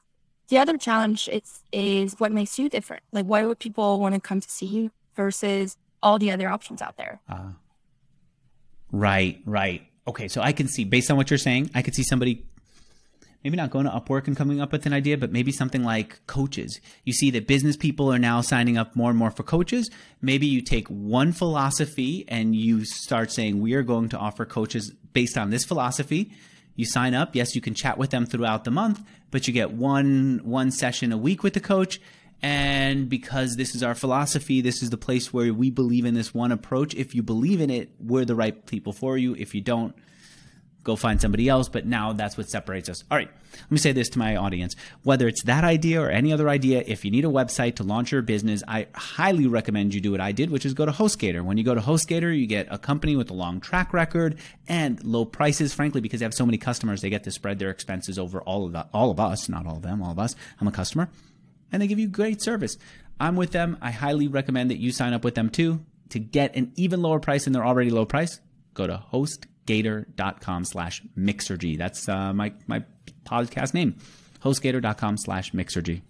the 0.50 0.58
other 0.58 0.78
challenge 0.78 1.28
is, 1.30 1.62
is 1.72 2.20
what 2.20 2.32
makes 2.32 2.58
you 2.58 2.70
different? 2.70 3.04
Like, 3.12 3.26
why 3.26 3.46
would 3.46 3.60
people 3.60 4.00
want 4.00 4.16
to 4.16 4.22
come 4.22 4.42
to 4.42 4.50
see 4.50 4.66
you 4.66 4.92
versus 5.16 5.78
all 6.02 6.20
the 6.20 6.32
other 6.32 6.50
options 6.50 6.82
out 6.82 6.98
there? 6.98 7.20
Uh, 7.30 7.52
right, 8.92 9.42
right. 9.46 9.84
Okay, 10.08 10.28
so 10.28 10.42
I 10.42 10.54
can 10.54 10.68
see, 10.68 10.86
based 10.86 11.12
on 11.12 11.18
what 11.18 11.30
you're 11.30 11.38
saying, 11.38 11.72
I 11.76 11.82
could 11.82 11.96
see 11.96 12.04
somebody 12.04 12.46
maybe 13.44 13.56
not 13.56 13.70
going 13.70 13.86
to 13.86 13.92
Upwork 13.92 14.28
and 14.28 14.36
coming 14.36 14.60
up 14.60 14.72
with 14.72 14.86
an 14.86 14.94
idea, 14.94 15.18
but 15.18 15.32
maybe 15.32 15.52
something 15.52 15.84
like 15.84 16.26
coaches. 16.28 16.82
You 17.06 17.14
see 17.14 17.30
that 17.32 17.48
business 17.48 17.78
people 17.78 18.12
are 18.12 18.20
now 18.20 18.42
signing 18.42 18.78
up 18.78 18.96
more 18.96 19.10
and 19.10 19.18
more 19.18 19.32
for 19.32 19.44
coaches. 19.44 19.90
Maybe 20.22 20.48
you 20.48 20.62
take 20.62 20.88
one 20.88 21.32
philosophy 21.32 22.26
and 22.28 22.56
you 22.56 22.84
start 22.84 23.32
saying, 23.32 23.62
we 23.62 23.74
are 23.74 23.84
going 23.84 24.10
to 24.10 24.18
offer 24.18 24.46
coaches 24.46 24.94
based 25.18 25.36
on 25.36 25.50
this 25.50 25.66
philosophy. 25.66 26.32
You 26.76 26.86
sign 26.86 27.16
up. 27.16 27.36
Yes, 27.36 27.56
you 27.56 27.62
can 27.62 27.74
chat 27.74 27.98
with 27.98 28.12
them 28.12 28.28
throughout 28.28 28.66
the 28.66 28.70
month, 28.70 29.02
but 29.32 29.48
you 29.48 29.52
get 29.62 29.72
one, 29.72 30.42
one 30.44 30.70
session 30.70 31.12
a 31.12 31.18
week 31.18 31.42
with 31.42 31.56
the 31.56 31.60
coach. 31.60 32.00
And 32.44 33.10
because 33.10 33.56
this 33.56 33.74
is 33.74 33.82
our 33.82 33.96
philosophy, 33.96 34.62
this 34.62 34.84
is 34.84 34.92
the 34.92 34.98
place 34.98 35.34
where 35.34 35.52
we 35.52 35.72
believe 35.72 36.06
in 36.06 36.14
this 36.14 36.36
one 36.36 36.52
approach. 36.52 36.94
If 36.94 37.16
you 37.16 37.24
believe 37.24 37.62
in 37.62 37.72
it, 37.72 37.90
we're 38.00 38.26
the 38.26 38.36
right 38.36 38.64
people 38.68 38.94
for 38.94 39.18
you. 39.18 39.34
If 39.34 39.56
you 39.56 39.62
don't, 39.62 39.96
go 40.88 40.96
find 40.96 41.22
somebody 41.22 41.48
else. 41.48 41.70
But 41.70 41.86
now 41.86 42.14
that's 42.14 42.38
what 42.38 42.50
separates 42.50 42.90
us. 42.90 43.04
All 43.12 43.18
right, 43.18 43.30
let 43.54 43.72
me 43.72 43.78
say 43.78 43.92
this 43.92 44.10
to 44.10 44.20
my 44.20 44.38
audience. 44.38 44.76
Whether 45.04 45.28
it's 45.28 45.44
that 45.44 45.64
idea 45.64 46.02
or 46.02 46.10
any 46.10 46.34
other 46.34 46.50
idea, 46.50 46.84
if 46.88 47.06
you 47.06 47.12
need 47.12 47.26
a 47.26 47.30
website 47.30 47.76
to 47.76 47.84
launch 47.84 48.12
your 48.12 48.24
business, 48.24 48.64
I 48.68 48.88
highly 48.96 49.46
recommend 49.46 49.94
you 49.94 50.02
do 50.02 50.12
what 50.12 50.22
I 50.22 50.32
did, 50.32 50.50
which 50.50 50.66
is 50.66 50.74
go 50.74 50.86
to 50.86 50.92
HostGator. 50.92 51.44
When 51.44 51.58
you 51.58 51.64
go 51.64 51.76
to 51.76 51.82
HostGator, 51.82 52.36
you 52.36 52.48
get 52.48 52.68
a 52.72 52.78
company 52.78 53.16
with 53.16 53.30
a 53.30 53.34
long 53.34 53.60
track 53.60 53.94
record 53.94 54.40
and 54.68 55.04
low 55.04 55.26
prices, 55.26 55.74
frankly, 55.74 56.02
because 56.02 56.22
they 56.22 56.26
have 56.26 56.34
so 56.34 56.46
many 56.46 56.58
customers, 56.58 57.02
they 57.02 57.10
get 57.10 57.26
to 57.26 57.32
spread 57.32 57.60
their 57.60 57.70
expenses 57.70 58.18
over 58.18 58.42
all 58.42 58.66
of 58.66 58.72
the, 58.72 58.88
all 58.94 59.12
of 59.12 59.20
us, 59.20 59.50
not 59.50 59.68
all 59.68 59.76
of 59.76 59.84
them, 59.84 60.02
all 60.02 60.12
of 60.12 60.20
us. 60.20 60.36
I'm 60.60 60.68
a 60.68 60.72
customer. 60.72 61.10
And 61.72 61.82
they 61.82 61.88
give 61.88 62.00
you 62.00 62.08
great 62.08 62.42
service. 62.42 62.78
I'm 63.20 63.36
with 63.36 63.52
them. 63.52 63.78
I 63.82 63.92
highly 63.92 64.30
recommend 64.30 64.72
that 64.72 64.78
you 64.78 64.94
sign 64.94 65.12
up 65.14 65.26
with 65.26 65.36
them 65.36 65.50
too. 65.50 65.84
To 66.12 66.20
get 66.20 66.56
an 66.56 66.72
even 66.76 67.02
lower 67.02 67.20
price 67.20 67.44
than 67.44 67.52
their 67.52 67.66
already 67.66 67.90
low 67.90 68.06
price, 68.06 68.40
go 68.74 68.88
to 68.88 68.96
host 68.96 69.48
hostgator.com 69.68 70.66
slash 70.66 71.02
mixergy. 71.18 71.78
That's 71.78 72.08
uh, 72.08 72.34
my, 72.34 72.54
my 72.68 72.84
podcast 73.26 73.74
name, 73.74 73.96
hostgator.com 74.44 75.18
slash 75.18 75.52
mixergy. 75.52 76.02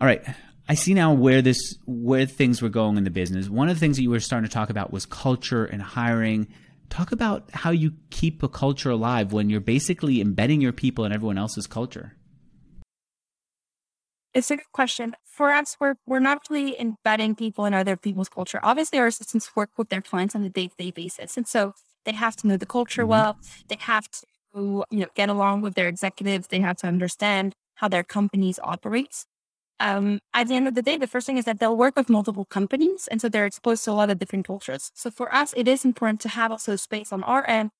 All 0.00 0.06
right. 0.06 0.24
I 0.68 0.74
see 0.74 0.94
now 0.94 1.12
where 1.12 1.42
this 1.42 1.76
where 1.86 2.24
things 2.24 2.62
were 2.62 2.68
going 2.68 2.96
in 2.96 3.04
the 3.04 3.10
business. 3.10 3.48
One 3.48 3.68
of 3.68 3.76
the 3.76 3.80
things 3.80 3.96
that 3.96 4.02
you 4.02 4.10
were 4.10 4.20
starting 4.20 4.48
to 4.48 4.54
talk 4.54 4.70
about 4.70 4.92
was 4.92 5.04
culture 5.06 5.64
and 5.64 5.82
hiring. 5.82 6.46
Talk 6.88 7.10
about 7.10 7.50
how 7.52 7.70
you 7.70 7.94
keep 8.10 8.42
a 8.42 8.48
culture 8.48 8.90
alive 8.90 9.32
when 9.32 9.50
you're 9.50 9.60
basically 9.60 10.20
embedding 10.20 10.60
your 10.60 10.72
people 10.72 11.04
in 11.04 11.12
everyone 11.12 11.36
else's 11.36 11.66
culture. 11.66 12.14
It's 14.34 14.50
a 14.50 14.56
good 14.56 14.72
question. 14.72 15.14
For 15.24 15.50
us, 15.50 15.76
we're 15.80 15.96
we're 16.06 16.20
not 16.20 16.46
really 16.48 16.80
embedding 16.80 17.34
people 17.34 17.64
in 17.64 17.74
other 17.74 17.96
people's 17.96 18.28
culture. 18.28 18.60
Obviously, 18.62 18.98
our 19.00 19.08
assistants 19.08 19.54
work 19.56 19.70
with 19.76 19.88
their 19.88 20.00
clients 20.00 20.36
on 20.36 20.44
a 20.44 20.48
day-to-day 20.48 20.92
basis, 20.92 21.36
and 21.36 21.46
so 21.46 21.74
they 22.04 22.12
have 22.12 22.36
to 22.36 22.46
know 22.46 22.56
the 22.56 22.66
culture 22.66 23.02
mm-hmm. 23.02 23.10
well. 23.10 23.38
They 23.68 23.78
have 23.80 24.08
to, 24.10 24.84
you 24.90 25.00
know, 25.00 25.06
get 25.14 25.28
along 25.28 25.62
with 25.62 25.74
their 25.74 25.88
executives. 25.88 26.48
They 26.48 26.60
have 26.60 26.76
to 26.78 26.86
understand 26.86 27.54
how 27.76 27.88
their 27.88 28.04
companies 28.04 28.58
operate. 28.62 29.24
Um, 29.80 30.20
at 30.32 30.46
the 30.46 30.54
end 30.54 30.68
of 30.68 30.74
the 30.74 30.82
day, 30.82 30.96
the 30.96 31.08
first 31.08 31.26
thing 31.26 31.38
is 31.38 31.44
that 31.44 31.58
they'll 31.58 31.76
work 31.76 31.96
with 31.96 32.08
multiple 32.08 32.44
companies, 32.44 33.08
and 33.08 33.20
so 33.20 33.28
they're 33.28 33.46
exposed 33.46 33.84
to 33.84 33.90
a 33.90 33.94
lot 33.94 34.10
of 34.10 34.18
different 34.18 34.46
cultures. 34.46 34.92
So 34.94 35.10
for 35.10 35.34
us, 35.34 35.52
it 35.56 35.66
is 35.66 35.84
important 35.84 36.20
to 36.20 36.28
have 36.28 36.52
also 36.52 36.76
space 36.76 37.12
on 37.12 37.24
our 37.24 37.48
end 37.48 37.70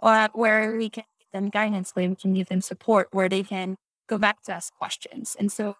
uh, 0.00 0.28
where 0.32 0.76
we 0.76 0.88
can 0.88 1.04
give 1.18 1.28
them 1.32 1.50
guidance, 1.50 1.90
where 1.92 2.08
we 2.08 2.16
can 2.16 2.32
give 2.32 2.48
them 2.48 2.62
support, 2.62 3.08
where 3.12 3.28
they 3.28 3.42
can 3.42 3.76
go 4.08 4.16
back 4.18 4.42
to 4.44 4.52
ask 4.52 4.72
questions. 4.74 5.36
And 5.38 5.52
so 5.52 5.76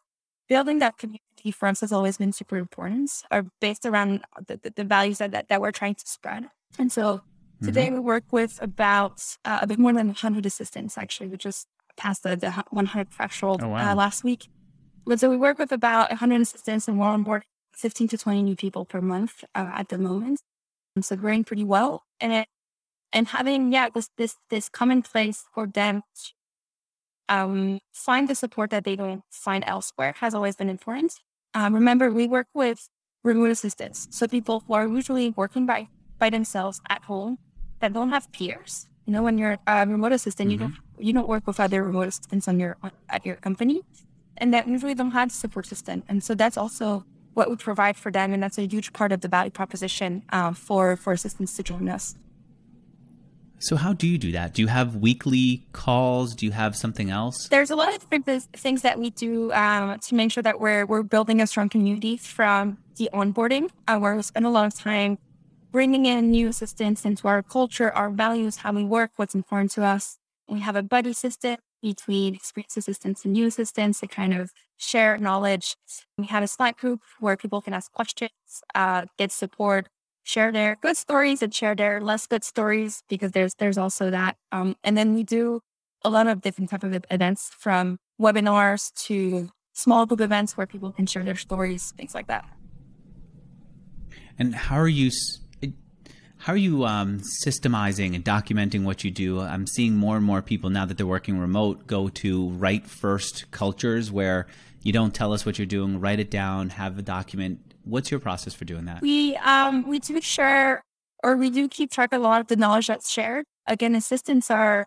building 0.49 0.79
that 0.81 0.99
community 0.99 1.51
for 1.51 1.69
us 1.69 1.81
has 1.81 1.93
always 1.93 2.19
been 2.19 2.33
super 2.33 2.57
important, 2.57 3.11
are 3.31 3.47
based 3.61 3.87
around 3.87 4.25
the, 4.47 4.61
the, 4.63 4.73
the 4.77 4.85
values 4.85 5.19
that, 5.19 5.31
that, 5.33 5.49
that, 5.49 5.61
we're 5.61 5.73
trying 5.73 5.95
to 5.95 6.07
spread. 6.07 6.49
And 6.79 6.93
so 6.93 7.23
today 7.63 7.87
mm-hmm. 7.87 7.95
we 7.95 8.01
work 8.01 8.25
with 8.31 8.59
about 8.63 9.37
uh, 9.45 9.61
a 9.63 9.67
bit 9.67 9.79
more 9.79 9.93
than 9.93 10.09
100 10.09 10.47
assistants, 10.47 10.99
actually. 10.99 11.29
We 11.29 11.37
just 11.37 11.67
passed 11.97 12.23
the, 12.23 12.37
the 12.37 12.51
100 12.51 13.11
threshold 13.11 13.63
oh, 13.63 13.69
wow. 13.69 13.93
uh, 13.93 13.95
last 13.95 14.25
week. 14.25 14.49
But 15.05 15.21
so 15.21 15.29
we 15.29 15.37
work 15.37 15.59
with 15.59 15.73
about 15.73 16.11
100 16.11 16.41
assistants 16.41 16.89
and 16.89 16.99
we're 16.99 17.07
on 17.07 17.23
board 17.23 17.45
15 17.75 18.09
to 18.09 18.19
20 18.19 18.43
new 18.43 18.57
people 18.57 18.85
per 18.85 19.01
month 19.01 19.45
uh, 19.55 19.71
at 19.75 19.89
the 19.89 19.99
moment. 19.99 20.41
And 20.95 21.05
so 21.05 21.17
growing 21.17 21.45
pretty 21.45 21.65
well. 21.65 22.05
And 22.21 22.33
it, 22.33 22.49
and 23.13 23.29
having, 23.29 23.73
yeah, 23.73 23.89
this, 23.93 24.09
this, 24.17 24.37
this 24.51 24.69
common 24.69 25.03
place 25.03 25.45
for 25.55 25.67
them 25.67 26.03
to 26.15 26.33
um, 27.29 27.81
find 27.93 28.29
the 28.29 28.35
support 28.35 28.71
that 28.71 28.85
they 28.85 28.97
don't 28.97 29.23
find 29.31 29.65
elsewhere 29.67 30.15
has 30.21 30.35
always 30.35 30.57
been 30.57 30.69
important. 30.69 31.15
Um, 31.55 31.75
remember, 31.75 32.11
we 32.11 32.27
work 32.27 32.47
with 32.55 32.89
remote 33.25 33.51
assistants. 33.51 34.09
So 34.11 34.27
people 34.27 34.65
who 34.67 34.75
are 34.75 34.87
usually 34.87 35.31
working 35.31 35.67
by, 35.67 35.89
by 36.19 36.31
themselves 36.31 36.81
at 36.89 37.03
home 37.05 37.39
that 37.83 37.93
don't 37.93 38.09
have 38.09 38.33
peers. 38.33 38.87
You 39.05 39.13
know, 39.13 39.23
when 39.23 39.37
you're 39.37 39.59
a 39.67 39.87
remote 39.87 40.13
assistant, 40.13 40.49
mm-hmm. 40.49 40.53
you 40.53 40.59
don't 40.59 40.77
you 40.99 41.13
don't 41.13 41.29
work 41.29 41.47
with 41.47 41.61
other 41.61 41.83
remote 41.83 42.09
assistants 42.09 42.49
on 42.49 42.59
your 42.59 42.79
at 43.11 43.27
your 43.27 43.37
company, 43.37 43.83
and 44.39 44.55
that 44.55 44.67
usually 44.67 44.95
don't 44.95 45.11
have 45.11 45.31
support 45.31 45.67
system. 45.67 46.03
And 46.09 46.23
so 46.25 46.35
that's 46.35 46.57
also 46.57 47.05
what 47.35 47.51
we 47.51 47.57
provide 47.57 47.97
for 47.97 48.11
them, 48.13 48.33
and 48.33 48.43
that's 48.43 48.59
a 48.59 48.67
huge 48.67 48.93
part 48.93 49.11
of 49.13 49.21
the 49.21 49.29
value 49.29 49.51
proposition 49.51 50.23
uh, 50.31 50.53
for 50.53 50.97
for 50.97 51.13
assistants 51.13 51.57
to 51.57 51.63
join 51.63 51.89
us. 51.89 52.15
So 53.59 53.77
how 53.77 53.93
do 53.93 54.09
you 54.09 54.19
do 54.19 54.33
that? 54.33 54.55
Do 54.55 54.63
you 54.63 54.69
have 54.69 54.97
weekly 54.97 55.67
calls? 55.73 56.35
Do 56.35 56.47
you 56.47 56.53
have 56.53 56.75
something 56.75 57.11
else? 57.11 57.47
There's 57.49 57.71
a 57.71 57.77
lot 57.77 57.95
of 57.95 58.03
things 58.03 58.83
that 58.83 58.99
we 58.99 59.11
do 59.11 59.53
um, 59.53 59.99
to 60.01 60.15
make 60.15 60.33
sure 60.33 60.43
that 60.43 60.61
we're 60.61 60.87
we're 60.87 61.03
building 61.03 61.41
a 61.41 61.47
strong 61.47 61.69
community 61.69 62.17
from 62.17 62.79
the 62.97 63.11
onboarding, 63.13 63.71
uh, 63.89 63.99
where 63.99 64.15
we 64.15 64.23
spend 64.23 64.47
a 64.47 64.51
lot 64.51 64.67
of 64.67 64.75
time 64.75 65.19
bringing 65.73 66.05
in 66.05 66.31
new 66.31 66.49
assistants 66.49 67.05
into 67.05 67.27
our 67.27 67.43
culture, 67.43 67.91
our 67.91 68.11
values, 68.11 68.57
how 68.57 68.73
we 68.73 68.85
work, 68.85 69.11
what's 69.17 69.35
important 69.35 69.71
to 69.73 69.83
us. 69.83 70.19
We 70.47 70.61
have 70.61 70.77
a 70.77 70.83
buddy 70.83 71.15
system 71.15 71.57
between 71.81 72.35
experienced 72.35 72.77
assistants 72.77 73.25
and 73.25 73.33
new 73.33 73.47
assistants 73.47 74.01
to 74.01 74.07
kind 74.07 74.35
of 74.35 74.53
share 74.77 75.17
knowledge. 75.17 75.75
We 76.19 76.27
have 76.27 76.43
a 76.43 76.47
Slack 76.47 76.79
group 76.79 77.01
where 77.19 77.37
people 77.37 77.63
can 77.63 77.73
ask 77.73 77.91
questions, 77.91 78.31
uh, 78.75 79.07
get 79.19 79.33
support, 79.33 79.89
share 80.25 80.53
their 80.53 80.77
good 80.81 80.97
stories 80.97 81.43
and 81.43 81.53
share 81.53 81.75
their 81.75 82.01
less 82.01 82.27
good 82.27 82.45
stories 82.45 83.03
because 83.09 83.33
there's 83.33 83.55
there's 83.55 83.79
also 83.79 84.11
that. 84.11 84.37
Um, 84.53 84.77
and 84.85 84.97
then 84.97 85.15
we 85.15 85.25
do 85.25 85.61
a 86.05 86.11
lot 86.11 86.27
of 86.27 86.43
different 86.43 86.71
type 86.71 86.85
of 86.85 87.05
events 87.11 87.51
from 87.59 87.99
webinars 88.21 88.93
to 89.07 89.49
small 89.73 90.07
group 90.07 90.21
events 90.21 90.57
where 90.57 90.67
people 90.67 90.93
can 90.93 91.07
share 91.07 91.25
their 91.25 91.37
stories, 91.37 91.93
things 91.97 92.15
like 92.15 92.27
that. 92.27 92.45
And 94.39 94.55
how 94.55 94.77
are 94.77 94.89
you? 94.89 95.11
How 96.43 96.55
are 96.55 96.57
you 96.57 96.85
um, 96.85 97.21
systemizing 97.21 98.15
and 98.15 98.25
documenting 98.25 98.83
what 98.83 99.05
you 99.05 99.11
do? 99.11 99.41
I'm 99.41 99.67
seeing 99.67 99.95
more 99.95 100.17
and 100.17 100.25
more 100.27 100.43
people 100.43 100.71
now 100.71 100.85
that 100.87 100.97
they're 100.97 101.07
working 101.07 101.39
remote 101.39 101.87
go 101.87 102.09
to 102.09 102.49
write 102.51 102.87
first 102.87 103.51
cultures 103.53 104.11
where 104.11 104.49
you 104.83 104.93
don't 104.93 105.15
tell 105.15 105.33
us 105.33 105.47
what 105.47 105.57
you're 105.57 105.67
doing, 105.67 106.01
write 106.01 106.19
it 106.19 106.31
down, 106.31 106.71
have 106.71 106.99
a 106.99 107.03
document, 107.03 107.73
What's 107.85 108.11
your 108.11 108.21
process 108.21 108.55
for 108.55 108.65
doing 108.65 108.85
that? 108.87 109.03
We 109.03 109.37
um 109.37 109.87
we 109.89 109.99
do 109.99 110.21
share 110.21 110.85
or 111.23 111.37
we 111.37 111.51
do 111.51 111.69
keep 111.69 111.91
track 111.91 112.13
of 112.13 112.21
a 112.21 112.25
lot 112.25 112.41
of 112.41 112.47
the 112.49 112.57
knowledge 112.57 112.87
that's 112.87 113.11
shared. 113.11 113.45
Again, 113.67 113.95
assistants 113.95 114.51
are 114.51 114.87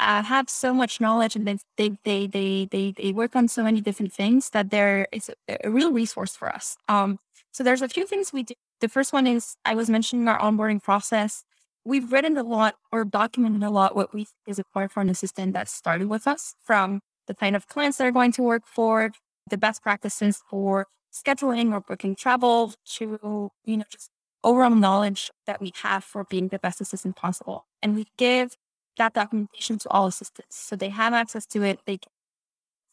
uh, 0.00 0.22
have 0.24 0.50
so 0.50 0.74
much 0.74 1.00
knowledge 1.00 1.36
and 1.36 1.46
they, 1.46 1.58
they 1.76 1.96
they 2.04 2.26
they 2.26 2.68
they 2.70 2.92
they 2.92 3.12
work 3.12 3.36
on 3.36 3.48
so 3.48 3.62
many 3.62 3.80
different 3.80 4.12
things 4.12 4.50
that 4.50 4.70
there 4.70 5.06
is 5.12 5.30
a, 5.48 5.58
a 5.64 5.70
real 5.70 5.92
resource 5.92 6.34
for 6.34 6.48
us. 6.48 6.76
Um, 6.88 7.18
so 7.52 7.62
there's 7.62 7.82
a 7.82 7.88
few 7.88 8.06
things 8.06 8.32
we 8.32 8.42
do. 8.42 8.54
The 8.84 8.90
first 8.90 9.14
one 9.14 9.26
is 9.26 9.56
I 9.64 9.74
was 9.74 9.88
mentioning 9.88 10.28
our 10.28 10.38
onboarding 10.38 10.82
process. 10.82 11.42
We've 11.86 12.12
written 12.12 12.36
a 12.36 12.42
lot 12.42 12.74
or 12.92 13.06
documented 13.06 13.62
a 13.62 13.70
lot 13.70 13.96
what 13.96 14.12
we 14.12 14.26
is 14.46 14.58
required 14.58 14.92
for 14.92 15.00
an 15.00 15.08
assistant 15.08 15.54
that 15.54 15.70
started 15.70 16.08
with 16.08 16.26
us, 16.26 16.54
from 16.62 17.00
the 17.26 17.34
kind 17.34 17.56
of 17.56 17.66
clients 17.66 17.96
they're 17.96 18.12
going 18.12 18.32
to 18.32 18.42
work 18.42 18.64
for, 18.66 19.10
the 19.48 19.56
best 19.56 19.82
practices 19.82 20.42
for 20.50 20.86
scheduling 21.10 21.72
or 21.72 21.80
booking 21.80 22.14
travel 22.14 22.74
to, 22.96 23.50
you 23.64 23.78
know, 23.78 23.86
just 23.88 24.10
overall 24.42 24.74
knowledge 24.74 25.30
that 25.46 25.62
we 25.62 25.72
have 25.82 26.04
for 26.04 26.24
being 26.24 26.48
the 26.48 26.58
best 26.58 26.82
assistant 26.82 27.16
possible. 27.16 27.64
And 27.82 27.94
we 27.94 28.08
give 28.18 28.54
that 28.98 29.14
documentation 29.14 29.78
to 29.78 29.88
all 29.88 30.06
assistants. 30.08 30.58
So 30.58 30.76
they 30.76 30.90
have 30.90 31.14
access 31.14 31.46
to 31.46 31.62
it. 31.62 31.80
They 31.86 32.00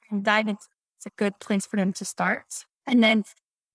can 0.07 0.23
dive 0.23 0.47
into 0.47 0.63
it. 0.63 0.99
it's 0.99 1.07
a 1.07 1.17
good 1.17 1.37
place 1.39 1.65
for 1.65 1.75
them 1.75 1.91
to 1.91 2.05
start. 2.05 2.63
And 2.87 3.03
then 3.03 3.25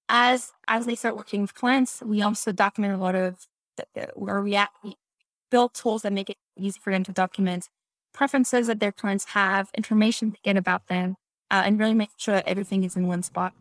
as 0.09 0.53
as 0.69 0.87
they 0.87 0.95
start 0.95 1.17
working 1.17 1.43
with 1.43 1.55
clients, 1.55 2.03
we 2.05 2.23
also 2.23 2.53
document 2.53 2.95
a 2.95 2.99
lot 2.99 3.15
of 3.15 3.47
where 4.15 4.41
we, 4.43 4.55
at, 4.55 4.71
we 4.83 4.97
build 5.51 5.75
tools 5.75 6.03
that 6.03 6.13
make 6.13 6.31
it 6.31 6.37
easy 6.57 6.81
for 6.83 6.93
them 6.93 7.05
to 7.05 7.13
document 7.13 7.69
preferences 8.13 8.67
that 8.67 8.81
their 8.81 8.93
clients 8.93 9.27
have, 9.27 9.69
information 9.77 10.33
to 10.33 10.39
get 10.43 10.57
about 10.57 10.87
them, 10.89 11.17
uh, 11.51 11.63
and 11.67 11.79
really 11.79 11.95
make 11.95 12.09
sure 12.17 12.35
that 12.35 12.49
everything 12.49 12.83
is 12.83 12.97
in 12.97 13.07
one 13.07 13.23
spot. 13.23 13.53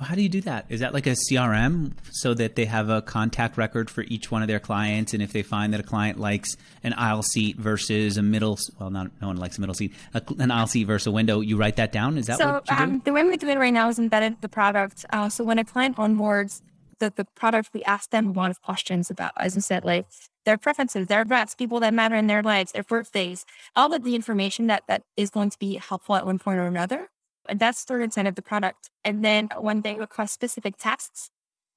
How 0.00 0.14
do 0.14 0.22
you 0.22 0.28
do 0.28 0.40
that? 0.42 0.66
Is 0.68 0.80
that 0.80 0.94
like 0.94 1.06
a 1.06 1.14
CRM 1.14 1.92
so 2.10 2.34
that 2.34 2.56
they 2.56 2.64
have 2.64 2.88
a 2.88 3.02
contact 3.02 3.56
record 3.56 3.88
for 3.88 4.02
each 4.08 4.30
one 4.30 4.42
of 4.42 4.48
their 4.48 4.58
clients? 4.58 5.14
And 5.14 5.22
if 5.22 5.32
they 5.32 5.42
find 5.42 5.72
that 5.72 5.80
a 5.80 5.84
client 5.84 6.18
likes 6.18 6.56
an 6.82 6.92
aisle 6.94 7.22
seat 7.22 7.56
versus 7.56 8.16
a 8.16 8.22
middle, 8.22 8.58
well, 8.80 8.90
not 8.90 9.10
no 9.20 9.28
one 9.28 9.36
likes 9.36 9.58
a 9.58 9.60
middle 9.60 9.74
seat, 9.74 9.92
a, 10.14 10.22
an 10.38 10.50
aisle 10.50 10.66
seat 10.66 10.84
versus 10.84 11.06
a 11.06 11.12
window, 11.12 11.40
you 11.40 11.56
write 11.56 11.76
that 11.76 11.92
down. 11.92 12.18
Is 12.18 12.26
that 12.26 12.38
so? 12.38 12.52
What 12.54 12.70
you 12.70 12.76
do? 12.76 12.82
Um, 12.82 13.02
the 13.04 13.12
way 13.12 13.22
we 13.22 13.36
do 13.36 13.48
it 13.48 13.58
right 13.58 13.72
now 13.72 13.88
is 13.88 13.98
embedded 13.98 14.40
the 14.40 14.48
product. 14.48 15.04
Uh, 15.10 15.28
so 15.28 15.44
when 15.44 15.58
a 15.58 15.64
client 15.64 15.96
onboards 15.96 16.62
the 16.98 17.12
the 17.14 17.24
product, 17.24 17.70
we 17.74 17.82
ask 17.84 18.10
them 18.10 18.28
a 18.28 18.32
lot 18.32 18.50
of 18.50 18.62
questions 18.62 19.10
about, 19.10 19.32
as 19.36 19.56
I 19.56 19.60
said, 19.60 19.84
like 19.84 20.06
their 20.44 20.56
preferences, 20.56 21.06
their 21.08 21.20
address, 21.20 21.54
people 21.54 21.80
that 21.80 21.94
matter 21.94 22.16
in 22.16 22.26
their 22.26 22.42
lives, 22.42 22.72
their 22.72 22.82
birthdays, 22.82 23.44
all 23.76 23.92
of 23.92 24.04
the 24.04 24.14
information 24.14 24.66
that 24.68 24.84
that 24.88 25.02
is 25.16 25.30
going 25.30 25.50
to 25.50 25.58
be 25.58 25.76
helpful 25.76 26.16
at 26.16 26.26
one 26.26 26.38
point 26.38 26.58
or 26.58 26.66
another. 26.66 27.08
And 27.48 27.58
that's 27.58 27.84
the 27.84 28.00
inside 28.00 28.26
of 28.26 28.34
the 28.34 28.42
product. 28.42 28.90
And 29.04 29.24
then 29.24 29.48
when 29.58 29.82
they 29.82 29.94
request 29.94 30.34
specific 30.34 30.76
tasks, 30.76 31.30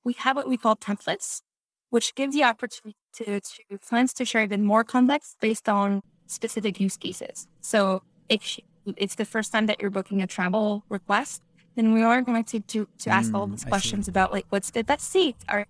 we 0.04 0.13
have 0.13 0.36
what 0.36 0.47
we 0.47 0.58
call 0.58 0.75
templates, 0.75 1.41
which 1.89 2.13
gives 2.15 2.36
the 2.36 2.43
opportunity 2.43 2.97
to, 3.15 3.39
to 3.39 3.78
clients 3.80 4.13
to 4.13 4.25
share 4.25 4.43
even 4.43 4.63
more 4.63 4.84
context 4.84 5.38
based 5.39 5.67
on 5.67 6.01
specific 6.28 6.80
use 6.80 6.97
cases. 6.97 7.47
So 7.62 8.04
if 8.30 8.60
it's 8.97 9.15
the 9.15 9.25
first 9.25 9.51
time 9.51 9.65
that 9.65 9.82
you're 9.82 9.91
booking 9.91 10.21
a 10.21 10.28
travel 10.28 10.84
request, 10.89 11.41
then 11.75 11.93
we 11.93 12.04
are 12.04 12.21
going 12.21 12.43
to 12.43 12.60
to, 12.60 12.88
to 12.99 13.10
ask 13.10 13.32
mm, 13.32 13.36
all 13.36 13.47
these 13.47 13.65
questions 13.65 14.08
about 14.08 14.32
like 14.32 14.45
what's 14.49 14.71
the 14.71 14.84
best 14.84 15.12
seat 15.12 15.36
or 15.51 15.65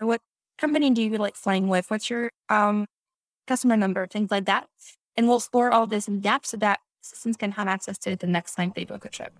what 0.00 0.20
company 0.58 0.90
do 0.90 1.02
you 1.02 1.16
like 1.18 1.36
flying 1.36 1.68
with? 1.68 1.90
What's 1.90 2.08
your 2.08 2.30
um, 2.48 2.86
customer 3.46 3.76
number? 3.76 4.06
Things 4.06 4.30
like 4.30 4.46
that. 4.46 4.68
And 5.16 5.26
we'll 5.26 5.36
explore 5.38 5.70
all 5.70 5.86
this 5.86 6.08
in 6.08 6.20
depth 6.20 6.46
so 6.46 6.56
that 6.58 6.80
assistants 7.00 7.36
can 7.36 7.52
have 7.52 7.68
access 7.68 7.98
to 7.98 8.10
it 8.10 8.20
the 8.20 8.26
next 8.26 8.54
time 8.54 8.72
they 8.74 8.84
book 8.84 9.04
a 9.04 9.08
trip. 9.08 9.32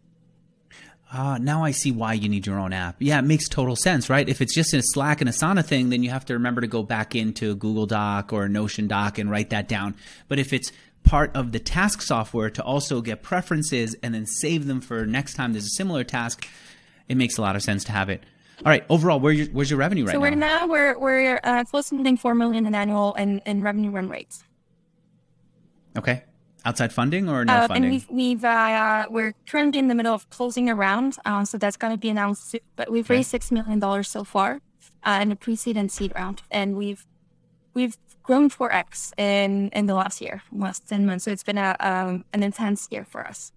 Uh, 1.13 1.39
now 1.39 1.65
I 1.65 1.73
see 1.73 1.91
why 1.91 2.13
you 2.13 2.29
need 2.29 2.47
your 2.47 2.59
own 2.59 2.73
app. 2.73 2.97
Yeah, 3.01 3.19
it 3.19 3.23
makes 3.23 3.49
total 3.49 3.75
sense, 3.75 4.09
right? 4.09 4.29
If 4.29 4.41
it's 4.41 4.55
just 4.55 4.73
a 4.73 4.81
Slack 4.81 5.21
and 5.21 5.29
Asana 5.29 5.65
thing, 5.65 5.91
then 5.91 6.05
you 6.05 6.11
have 6.11 6.25
to 6.27 6.35
remember 6.35 6.61
to 6.61 6.69
go 6.69 6.85
back 6.85 7.17
into 7.17 7.57
Google 7.57 7.87
Doc 7.87 8.33
or 8.33 8.49
Notion 8.49 8.87
Doc 8.87 9.19
and 9.19 9.29
write 9.29 9.51
that 9.51 9.67
down. 9.67 9.97
But 10.29 10.39
if 10.39 10.53
it's 10.53 10.71
part 11.03 11.35
of 11.35 11.51
the 11.51 11.59
task 11.59 12.03
software 12.03 12.51
to 12.51 12.63
also 12.63 13.01
get 13.01 13.23
preferences 13.23 13.97
and 14.03 14.15
then 14.15 14.25
save 14.27 14.67
them 14.67 14.81
for 14.81 15.05
next 15.05 15.35
time 15.35 15.53
there's 15.53 15.67
a 15.67 15.71
similar 15.71 16.05
task, 16.05 16.47
it 17.09 17.17
makes 17.17 17.39
a 17.39 17.43
lot 17.43 17.57
of 17.57 17.63
sense 17.63 17.83
to 17.85 17.93
have 17.93 18.09
it. 18.09 18.23
All 18.65 18.71
right, 18.71 18.85
overall, 18.89 19.19
where 19.19 19.33
your, 19.33 19.47
where's 19.49 19.71
your 19.71 19.79
revenue 19.79 20.05
right 20.05 20.13
so 20.13 20.19
now? 20.19 20.27
So 20.27 20.31
we're 20.31 20.37
now 20.37 20.67
we're 20.67 20.99
we're 20.99 21.41
uh, 21.43 21.65
close 21.65 21.89
to 21.89 21.97
hitting 21.97 22.19
four 22.19 22.35
million 22.35 22.67
in 22.67 22.75
annual 22.75 23.15
and 23.15 23.41
in, 23.47 23.59
in 23.59 23.63
revenue 23.63 23.91
run 23.91 24.09
rates. 24.09 24.45
Okay, 25.97 26.23
outside 26.65 26.93
funding 26.93 27.29
or 27.29 27.45
no 27.45 27.53
uh, 27.53 27.69
funding? 27.69 27.85
And 27.85 27.93
we've, 27.93 28.09
we've 28.11 28.45
uh, 28.45 29.07
we're 29.11 29.35
currently 29.47 29.79
in 29.79 29.89
the 29.89 29.95
middle 29.95 30.15
of 30.15 30.29
closing 30.31 30.69
a 30.69 30.75
round, 30.75 31.17
uh, 31.25 31.45
so 31.45 31.59
that's 31.59 31.77
going 31.77 31.93
to 31.93 31.99
be 31.99 32.09
announced 32.09 32.51
soon. 32.51 32.61
But 32.77 32.91
we've 32.91 33.07
okay. 33.07 33.17
raised 33.17 33.31
six 33.31 33.51
million 33.51 33.79
dollars 33.79 34.09
so 34.09 34.25
far 34.25 34.61
uh, 35.05 35.19
in 35.23 35.33
a 35.33 35.37
pre-seed 35.37 35.77
and 35.77 35.91
seed 35.91 36.13
round, 36.15 36.43
and 36.51 36.77
we've 36.77 37.07
we've 37.75 37.97
grown 38.23 38.49
four 38.49 38.73
x 38.73 39.13
in 39.17 39.71
in 39.71 39.87
the 39.87 39.95
last 39.95 40.21
year, 40.21 40.43
last 40.53 40.89
ten 40.89 41.07
months. 41.07 41.25
So 41.25 41.31
it's 41.31 41.43
been 41.43 41.59
a 41.59 41.77
um, 41.81 42.25
an 42.33 42.43
intense 42.43 42.89
year 42.91 43.05
for 43.05 43.27
us. 43.27 43.53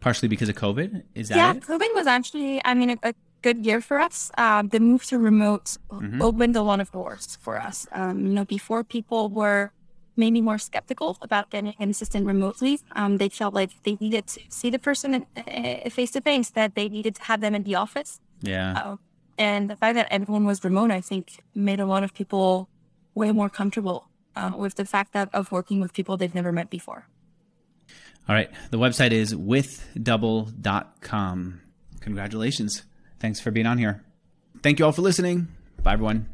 Partially 0.00 0.28
because 0.28 0.48
of 0.48 0.56
COVID, 0.56 1.02
is 1.14 1.28
that 1.28 1.36
yeah? 1.36 1.52
It? 1.52 1.62
COVID 1.62 1.94
was 1.94 2.06
actually, 2.06 2.62
I 2.64 2.72
mean, 2.72 2.90
a, 2.90 2.98
a 3.02 3.14
good 3.42 3.66
year 3.66 3.82
for 3.82 3.98
us. 3.98 4.30
Uh, 4.38 4.62
the 4.62 4.80
move 4.80 5.04
to 5.04 5.18
remote 5.18 5.76
mm-hmm. 5.90 6.22
opened 6.22 6.56
a 6.56 6.62
lot 6.62 6.80
of 6.80 6.90
doors 6.90 7.36
for 7.40 7.60
us. 7.60 7.86
Um, 7.92 8.26
you 8.26 8.32
know, 8.32 8.46
before 8.46 8.82
people 8.82 9.28
were 9.28 9.72
maybe 10.20 10.40
more 10.40 10.58
skeptical 10.58 11.18
about 11.20 11.50
getting 11.50 11.74
an 11.80 11.90
assistant 11.90 12.26
remotely. 12.26 12.78
Um, 12.92 13.16
they 13.16 13.28
felt 13.28 13.54
like 13.54 13.70
they 13.82 13.96
needed 14.00 14.28
to 14.28 14.40
see 14.48 14.70
the 14.70 14.78
person 14.78 15.26
face 15.90 16.12
to 16.12 16.20
face, 16.20 16.50
that 16.50 16.76
they 16.76 16.88
needed 16.88 17.16
to 17.16 17.22
have 17.22 17.40
them 17.40 17.54
in 17.54 17.64
the 17.64 17.74
office. 17.74 18.20
Yeah. 18.42 18.78
Uh, 18.78 18.96
and 19.36 19.70
the 19.70 19.76
fact 19.76 19.94
that 19.94 20.06
everyone 20.10 20.44
was 20.44 20.62
remote, 20.62 20.90
I 20.90 21.00
think, 21.00 21.42
made 21.54 21.80
a 21.80 21.86
lot 21.86 22.04
of 22.04 22.12
people 22.14 22.68
way 23.14 23.32
more 23.32 23.48
comfortable 23.48 24.08
uh, 24.36 24.52
with 24.56 24.76
the 24.76 24.84
fact 24.84 25.12
that 25.14 25.28
of 25.32 25.50
working 25.50 25.80
with 25.80 25.92
people 25.92 26.16
they've 26.16 26.34
never 26.34 26.52
met 26.52 26.70
before. 26.70 27.08
All 28.28 28.34
right. 28.34 28.50
The 28.70 28.78
website 28.78 29.12
is 29.12 29.34
withdouble.com. 29.34 31.60
Congratulations. 32.00 32.82
Thanks 33.18 33.40
for 33.40 33.50
being 33.50 33.66
on 33.66 33.78
here. 33.78 34.04
Thank 34.62 34.78
you 34.78 34.84
all 34.84 34.92
for 34.92 35.02
listening. 35.02 35.48
Bye, 35.82 35.94
everyone. 35.94 36.28